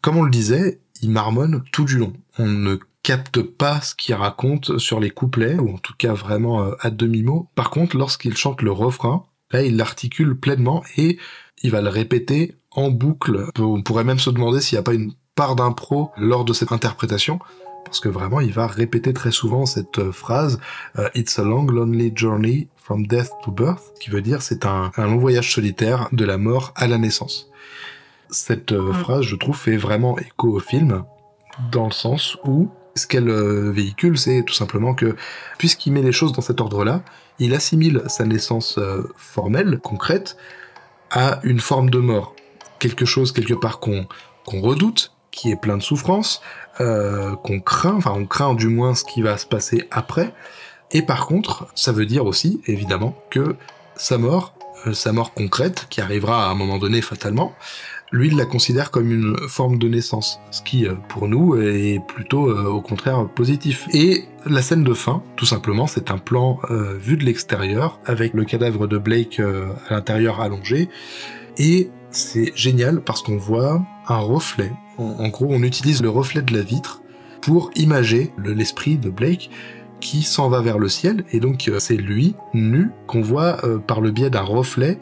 Comme 0.00 0.16
on 0.16 0.22
le 0.22 0.30
disait, 0.30 0.80
il 1.04 1.10
marmonne 1.10 1.62
tout 1.70 1.84
du 1.84 1.98
long. 1.98 2.14
On 2.38 2.46
ne 2.46 2.78
capte 3.02 3.42
pas 3.42 3.82
ce 3.82 3.94
qu'il 3.94 4.14
raconte 4.14 4.78
sur 4.78 5.00
les 5.00 5.10
couplets, 5.10 5.58
ou 5.58 5.74
en 5.74 5.78
tout 5.78 5.92
cas 5.98 6.14
vraiment 6.14 6.64
euh, 6.64 6.74
à 6.80 6.88
demi-mot. 6.88 7.50
Par 7.54 7.68
contre, 7.68 7.96
lorsqu'il 7.98 8.34
chante 8.36 8.62
le 8.62 8.72
refrain, 8.72 9.24
là, 9.50 9.62
il 9.62 9.76
l'articule 9.76 10.34
pleinement 10.34 10.82
et 10.96 11.18
il 11.62 11.70
va 11.70 11.82
le 11.82 11.90
répéter 11.90 12.56
en 12.70 12.90
boucle. 12.90 13.44
On 13.58 13.82
pourrait 13.82 14.04
même 14.04 14.18
se 14.18 14.30
demander 14.30 14.62
s'il 14.62 14.76
n'y 14.76 14.80
a 14.80 14.82
pas 14.82 14.94
une 14.94 15.12
part 15.34 15.56
d'impro 15.56 16.10
lors 16.16 16.46
de 16.46 16.54
cette 16.54 16.72
interprétation, 16.72 17.38
parce 17.84 18.00
que 18.00 18.08
vraiment, 18.08 18.40
il 18.40 18.52
va 18.54 18.66
répéter 18.66 19.12
très 19.12 19.30
souvent 19.30 19.66
cette 19.66 19.98
euh, 19.98 20.10
phrase 20.10 20.58
euh, 20.98 21.10
It's 21.14 21.38
a 21.38 21.44
long, 21.44 21.66
lonely 21.66 22.12
journey 22.16 22.68
from 22.76 23.06
death 23.06 23.30
to 23.44 23.50
birth, 23.50 23.92
qui 24.00 24.08
veut 24.08 24.22
dire 24.22 24.40
c'est 24.40 24.64
un 24.64 24.90
long 24.96 25.18
voyage 25.18 25.52
solitaire 25.52 26.08
de 26.12 26.24
la 26.24 26.38
mort 26.38 26.72
à 26.76 26.86
la 26.86 26.96
naissance 26.96 27.50
cette 28.34 28.72
euh, 28.72 28.90
mm. 28.90 28.94
phrase, 28.94 29.22
je 29.22 29.36
trouve, 29.36 29.56
fait 29.56 29.76
vraiment 29.76 30.18
écho 30.18 30.48
au 30.48 30.60
film, 30.60 31.04
dans 31.70 31.86
le 31.86 31.92
sens 31.92 32.36
où 32.44 32.68
ce 32.96 33.06
qu'elle 33.06 33.28
euh, 33.28 33.70
véhicule, 33.70 34.18
c'est 34.18 34.42
tout 34.42 34.54
simplement 34.54 34.94
que, 34.94 35.16
puisqu'il 35.58 35.92
met 35.92 36.02
les 36.02 36.12
choses 36.12 36.32
dans 36.32 36.42
cet 36.42 36.60
ordre-là, 36.60 37.02
il 37.38 37.54
assimile 37.54 38.02
sa 38.06 38.24
naissance 38.24 38.78
euh, 38.78 39.02
formelle, 39.16 39.78
concrète, 39.82 40.36
à 41.10 41.40
une 41.44 41.60
forme 41.60 41.90
de 41.90 41.98
mort. 41.98 42.34
Quelque 42.78 43.04
chose, 43.04 43.32
quelque 43.32 43.54
part, 43.54 43.80
qu'on 43.80 44.06
qu'on 44.46 44.60
redoute, 44.60 45.12
qui 45.30 45.50
est 45.50 45.56
plein 45.56 45.78
de 45.78 45.82
souffrance, 45.82 46.42
qu'on 46.76 47.60
craint, 47.64 47.94
enfin 47.94 48.12
on 48.14 48.26
craint 48.26 48.52
du 48.54 48.68
moins 48.68 48.94
ce 48.94 49.04
qui 49.04 49.22
va 49.22 49.38
se 49.38 49.46
passer 49.46 49.88
après. 49.90 50.34
Et 50.90 51.00
par 51.00 51.26
contre, 51.26 51.66
ça 51.74 51.92
veut 51.92 52.04
dire 52.04 52.26
aussi, 52.26 52.60
évidemment, 52.66 53.16
que 53.30 53.56
sa 53.96 54.18
mort, 54.18 54.54
sa 54.92 55.12
mort 55.12 55.32
concrète, 55.32 55.86
qui 55.88 56.02
arrivera 56.02 56.46
à 56.46 56.50
un 56.50 56.54
moment 56.54 56.76
donné 56.76 57.00
fatalement, 57.00 57.54
lui, 58.14 58.28
il 58.28 58.36
la 58.36 58.46
considère 58.46 58.92
comme 58.92 59.10
une 59.10 59.36
forme 59.48 59.76
de 59.76 59.88
naissance, 59.88 60.38
ce 60.52 60.62
qui, 60.62 60.86
euh, 60.86 60.94
pour 61.08 61.26
nous, 61.26 61.56
est 61.56 62.00
plutôt 62.06 62.48
euh, 62.48 62.68
au 62.68 62.80
contraire 62.80 63.26
positif. 63.28 63.88
Et 63.92 64.24
la 64.46 64.62
scène 64.62 64.84
de 64.84 64.94
fin, 64.94 65.22
tout 65.34 65.46
simplement, 65.46 65.88
c'est 65.88 66.12
un 66.12 66.18
plan 66.18 66.60
euh, 66.70 66.96
vu 66.96 67.16
de 67.16 67.24
l'extérieur, 67.24 67.98
avec 68.06 68.32
le 68.32 68.44
cadavre 68.44 68.86
de 68.86 68.98
Blake 68.98 69.40
à 69.40 69.94
l'intérieur 69.94 70.40
allongé, 70.40 70.88
et 71.58 71.90
c'est 72.10 72.52
génial 72.54 73.00
parce 73.00 73.20
qu'on 73.20 73.36
voit 73.36 73.82
un 74.06 74.18
reflet. 74.18 74.70
En, 74.96 75.26
gros, 75.28 75.48
on 75.50 75.64
utilise 75.64 76.00
le 76.00 76.08
reflet 76.08 76.42
de 76.42 76.54
la 76.54 76.62
vitre 76.62 77.02
pour 77.40 77.72
imager 77.74 78.32
l'esprit 78.38 78.96
de 78.96 79.10
Blake 79.10 79.50
qui 80.00 80.22
s'en 80.22 80.48
va 80.48 80.60
vers 80.60 80.78
le 80.78 80.88
ciel, 80.88 81.24
et 81.32 81.40
donc 81.40 81.68
c'est 81.78 81.96
lui, 81.96 82.36
nu, 82.52 82.90
qu'on 83.08 83.22
voit 83.22 83.60
par 83.88 84.00
le 84.00 84.12
biais 84.12 84.30
d'un 84.30 84.42
reflet 84.42 85.00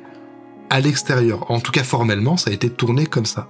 à 0.73 0.81
l'extérieur. 0.81 1.51
En 1.51 1.61
tout 1.61 1.70
cas, 1.70 1.85
formellement, 1.85 2.39
ça 2.39 2.51
a 2.51 2.55
été 2.55 2.70
tourné 2.70 3.05
comme 3.05 3.27
ça. 3.27 3.49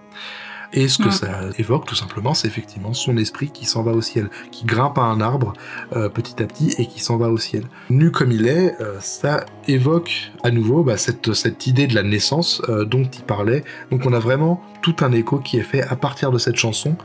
Et 0.73 0.89
ce 0.89 0.99
que 0.99 1.11
ça 1.11 1.29
évoque, 1.59 1.87
tout 1.87 1.95
simplement, 1.95 2.33
c'est 2.35 2.49
effectivement 2.49 2.95
son 2.95 3.17
esprit 3.19 3.51
qui 3.51 3.67
s'en 3.67 3.83
va 3.83 3.93
au 3.93 4.01
ciel, 4.01 4.31
qui 4.51 4.65
grimpe 4.65 4.99
à 4.99 5.03
un 5.03 5.21
arbre 5.21 5.53
euh, 5.95 6.09
petit 6.09 6.43
à 6.43 6.47
petit 6.47 6.75
et 6.79 6.87
qui 6.87 7.01
s'en 7.01 7.19
va 7.19 7.29
au 7.29 7.37
ciel. 7.37 7.65
Nu 7.91 8.11
comme 8.11 8.33
il 8.33 8.47
est, 8.49 8.75
euh, 8.81 8.97
ça 8.99 9.45
évoque 9.69 10.33
à 10.43 10.51
nouveau 10.51 10.83
bah, 10.83 10.97
cette, 10.97 11.35
cette 11.35 11.67
idée 11.67 11.87
de 11.87 11.95
la 11.95 12.03
naissance 12.03 12.63
euh, 12.71 12.87
dont 12.87 13.05
il 13.05 13.23
parlait. 13.23 13.65
Donc 13.91 14.07
on 14.07 14.15
a 14.15 14.19
vraiment 14.19 14.63
tout 14.81 14.97
un 15.03 15.13
écho 15.13 15.39
qui 15.39 15.59
est 15.59 15.63
fait 15.63 15.83
à 15.83 15.95
partir 15.95 16.33
de 16.33 16.39
cette 16.39 16.57
chanson 16.57 16.97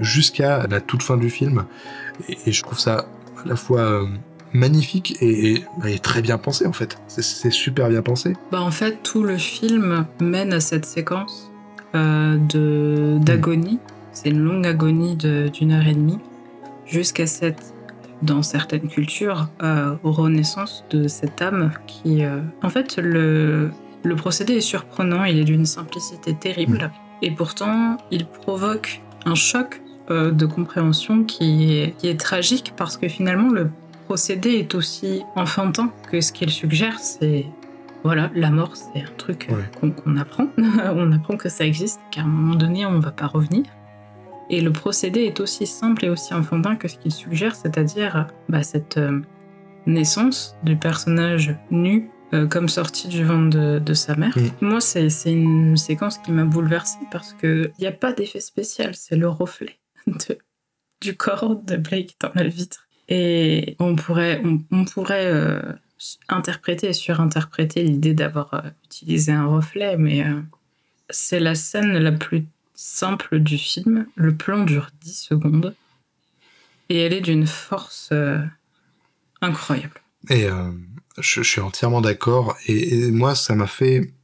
jusqu'à 0.00 0.66
la 0.66 0.80
toute 0.80 1.02
fin 1.02 1.16
du 1.16 1.30
film. 1.30 1.66
Et, 2.28 2.36
et, 2.46 2.52
je 2.52 2.62
trouve 2.62 2.78
ça 2.78 3.06
à 3.44 3.48
la 3.48 3.54
fois 3.54 4.08
magnifique 4.52 5.16
et, 5.20 5.62
très 6.02 6.22
bien 6.22 6.38
pensé 6.38 6.66
en 6.66 6.72
fait. 6.72 6.98
C'est 7.08 7.50
super 7.50 7.88
bien 7.88 8.02
pensé. 8.02 8.34
Bah 8.52 8.60
en 8.62 8.70
fait 8.70 9.02
tout 9.02 9.22
le 9.22 9.36
film 9.36 10.06
mène 10.20 10.52
à 10.52 10.60
cette 10.60 10.84
séquence 10.84 11.50
euh, 11.94 12.36
de 12.36 13.18
d'agonie. 13.22 13.78
c'est 14.12 14.28
une 14.28 14.40
longue 14.40 14.66
agonie 14.66 15.16
d'une 15.16 15.72
heure 15.72 15.86
et 15.86 15.94
demie, 15.94 16.18
jusqu'à 16.86 17.26
cette, 17.26 17.72
dans 18.22 18.42
certaines 18.42 18.88
cultures, 18.88 19.48
euh, 19.62 19.94
renaissance 20.02 20.84
de 20.90 21.08
cette 21.08 21.40
âme 21.40 21.70
qui... 21.86 22.24
euh, 22.24 22.40
En 22.62 22.68
fait, 22.68 22.98
le, 22.98 23.70
le 24.02 24.16
procédé 24.16 24.54
est 24.54 24.60
surprenant, 24.60 25.24
il 25.24 25.38
est 25.38 25.44
d'une 25.44 25.66
simplicité 25.66 26.34
terrible, 26.34 26.90
et 27.22 27.30
pourtant, 27.30 27.96
il 28.10 28.26
provoque 28.26 29.00
un 29.24 29.34
choc 29.34 29.80
de 30.10 30.46
compréhension 30.46 31.24
qui 31.24 31.74
est, 31.74 31.96
qui 31.98 32.08
est 32.08 32.18
tragique, 32.18 32.72
parce 32.76 32.96
que 32.96 33.08
finalement, 33.08 33.50
le 33.50 33.70
procédé 34.12 34.50
est 34.52 34.74
aussi 34.74 35.22
enfantin 35.36 35.92
que 36.10 36.20
ce 36.22 36.32
qu'il 36.32 36.50
suggère, 36.50 36.98
c'est... 36.98 37.44
Voilà, 38.04 38.30
la 38.34 38.50
mort, 38.50 38.74
c'est 38.74 39.02
un 39.02 39.12
truc 39.18 39.48
euh, 39.50 39.56
Ouais. 39.82 39.90
qu'on 39.92 40.16
apprend. 40.16 40.46
on 40.58 41.12
apprend 41.12 41.36
que 41.36 41.48
ça 41.50 41.66
existe, 41.66 42.00
qu'à 42.10 42.22
un 42.22 42.26
moment 42.26 42.54
donné, 42.54 42.86
on 42.86 42.92
ne 42.92 43.02
va 43.02 43.10
pas 43.10 43.26
revenir. 43.26 43.64
Et 44.48 44.62
le 44.62 44.72
procédé 44.72 45.20
est 45.24 45.40
aussi 45.40 45.66
simple 45.66 46.06
et 46.06 46.08
aussi 46.08 46.32
enfantin 46.32 46.76
que 46.76 46.88
ce 46.88 46.96
qu'il 46.96 47.12
suggère, 47.12 47.54
c'est-à-dire 47.54 48.28
bah, 48.48 48.62
cette 48.62 48.96
euh, 48.96 49.20
naissance 49.84 50.56
du 50.62 50.76
personnage 50.76 51.54
nu 51.70 52.08
euh, 52.32 52.46
comme 52.46 52.68
sorti 52.70 53.08
du 53.08 53.24
ventre 53.24 53.50
de, 53.58 53.78
de 53.78 53.94
sa 53.94 54.14
mère. 54.16 54.34
Mm. 54.38 54.64
Moi, 54.66 54.80
c'est 54.80 55.10
c'est 55.10 55.32
une 55.32 55.76
séquence 55.76 56.16
qui 56.18 56.30
m'a 56.32 56.44
bouleversée 56.44 56.98
parce 57.10 57.34
qu'il 57.34 57.72
n'y 57.78 57.86
a 57.86 57.92
pas 57.92 58.12
d'effet 58.14 58.40
spécial, 58.40 58.94
c'est 58.94 59.16
le 59.16 59.28
reflet 59.28 59.78
de- 60.06 60.38
du 61.02 61.14
corps 61.16 61.56
de 61.56 61.76
Blake 61.76 62.16
dans 62.20 62.30
la 62.34 62.48
vitre. 62.48 62.87
Et 63.08 63.76
on 63.78 63.96
pourrait, 63.96 64.42
on, 64.70 64.84
pourrait 64.84 65.26
euh, 65.26 65.60
interpréter 66.28 66.88
et 66.88 66.92
surinterpréter 66.92 67.82
l'idée 67.82 68.14
d'avoir 68.14 68.52
euh, 68.54 68.60
utilisé 68.84 69.32
un 69.32 69.46
reflet, 69.46 69.96
mais 69.96 70.24
euh, 70.24 70.40
c'est 71.08 71.40
la 71.40 71.54
scène 71.54 71.96
la 71.96 72.12
plus 72.12 72.46
simple 72.74 73.40
du 73.40 73.56
film. 73.56 74.06
Le 74.14 74.34
plan 74.34 74.64
dure 74.64 74.90
10 75.00 75.14
secondes 75.14 75.74
et 76.90 77.00
elle 77.00 77.14
est 77.14 77.20
d'une 77.20 77.46
force 77.46 78.12
incroyable. 79.42 80.00
Et 80.30 80.46
je, 81.18 81.42
suis 81.42 81.60
entièrement 81.60 82.00
d'accord. 82.00 82.56
Et, 82.66 83.10
moi, 83.10 83.34
ça 83.34 83.54
m'a 83.54 83.66
fait 83.66 84.14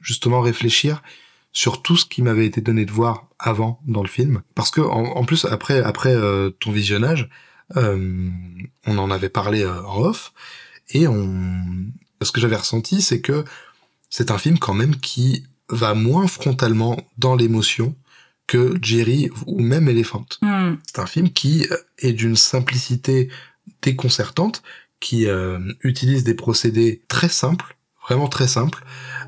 justement 0.00 0.40
réfléchir 0.40 1.02
sur 1.52 1.82
tout 1.82 1.96
ce 1.96 2.06
qui 2.06 2.22
m'avait 2.22 2.46
été 2.46 2.60
donné 2.60 2.84
de 2.84 2.92
voir 2.92 3.26
avant 3.40 3.80
dans 3.88 4.02
le 4.02 4.08
film. 4.08 4.42
Parce 4.54 4.70
que 4.70 4.80
en, 4.80 5.24
plus, 5.24 5.46
après, 5.46 5.82
après 5.82 6.14
ton 6.60 6.70
visionnage, 6.70 7.28
euh, 7.74 8.30
on 8.86 8.98
en 8.98 9.10
avait 9.10 9.28
parlé 9.28 9.62
euh, 9.62 9.82
en 9.84 10.02
off. 10.02 10.32
Et 10.90 11.08
on... 11.08 11.64
ce 12.22 12.30
que 12.30 12.40
j'avais 12.40 12.56
ressenti, 12.56 13.02
c'est 13.02 13.20
que 13.20 13.44
c'est 14.10 14.30
un 14.30 14.38
film 14.38 14.58
quand 14.58 14.74
même 14.74 14.96
qui 14.96 15.44
va 15.68 15.94
moins 15.94 16.28
frontalement 16.28 16.96
dans 17.18 17.34
l'émotion 17.34 17.96
que 18.46 18.78
Jerry 18.80 19.30
ou 19.46 19.60
même 19.60 19.88
Elephant. 19.88 20.26
Hmm. 20.42 20.74
C'est 20.86 21.00
un 21.00 21.06
film 21.06 21.30
qui 21.30 21.66
euh, 21.70 21.76
est 21.98 22.12
d'une 22.12 22.36
simplicité 22.36 23.28
déconcertante, 23.82 24.62
qui 25.00 25.26
euh, 25.26 25.58
utilise 25.82 26.22
des 26.22 26.34
procédés 26.34 27.02
très 27.08 27.28
simples, 27.28 27.76
vraiment 28.06 28.28
très 28.28 28.46
simples, 28.46 28.84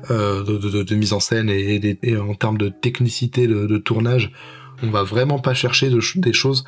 euh, 0.09 0.43
de, 0.43 0.57
de- 0.57 0.83
de 0.83 0.95
mise 0.95 1.11
en 1.11 1.19
scène 1.19 1.49
et, 1.49 1.99
et 2.01 2.15
en 2.17 2.33
termes 2.33 2.57
de 2.57 2.69
technicité 2.69 3.47
de, 3.47 3.67
de 3.67 3.77
tournage, 3.77 4.31
on 4.81 4.89
va 4.89 5.03
vraiment 5.03 5.39
pas 5.39 5.53
chercher 5.53 5.89
de 5.89 5.99
ch- 5.99 6.17
des 6.17 6.31
choses 6.31 6.63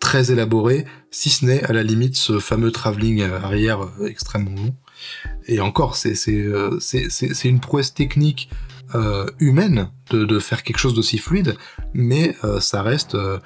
très 0.00 0.30
élaborées, 0.30 0.84
si 1.10 1.30
ce 1.30 1.44
n'est 1.44 1.62
à 1.64 1.72
la 1.72 1.82
limite 1.82 2.16
ce 2.16 2.38
fameux 2.38 2.70
travelling 2.70 3.22
arrière 3.22 3.82
euh, 3.82 4.06
extrêmement 4.06 4.54
long. 4.54 4.74
Et 5.46 5.60
encore, 5.60 5.96
c'est 5.96 6.16
euh, 6.28 6.78
une 7.44 7.60
prouesse 7.60 7.94
technique 7.94 8.50
euh, 8.94 9.26
humaine 9.38 9.90
de, 10.10 10.24
de 10.24 10.38
faire 10.38 10.62
quelque 10.62 10.78
chose 10.78 10.94
d'aussi 10.94 11.18
fluide, 11.18 11.56
mais 11.94 12.36
euh, 12.44 12.60
ça 12.60 12.82
reste 12.82 13.14
euh, 13.14 13.38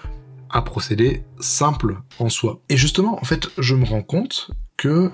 un 0.50 0.62
procédé 0.62 1.24
simple 1.40 1.96
en 2.18 2.28
soi. 2.28 2.60
Et 2.68 2.76
justement, 2.76 3.18
en 3.20 3.24
fait, 3.24 3.48
je 3.58 3.74
me 3.74 3.84
rends 3.84 4.02
compte 4.02 4.50
que 4.76 5.10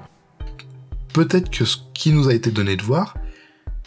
peut-être 1.12 1.50
que 1.50 1.64
ce 1.64 1.78
qui 1.94 2.12
nous 2.12 2.28
a 2.28 2.34
été 2.34 2.50
donné 2.50 2.76
de 2.76 2.82
voir 2.82 3.16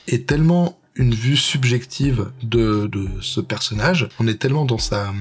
est 0.08 0.28
tellement 0.28 0.80
une 0.96 1.14
vue 1.14 1.38
subjective 1.38 2.32
de, 2.44 2.88
de 2.88 3.08
ce 3.22 3.40
personnage, 3.40 4.10
on 4.20 4.28
est 4.28 4.42
tellement 4.42 4.66
dans 4.66 4.78
sa, 4.78 5.14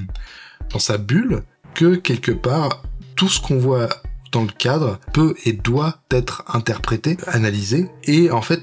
dans 0.71 0.79
sa 0.79 0.99
bulle, 0.99 1.45
que 1.75 1.97
quelque 1.97 2.33
part, 2.33 2.83
tout 3.17 3.29
ce 3.29 3.41
qu'on 3.41 3.59
voit 3.59 3.89
dans 4.33 4.43
le 4.43 4.49
cadre 4.49 4.99
peut 5.13 5.35
et 5.45 5.53
doit 5.53 5.99
être 6.11 6.45
interprété, 6.49 7.17
analysé, 7.27 7.89
et 8.05 8.31
en 8.31 8.43
fait, 8.43 8.63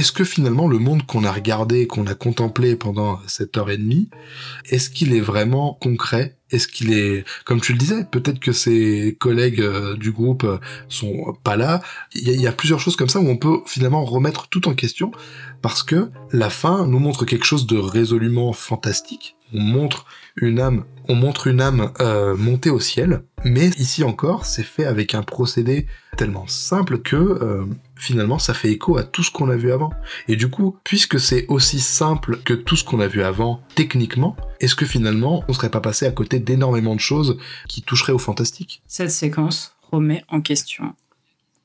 est-ce 0.00 0.12
que 0.12 0.24
finalement 0.24 0.66
le 0.66 0.78
monde 0.78 1.04
qu'on 1.04 1.24
a 1.24 1.30
regardé, 1.30 1.86
qu'on 1.86 2.06
a 2.06 2.14
contemplé 2.14 2.74
pendant 2.74 3.20
cette 3.26 3.58
heure 3.58 3.70
et 3.70 3.76
demie, 3.76 4.08
est-ce 4.70 4.88
qu'il 4.88 5.14
est 5.14 5.20
vraiment 5.20 5.74
concret? 5.74 6.38
Est-ce 6.50 6.68
qu'il 6.68 6.94
est, 6.94 7.26
comme 7.44 7.60
tu 7.60 7.72
le 7.72 7.78
disais, 7.78 8.04
peut-être 8.10 8.40
que 8.40 8.52
ses 8.52 9.14
collègues 9.20 9.60
euh, 9.60 9.98
du 9.98 10.10
groupe 10.10 10.44
euh, 10.44 10.56
sont 10.88 11.36
pas 11.44 11.56
là. 11.56 11.82
Il 12.14 12.40
y, 12.40 12.46
a, 12.46 12.52
plusieurs 12.52 12.80
choses 12.80 12.96
comme 12.96 13.10
ça 13.10 13.20
où 13.20 13.28
on 13.28 13.36
peut 13.36 13.58
finalement 13.66 14.02
remettre 14.06 14.48
tout 14.48 14.68
en 14.68 14.74
question 14.74 15.12
parce 15.60 15.82
que 15.82 16.10
la 16.32 16.48
fin 16.48 16.86
nous 16.86 16.98
montre 16.98 17.26
quelque 17.26 17.44
chose 17.44 17.66
de 17.66 17.76
résolument 17.76 18.54
fantastique. 18.54 19.36
On 19.52 19.60
montre 19.60 20.06
une 20.36 20.60
âme, 20.60 20.84
on 21.08 21.14
montre 21.14 21.46
une 21.46 21.60
âme 21.60 21.92
euh, 22.00 22.34
montée 22.36 22.70
au 22.70 22.80
ciel, 22.80 23.22
mais 23.44 23.68
ici 23.76 24.02
encore, 24.02 24.46
c'est 24.46 24.62
fait 24.62 24.86
avec 24.86 25.14
un 25.14 25.22
procédé 25.22 25.86
tellement 26.16 26.46
simple 26.46 27.00
que 27.02 27.66
finalement 28.00 28.38
ça 28.38 28.54
fait 28.54 28.70
écho 28.70 28.96
à 28.96 29.04
tout 29.04 29.22
ce 29.22 29.30
qu'on 29.30 29.50
a 29.50 29.56
vu 29.56 29.72
avant. 29.72 29.90
Et 30.28 30.36
du 30.36 30.48
coup, 30.48 30.76
puisque 30.84 31.20
c'est 31.20 31.46
aussi 31.48 31.80
simple 31.80 32.40
que 32.44 32.54
tout 32.54 32.76
ce 32.76 32.84
qu'on 32.84 33.00
a 33.00 33.06
vu 33.06 33.22
avant 33.22 33.62
techniquement, 33.74 34.36
est-ce 34.60 34.74
que 34.74 34.86
finalement 34.86 35.44
on 35.48 35.52
serait 35.52 35.70
pas 35.70 35.80
passé 35.80 36.06
à 36.06 36.10
côté 36.10 36.38
d'énormément 36.38 36.94
de 36.94 37.00
choses 37.00 37.38
qui 37.68 37.82
toucheraient 37.82 38.12
au 38.12 38.18
fantastique? 38.18 38.82
Cette 38.86 39.10
séquence 39.10 39.74
remet 39.92 40.24
en 40.28 40.40
question 40.40 40.94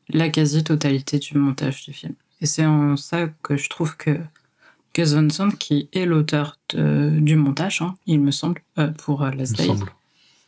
la 0.10 0.30
quasi-totalité 0.30 1.20
du 1.20 1.38
montage 1.38 1.84
du 1.86 1.94
film. 1.94 2.14
Et 2.42 2.46
c'est 2.46 2.66
en 2.66 2.96
ça 2.96 3.28
que 3.42 3.58
je 3.58 3.70
trouve 3.70 3.98
que 3.98 4.20
Gus 4.94 5.14
Van 5.14 5.30
Sant, 5.30 5.50
qui 5.50 5.90
est 5.94 6.06
l'auteur 6.06 6.58
du 6.74 7.36
montage, 7.36 7.82
hein, 7.82 7.96
il 8.06 8.22
me 8.22 8.32
semble, 8.32 8.62
euh, 8.78 8.90
pour 8.92 9.24
euh, 9.24 9.32
Last 9.32 9.58
Days, 9.58 9.68
semble 9.68 9.92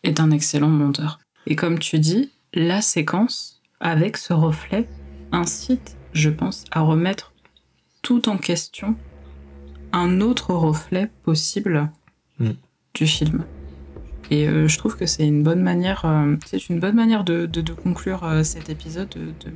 est 0.03 0.19
un 0.19 0.31
excellent 0.31 0.69
monteur. 0.69 1.19
Et 1.45 1.55
comme 1.55 1.79
tu 1.79 1.99
dis, 1.99 2.31
la 2.53 2.81
séquence, 2.81 3.61
avec 3.79 4.17
ce 4.17 4.33
reflet, 4.33 4.87
incite, 5.31 5.95
je 6.13 6.29
pense, 6.29 6.65
à 6.71 6.81
remettre 6.81 7.33
tout 8.01 8.29
en 8.29 8.37
question 8.37 8.95
un 9.93 10.21
autre 10.21 10.53
reflet 10.53 11.09
possible 11.23 11.89
Mm. 12.39 12.51
du 12.93 13.07
film. 13.07 13.45
Et 14.29 14.47
euh, 14.47 14.67
je 14.67 14.77
trouve 14.77 14.95
que 14.97 15.05
c'est 15.07 15.25
une 15.25 15.41
bonne 15.41 15.61
manière, 15.61 16.05
euh, 16.05 16.35
c'est 16.45 16.69
une 16.69 16.79
bonne 16.79 16.93
manière 16.95 17.23
de, 17.23 17.45
de- 17.47 17.61
de 17.61 17.73
conclure 17.73 18.23
euh, 18.25 18.43
cet 18.43 18.69
épisode. 18.69 19.09
de- 19.09 19.31
de- 19.49 19.55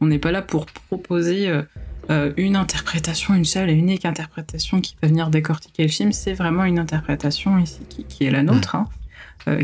On 0.00 0.06
n'est 0.06 0.18
pas 0.18 0.32
là 0.32 0.42
pour 0.42 0.66
proposer 0.66 1.48
une 2.36 2.54
interprétation, 2.56 3.34
une 3.34 3.44
seule 3.46 3.70
et 3.70 3.72
unique 3.74 4.04
interprétation 4.04 4.80
qui 4.80 4.94
va 5.00 5.08
venir 5.08 5.30
décortiquer 5.30 5.84
le 5.84 5.88
film. 5.88 6.12
C'est 6.12 6.34
vraiment 6.34 6.64
une 6.64 6.78
interprétation 6.78 7.58
ici 7.58 7.80
qui, 7.88 8.04
qui 8.04 8.24
est 8.24 8.30
la 8.30 8.42
nôtre, 8.42 8.76
hein, 8.76 8.88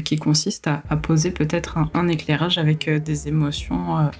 qui 0.00 0.16
consiste 0.16 0.66
à, 0.68 0.82
à 0.88 0.96
poser 0.96 1.30
peut-être 1.32 1.76
un, 1.78 1.90
un 1.94 2.08
éclairage 2.08 2.56
avec 2.58 2.88
des 2.88 3.28
émotions 3.28 4.10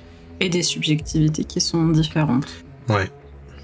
et 0.40 0.48
des 0.48 0.62
subjectivités 0.62 1.44
qui 1.44 1.60
sont 1.60 1.86
différentes. 1.88 2.46
Ouais. 2.88 3.10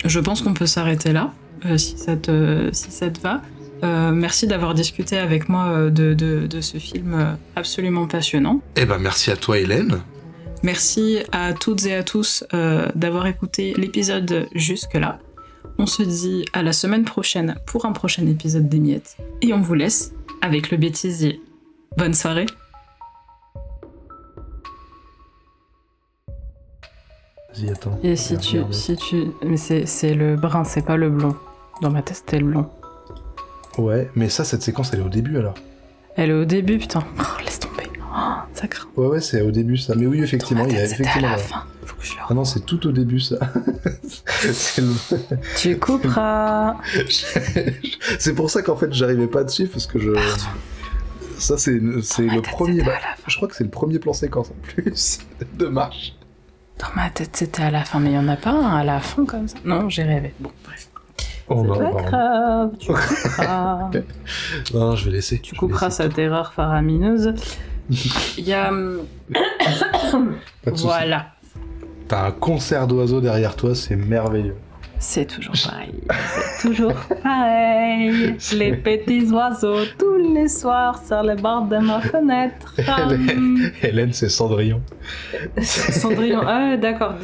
Je 0.04 0.20
pense 0.20 0.42
qu'on 0.42 0.54
peut 0.54 0.66
s'arrêter 0.66 1.12
là, 1.12 1.32
euh, 1.66 1.76
si, 1.76 1.98
ça 1.98 2.16
te, 2.16 2.68
si 2.72 2.90
ça 2.90 3.10
te 3.10 3.20
va. 3.20 3.42
Euh, 3.84 4.10
merci 4.12 4.46
d'avoir 4.46 4.74
discuté 4.74 5.18
avec 5.18 5.48
moi 5.48 5.66
euh, 5.68 5.90
de, 5.90 6.14
de- 6.14 6.46
de 6.46 6.60
ce 6.60 6.78
film 6.78 7.36
absolument 7.56 8.06
passionnant. 8.06 8.60
Eh 8.76 8.84
ben 8.86 8.98
merci 8.98 9.30
à 9.30 9.36
toi 9.36 9.58
Hélène. 9.58 10.00
Merci 10.64 11.18
à 11.30 11.52
toutes 11.52 11.86
et 11.86 11.94
à 11.94 12.02
tous 12.02 12.42
euh, 12.54 12.88
d'avoir 12.96 13.26
écouté 13.28 13.74
l'épisode 13.76 14.48
jusque-là. 14.54 15.20
On 15.78 15.86
se 15.86 16.02
dit 16.02 16.44
à 16.52 16.64
la 16.64 16.72
semaine 16.72 17.04
prochaine 17.04 17.54
pour 17.66 17.84
un 17.86 17.92
prochain 17.92 18.26
épisode 18.26 18.68
des 18.68 18.80
miettes. 18.80 19.16
Et 19.42 19.52
on 19.52 19.60
vous 19.60 19.74
laisse 19.74 20.12
avec 20.42 20.72
le 20.72 20.76
bêtisier. 20.76 21.40
Bonne 21.96 22.14
soirée 22.14 22.46
Vas-y 27.60 27.70
attends. 27.70 27.98
Et 28.02 28.16
si 28.16 28.36
tu, 28.38 28.60
si 28.70 28.96
tu, 28.96 29.28
mais 29.44 29.56
c'est, 29.56 30.14
le 30.14 30.36
brun, 30.36 30.64
c'est 30.64 30.84
pas 30.84 30.96
le 30.96 31.10
blond. 31.10 31.34
Dans 31.82 31.90
ma 31.90 32.02
tête, 32.02 32.16
c'était 32.16 32.38
le 32.38 32.46
blond. 32.46 32.68
Ouais, 33.78 34.10
mais 34.16 34.28
ça 34.28 34.42
cette 34.44 34.62
séquence 34.62 34.90
elle 34.92 35.00
est 35.00 35.04
au 35.04 35.08
début 35.08 35.36
alors. 35.38 35.54
Elle 36.16 36.30
est 36.30 36.34
au 36.34 36.44
début, 36.44 36.78
putain. 36.78 37.00
Oh, 37.20 37.22
laisse 37.44 37.60
tomber. 37.60 37.84
Oh, 38.00 38.16
ça 38.52 38.66
craint. 38.66 38.88
Ouais 38.96 39.06
ouais 39.06 39.20
c'est 39.20 39.40
au 39.42 39.52
début 39.52 39.76
ça. 39.76 39.94
Mais 39.96 40.06
oui 40.06 40.20
effectivement 40.22 40.66
il 40.66 40.74
y 40.74 40.78
a 40.78 40.86
c'était 40.86 41.02
à 41.04 41.10
effectivement. 41.10 41.30
la 41.30 41.38
fin. 41.38 41.62
Faut 41.84 41.94
que 41.96 42.04
je 42.04 42.14
le 42.14 42.18
Ah 42.28 42.34
non 42.34 42.44
c'est 42.44 42.66
tout 42.66 42.84
au 42.88 42.90
début 42.92 43.20
ça. 43.20 43.36
le- 44.78 45.36
Tu 45.56 45.78
couperas. 45.78 46.74
c'est 48.18 48.34
pour 48.34 48.50
ça 48.50 48.62
qu'en 48.62 48.74
fait 48.76 48.92
j'arrivais 48.92 49.28
pas 49.28 49.44
dessus 49.44 49.68
parce 49.68 49.86
que 49.86 50.00
je. 50.00 50.10
Ça 51.38 51.56
c'est 51.56 51.70
le 51.78 52.40
premier. 52.42 52.82
bah. 52.82 52.94
Je 53.28 53.36
crois 53.36 53.46
que 53.46 53.54
c'est 53.54 53.62
le 53.64 53.70
premier 53.70 54.00
plan 54.00 54.12
séquence 54.12 54.50
en 54.50 54.56
plus 54.62 55.20
de 55.56 55.66
marche. 55.66 56.14
Dans 56.78 56.94
ma 56.94 57.10
tête, 57.10 57.30
c'était 57.36 57.62
à 57.62 57.70
la 57.70 57.84
fin, 57.84 57.98
mais 57.98 58.10
il 58.10 58.14
y 58.14 58.18
en 58.18 58.28
a 58.28 58.36
pas 58.36 58.50
un 58.50 58.76
à 58.76 58.84
la 58.84 59.00
fin 59.00 59.24
comme 59.24 59.48
ça. 59.48 59.56
Non, 59.64 59.88
j'ai 59.88 60.04
rêvé. 60.04 60.32
Bon, 60.38 60.50
bref. 60.64 60.88
Oh 61.48 61.62
C'est 61.62 61.68
non, 61.80 61.92
pas 61.94 62.02
grave, 62.02 62.70
tu 62.78 62.86
couperas. 62.92 63.90
Non, 64.74 64.94
je 64.96 65.04
vais 65.06 65.10
laisser. 65.12 65.38
tu 65.40 65.54
couperas 65.56 65.90
cette 65.90 66.18
erreur 66.18 66.52
faramineuse. 66.52 67.34
Il 68.36 68.44
y 68.44 68.52
a. 68.52 68.68
hum, 68.68 69.00
Pas 70.62 70.70
de 70.70 70.76
soucis. 70.76 70.84
Voilà. 70.86 71.26
T'as 72.06 72.26
un 72.26 72.30
concert 72.32 72.86
d'oiseaux 72.86 73.20
derrière 73.20 73.56
toi, 73.56 73.74
c'est 73.74 73.96
merveilleux. 73.96 74.56
C'est 75.00 75.26
toujours 75.26 75.54
pareil. 75.64 75.94
C'est 76.34 76.68
toujours 76.68 76.92
pareil. 77.22 78.36
Les 78.56 78.76
petits 78.76 79.30
oiseaux 79.30 79.84
tous 79.98 80.16
les 80.34 80.48
soirs 80.48 81.00
sur 81.06 81.22
le 81.22 81.36
bord 81.36 81.66
de 81.66 81.78
ma 81.78 82.00
fenêtre. 82.00 82.74
Hum. 82.88 83.70
Hélène, 83.82 84.12
c'est 84.12 84.28
Cendrillon. 84.28 84.80
Cendrillon. 85.62 86.40
Ah, 86.46 86.70
ouais, 86.70 86.78
d'accord. 86.78 87.14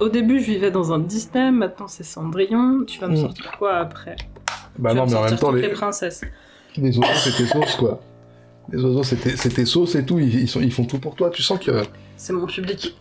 Au 0.00 0.08
début, 0.08 0.40
je 0.40 0.46
vivais 0.46 0.70
dans 0.70 0.92
un 0.92 0.98
Disney. 1.00 1.50
Maintenant, 1.50 1.88
c'est 1.88 2.04
Cendrillon. 2.04 2.84
Tu 2.86 3.00
vas 3.00 3.08
me 3.08 3.14
Mm. 3.14 3.20
sortir 3.20 3.52
quoi 3.58 3.76
après? 3.78 4.16
Bah 4.78 4.90
Tu 4.90 4.96
non, 4.96 5.06
mais 5.06 5.14
en 5.14 5.22
même 5.24 5.36
temps, 5.36 5.52
les, 5.52 5.62
les 5.62 5.68
princesses. 5.68 6.22
les 6.76 6.98
oiseaux, 6.98 7.12
c'était 7.30 7.46
sauce, 7.46 7.76
quoi. 7.76 8.00
Les 8.72 8.82
oiseaux, 8.82 9.02
c'était 9.02 9.36
c'était 9.36 9.64
sauce 9.64 9.94
et 9.94 10.04
tout. 10.04 10.18
Ils, 10.18 10.42
ils 10.42 10.48
sont, 10.48 10.60
ils 10.60 10.72
font 10.72 10.84
tout 10.84 10.98
pour 10.98 11.14
toi. 11.14 11.30
Tu 11.30 11.42
sens 11.42 11.58
que 11.58 11.82
C'est 12.16 12.32
mon 12.32 12.46
public. 12.46 12.96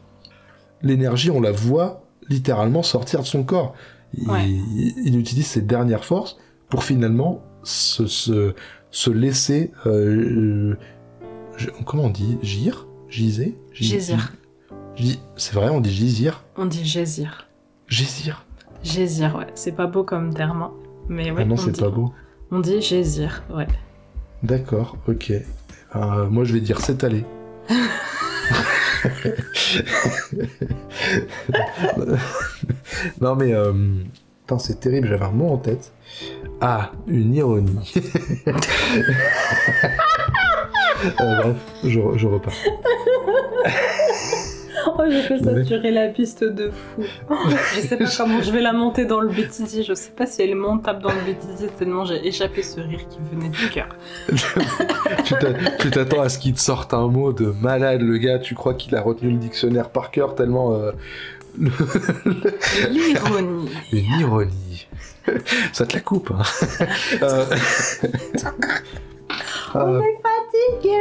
l'énergie, 0.81 1.31
on 1.31 1.41
la 1.41 1.51
voit 1.51 2.02
littéralement 2.29 2.83
sortir 2.83 3.21
de 3.21 3.25
son 3.25 3.43
corps. 3.43 3.73
Il, 4.13 4.29
Ouais. 4.29 4.47
il- 4.49 4.93
il 5.05 5.19
utilise 5.19 5.47
ses 5.47 5.61
dernières 5.61 6.05
forces 6.05 6.37
pour 6.69 6.83
finalement 6.83 7.41
se, 7.63 8.05
se, 8.07 8.53
se 8.91 9.09
laisser. 9.09 9.71
euh, 9.85 10.75
je- 11.57 11.69
comment 11.85 12.03
on 12.05 12.09
dit 12.09 12.37
Gire 12.43 12.87
Giser? 13.09 13.55
Gi- 13.73 13.85
Gésir. 13.85 14.33
C'est 15.37 15.55
vrai, 15.55 15.69
on 15.69 15.81
dit 15.81 15.91
gisir 15.91 16.43
On 16.55 16.65
dit 16.67 16.85
gésir. 16.85 17.47
Gésir 17.87 18.45
Gésir, 18.83 19.35
ouais. 19.35 19.47
C'est 19.55 19.71
pas 19.71 19.87
beau 19.87 20.03
comme 20.03 20.33
terme. 20.33 20.61
hein. 20.61 20.71
Mais 21.09 21.31
ouais, 21.31 21.41
Ah 21.41 21.45
non, 21.45 21.55
on 21.55 21.57
c'est 21.57 21.79
pas 21.79 21.89
beau. 21.89 22.13
On 22.51 22.59
dit 22.59 22.81
gésir, 22.81 23.43
ouais. 23.55 23.67
D'accord, 24.43 24.97
ok. 25.07 25.31
Euh, 25.95 26.29
moi, 26.29 26.43
je 26.43 26.53
vais 26.53 26.59
dire 26.61 26.79
allé. 27.03 27.23
non, 33.21 33.35
mais. 33.35 33.53
Euh... 33.53 33.73
C'est 34.59 34.79
terrible, 34.79 35.07
j'avais 35.07 35.25
un 35.25 35.31
mot 35.31 35.49
en 35.49 35.57
tête. 35.57 35.91
Ah, 36.61 36.91
une 37.07 37.33
ironie. 37.33 37.91
Euh, 41.19 41.41
bref, 41.41 41.57
je 41.83 42.27
repars. 42.27 42.53
Oh, 44.87 45.01
j'ai 45.09 45.21
fait 45.21 45.39
saturer 45.39 45.91
la 45.91 46.07
piste 46.09 46.43
de 46.43 46.71
fou. 46.71 47.03
je 47.75 47.81
sais 47.81 47.97
pas 47.97 48.05
comment 48.17 48.41
je 48.41 48.51
vais 48.51 48.61
la 48.61 48.73
monter 48.73 49.05
dans 49.05 49.19
le 49.21 49.29
bêtisier. 49.29 49.83
Je 49.83 49.93
sais 49.93 50.11
pas 50.11 50.25
si 50.25 50.41
elle 50.41 50.49
est 50.51 50.55
montable 50.55 51.01
dans 51.03 51.11
le 51.11 51.21
bêtisier 51.25 51.67
tellement 51.79 52.05
j'ai 52.05 52.25
échappé 52.27 52.63
ce 52.63 52.79
rire 52.79 52.99
qui 53.09 53.17
venait 53.31 53.49
du 53.49 53.69
cœur. 53.69 53.87
tu 55.25 55.33
t'a- 55.35 55.53
tu 55.79 55.89
t'attends 55.89 56.21
à 56.21 56.29
ce 56.29 56.37
qu'il 56.39 56.53
te 56.53 56.59
sorte 56.59 56.93
un 56.93 57.07
mot 57.07 57.31
de 57.33 57.53
malade, 57.61 58.01
le 58.01 58.17
gars. 58.17 58.39
Tu 58.39 58.55
crois 58.55 58.73
qu'il 58.73 58.95
a 58.95 59.01
retenu 59.01 59.31
le 59.31 59.37
dictionnaire 59.37 59.89
par 59.89 60.11
cœur 60.11 60.35
tellement. 60.35 60.73
euh, 60.73 60.91
L'ironie. 62.89 63.69
Une 63.91 64.19
ironie. 64.19 64.87
Ça 65.71 65.85
te 65.85 65.93
la 65.93 66.01
coupe, 66.01 66.31
hein. 66.31 66.41
Euh, 67.21 67.45
euh, 69.75 70.01
Fatigué. 70.21 70.97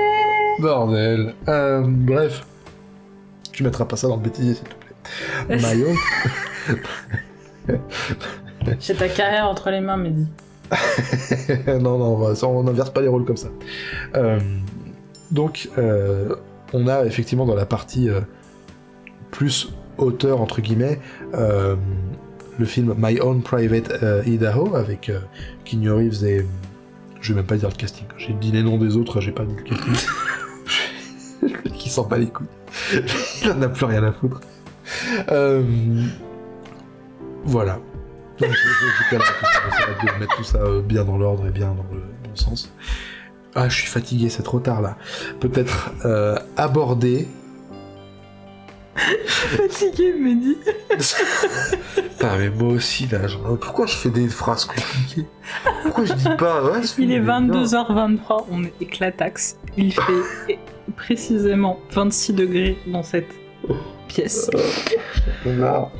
bordel. 0.60 1.34
Euh, 1.48 1.82
bref. 1.86 2.44
Tu 3.52 3.62
mettras 3.62 3.84
pas 3.84 3.96
ça 3.96 4.08
dans 4.08 4.16
le 4.16 4.22
bêtisier, 4.22 4.54
s'il 4.54 4.64
te 4.64 4.74
plaît. 4.74 5.58
Maillot. 5.60 5.94
J'ai 8.80 8.94
ta 8.94 9.08
carrière 9.08 9.46
entre 9.46 9.70
les 9.70 9.80
mains, 9.80 9.96
Mehdi. 9.96 10.26
non, 11.66 11.98
non, 11.98 12.34
on 12.42 12.62
n'inverse 12.62 12.90
pas 12.90 13.00
les 13.00 13.08
rôles 13.08 13.24
comme 13.24 13.36
ça. 13.36 13.48
Euh, 14.16 14.40
donc, 15.30 15.68
euh, 15.78 16.34
on 16.72 16.86
a 16.88 17.04
effectivement 17.04 17.46
dans 17.46 17.54
la 17.54 17.66
partie 17.66 18.08
euh, 18.08 18.20
plus 19.30 19.72
auteur, 19.98 20.40
entre 20.40 20.60
guillemets, 20.60 20.98
le 21.32 22.64
film 22.64 22.94
My 22.96 23.20
Own 23.20 23.42
Private 23.42 23.92
Idaho 24.26 24.74
avec 24.74 25.10
Keanu 25.64 25.90
Reeves 25.90 26.24
et. 26.24 26.46
Je 27.20 27.32
vais 27.32 27.36
même 27.36 27.46
pas 27.46 27.56
dire 27.56 27.68
le 27.68 27.76
casting. 27.76 28.04
J'ai 28.18 28.32
dit 28.32 28.50
les 28.50 28.64
noms 28.64 28.78
des 28.78 28.96
autres, 28.96 29.20
j'ai 29.20 29.30
pas 29.30 29.44
dit 29.44 29.54
le 29.54 29.62
casting. 29.62 29.94
Qui 31.78 31.88
s'en 31.88 32.02
bat 32.02 32.18
les 32.18 32.26
couilles. 32.26 32.48
Il 33.42 33.50
en 33.50 33.62
a 33.62 33.68
plus 33.68 33.84
rien 33.86 34.02
à 34.04 34.12
foutre. 34.12 34.40
Euh, 35.30 35.62
voilà. 37.44 37.78
Donc, 38.38 38.50
je- 38.50 39.14
je- 39.14 39.16
de 40.14 40.18
mettre 40.20 40.36
tout 40.36 40.44
ça 40.44 40.58
euh, 40.58 40.80
bien 40.82 41.04
dans 41.04 41.16
l'ordre 41.18 41.46
et 41.46 41.50
bien 41.50 41.68
dans 41.68 41.86
le 41.92 42.00
bon 42.00 42.34
sens. 42.34 42.72
Ah, 43.54 43.68
je 43.68 43.74
suis 43.76 43.86
fatigué, 43.86 44.28
c'est 44.30 44.42
trop 44.42 44.58
tard 44.60 44.80
là. 44.80 44.96
Peut-être 45.40 45.92
euh, 46.04 46.36
aborder. 46.56 47.28
Fatigué, 48.96 50.12
Mehdi. 50.18 50.56
Putain, 51.94 52.36
mais 52.38 52.50
moi 52.50 52.72
aussi 52.74 53.06
là, 53.08 53.26
genre, 53.26 53.58
pourquoi 53.58 53.86
je 53.86 53.94
fais 53.94 54.10
des 54.10 54.28
phrases 54.28 54.64
compliquées? 54.64 55.26
Pourquoi 55.82 56.04
je 56.04 56.12
dis 56.14 56.28
pas 56.38 56.62
ouais, 56.64 56.80
Il 56.98 57.10
est 57.12 57.16
film 57.20 57.48
bien 57.50 57.62
22h23, 57.64 58.44
on 58.50 58.64
est 58.64 58.72
éclataxe. 58.80 59.56
Il 59.76 59.92
fait 59.92 60.58
précisément 60.96 61.78
26 61.90 62.32
degrés 62.32 62.76
dans 62.86 63.02
cette 63.02 63.28
pièce. 64.08 64.50
Marre. 65.46 65.90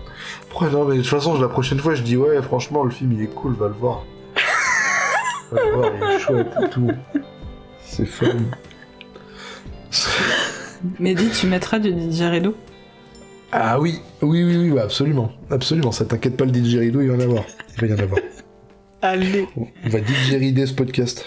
Pourquoi 0.49 0.68
non, 0.70 0.85
mais 0.85 0.97
de 0.97 1.01
toute 1.01 1.11
façon, 1.11 1.41
la 1.41 1.49
prochaine 1.49 1.78
fois, 1.78 1.95
je 1.95 2.03
dis 2.03 2.16
ouais, 2.16 2.41
franchement, 2.43 2.85
le 2.85 2.91
film 2.91 3.12
il 3.12 3.22
est 3.22 3.35
cool, 3.35 3.55
va 3.55 3.68
le 3.68 3.74
voir. 3.74 4.05
Va 5.51 5.64
le 5.64 5.70
voir, 5.72 5.91
il 5.97 6.03
est 6.03 6.18
chouette 6.18 6.53
et 6.62 6.68
tout. 6.68 6.91
C'est 7.85 8.07
fun. 8.07 8.37
Mehdi, 10.99 11.30
tu 11.30 11.47
mettras 11.47 11.78
du 11.78 11.93
Didier 11.93 12.28
Redo 12.28 12.57
Ah 13.53 13.78
oui, 13.78 14.01
oui, 14.22 14.45
oui, 14.45 14.57
oui, 14.57 14.70
ouais, 14.72 14.80
absolument. 14.80 15.30
Absolument, 15.51 15.93
ça 15.93 16.05
t'inquiète 16.05 16.37
pas, 16.37 16.45
le 16.45 16.51
didgeridoo, 16.51 17.01
il 17.03 17.09
va 17.09 17.14
y 17.14 17.16
en 17.16 17.20
avoir. 17.20 17.45
Il 17.76 17.80
va 17.80 17.87
y 17.87 17.99
en 17.99 18.03
avoir. 18.03 18.20
Allez. 19.03 19.47
On 19.57 19.89
va 19.89 20.01
didgerider 20.01 20.66
ce 20.66 20.74
podcast. 20.74 21.24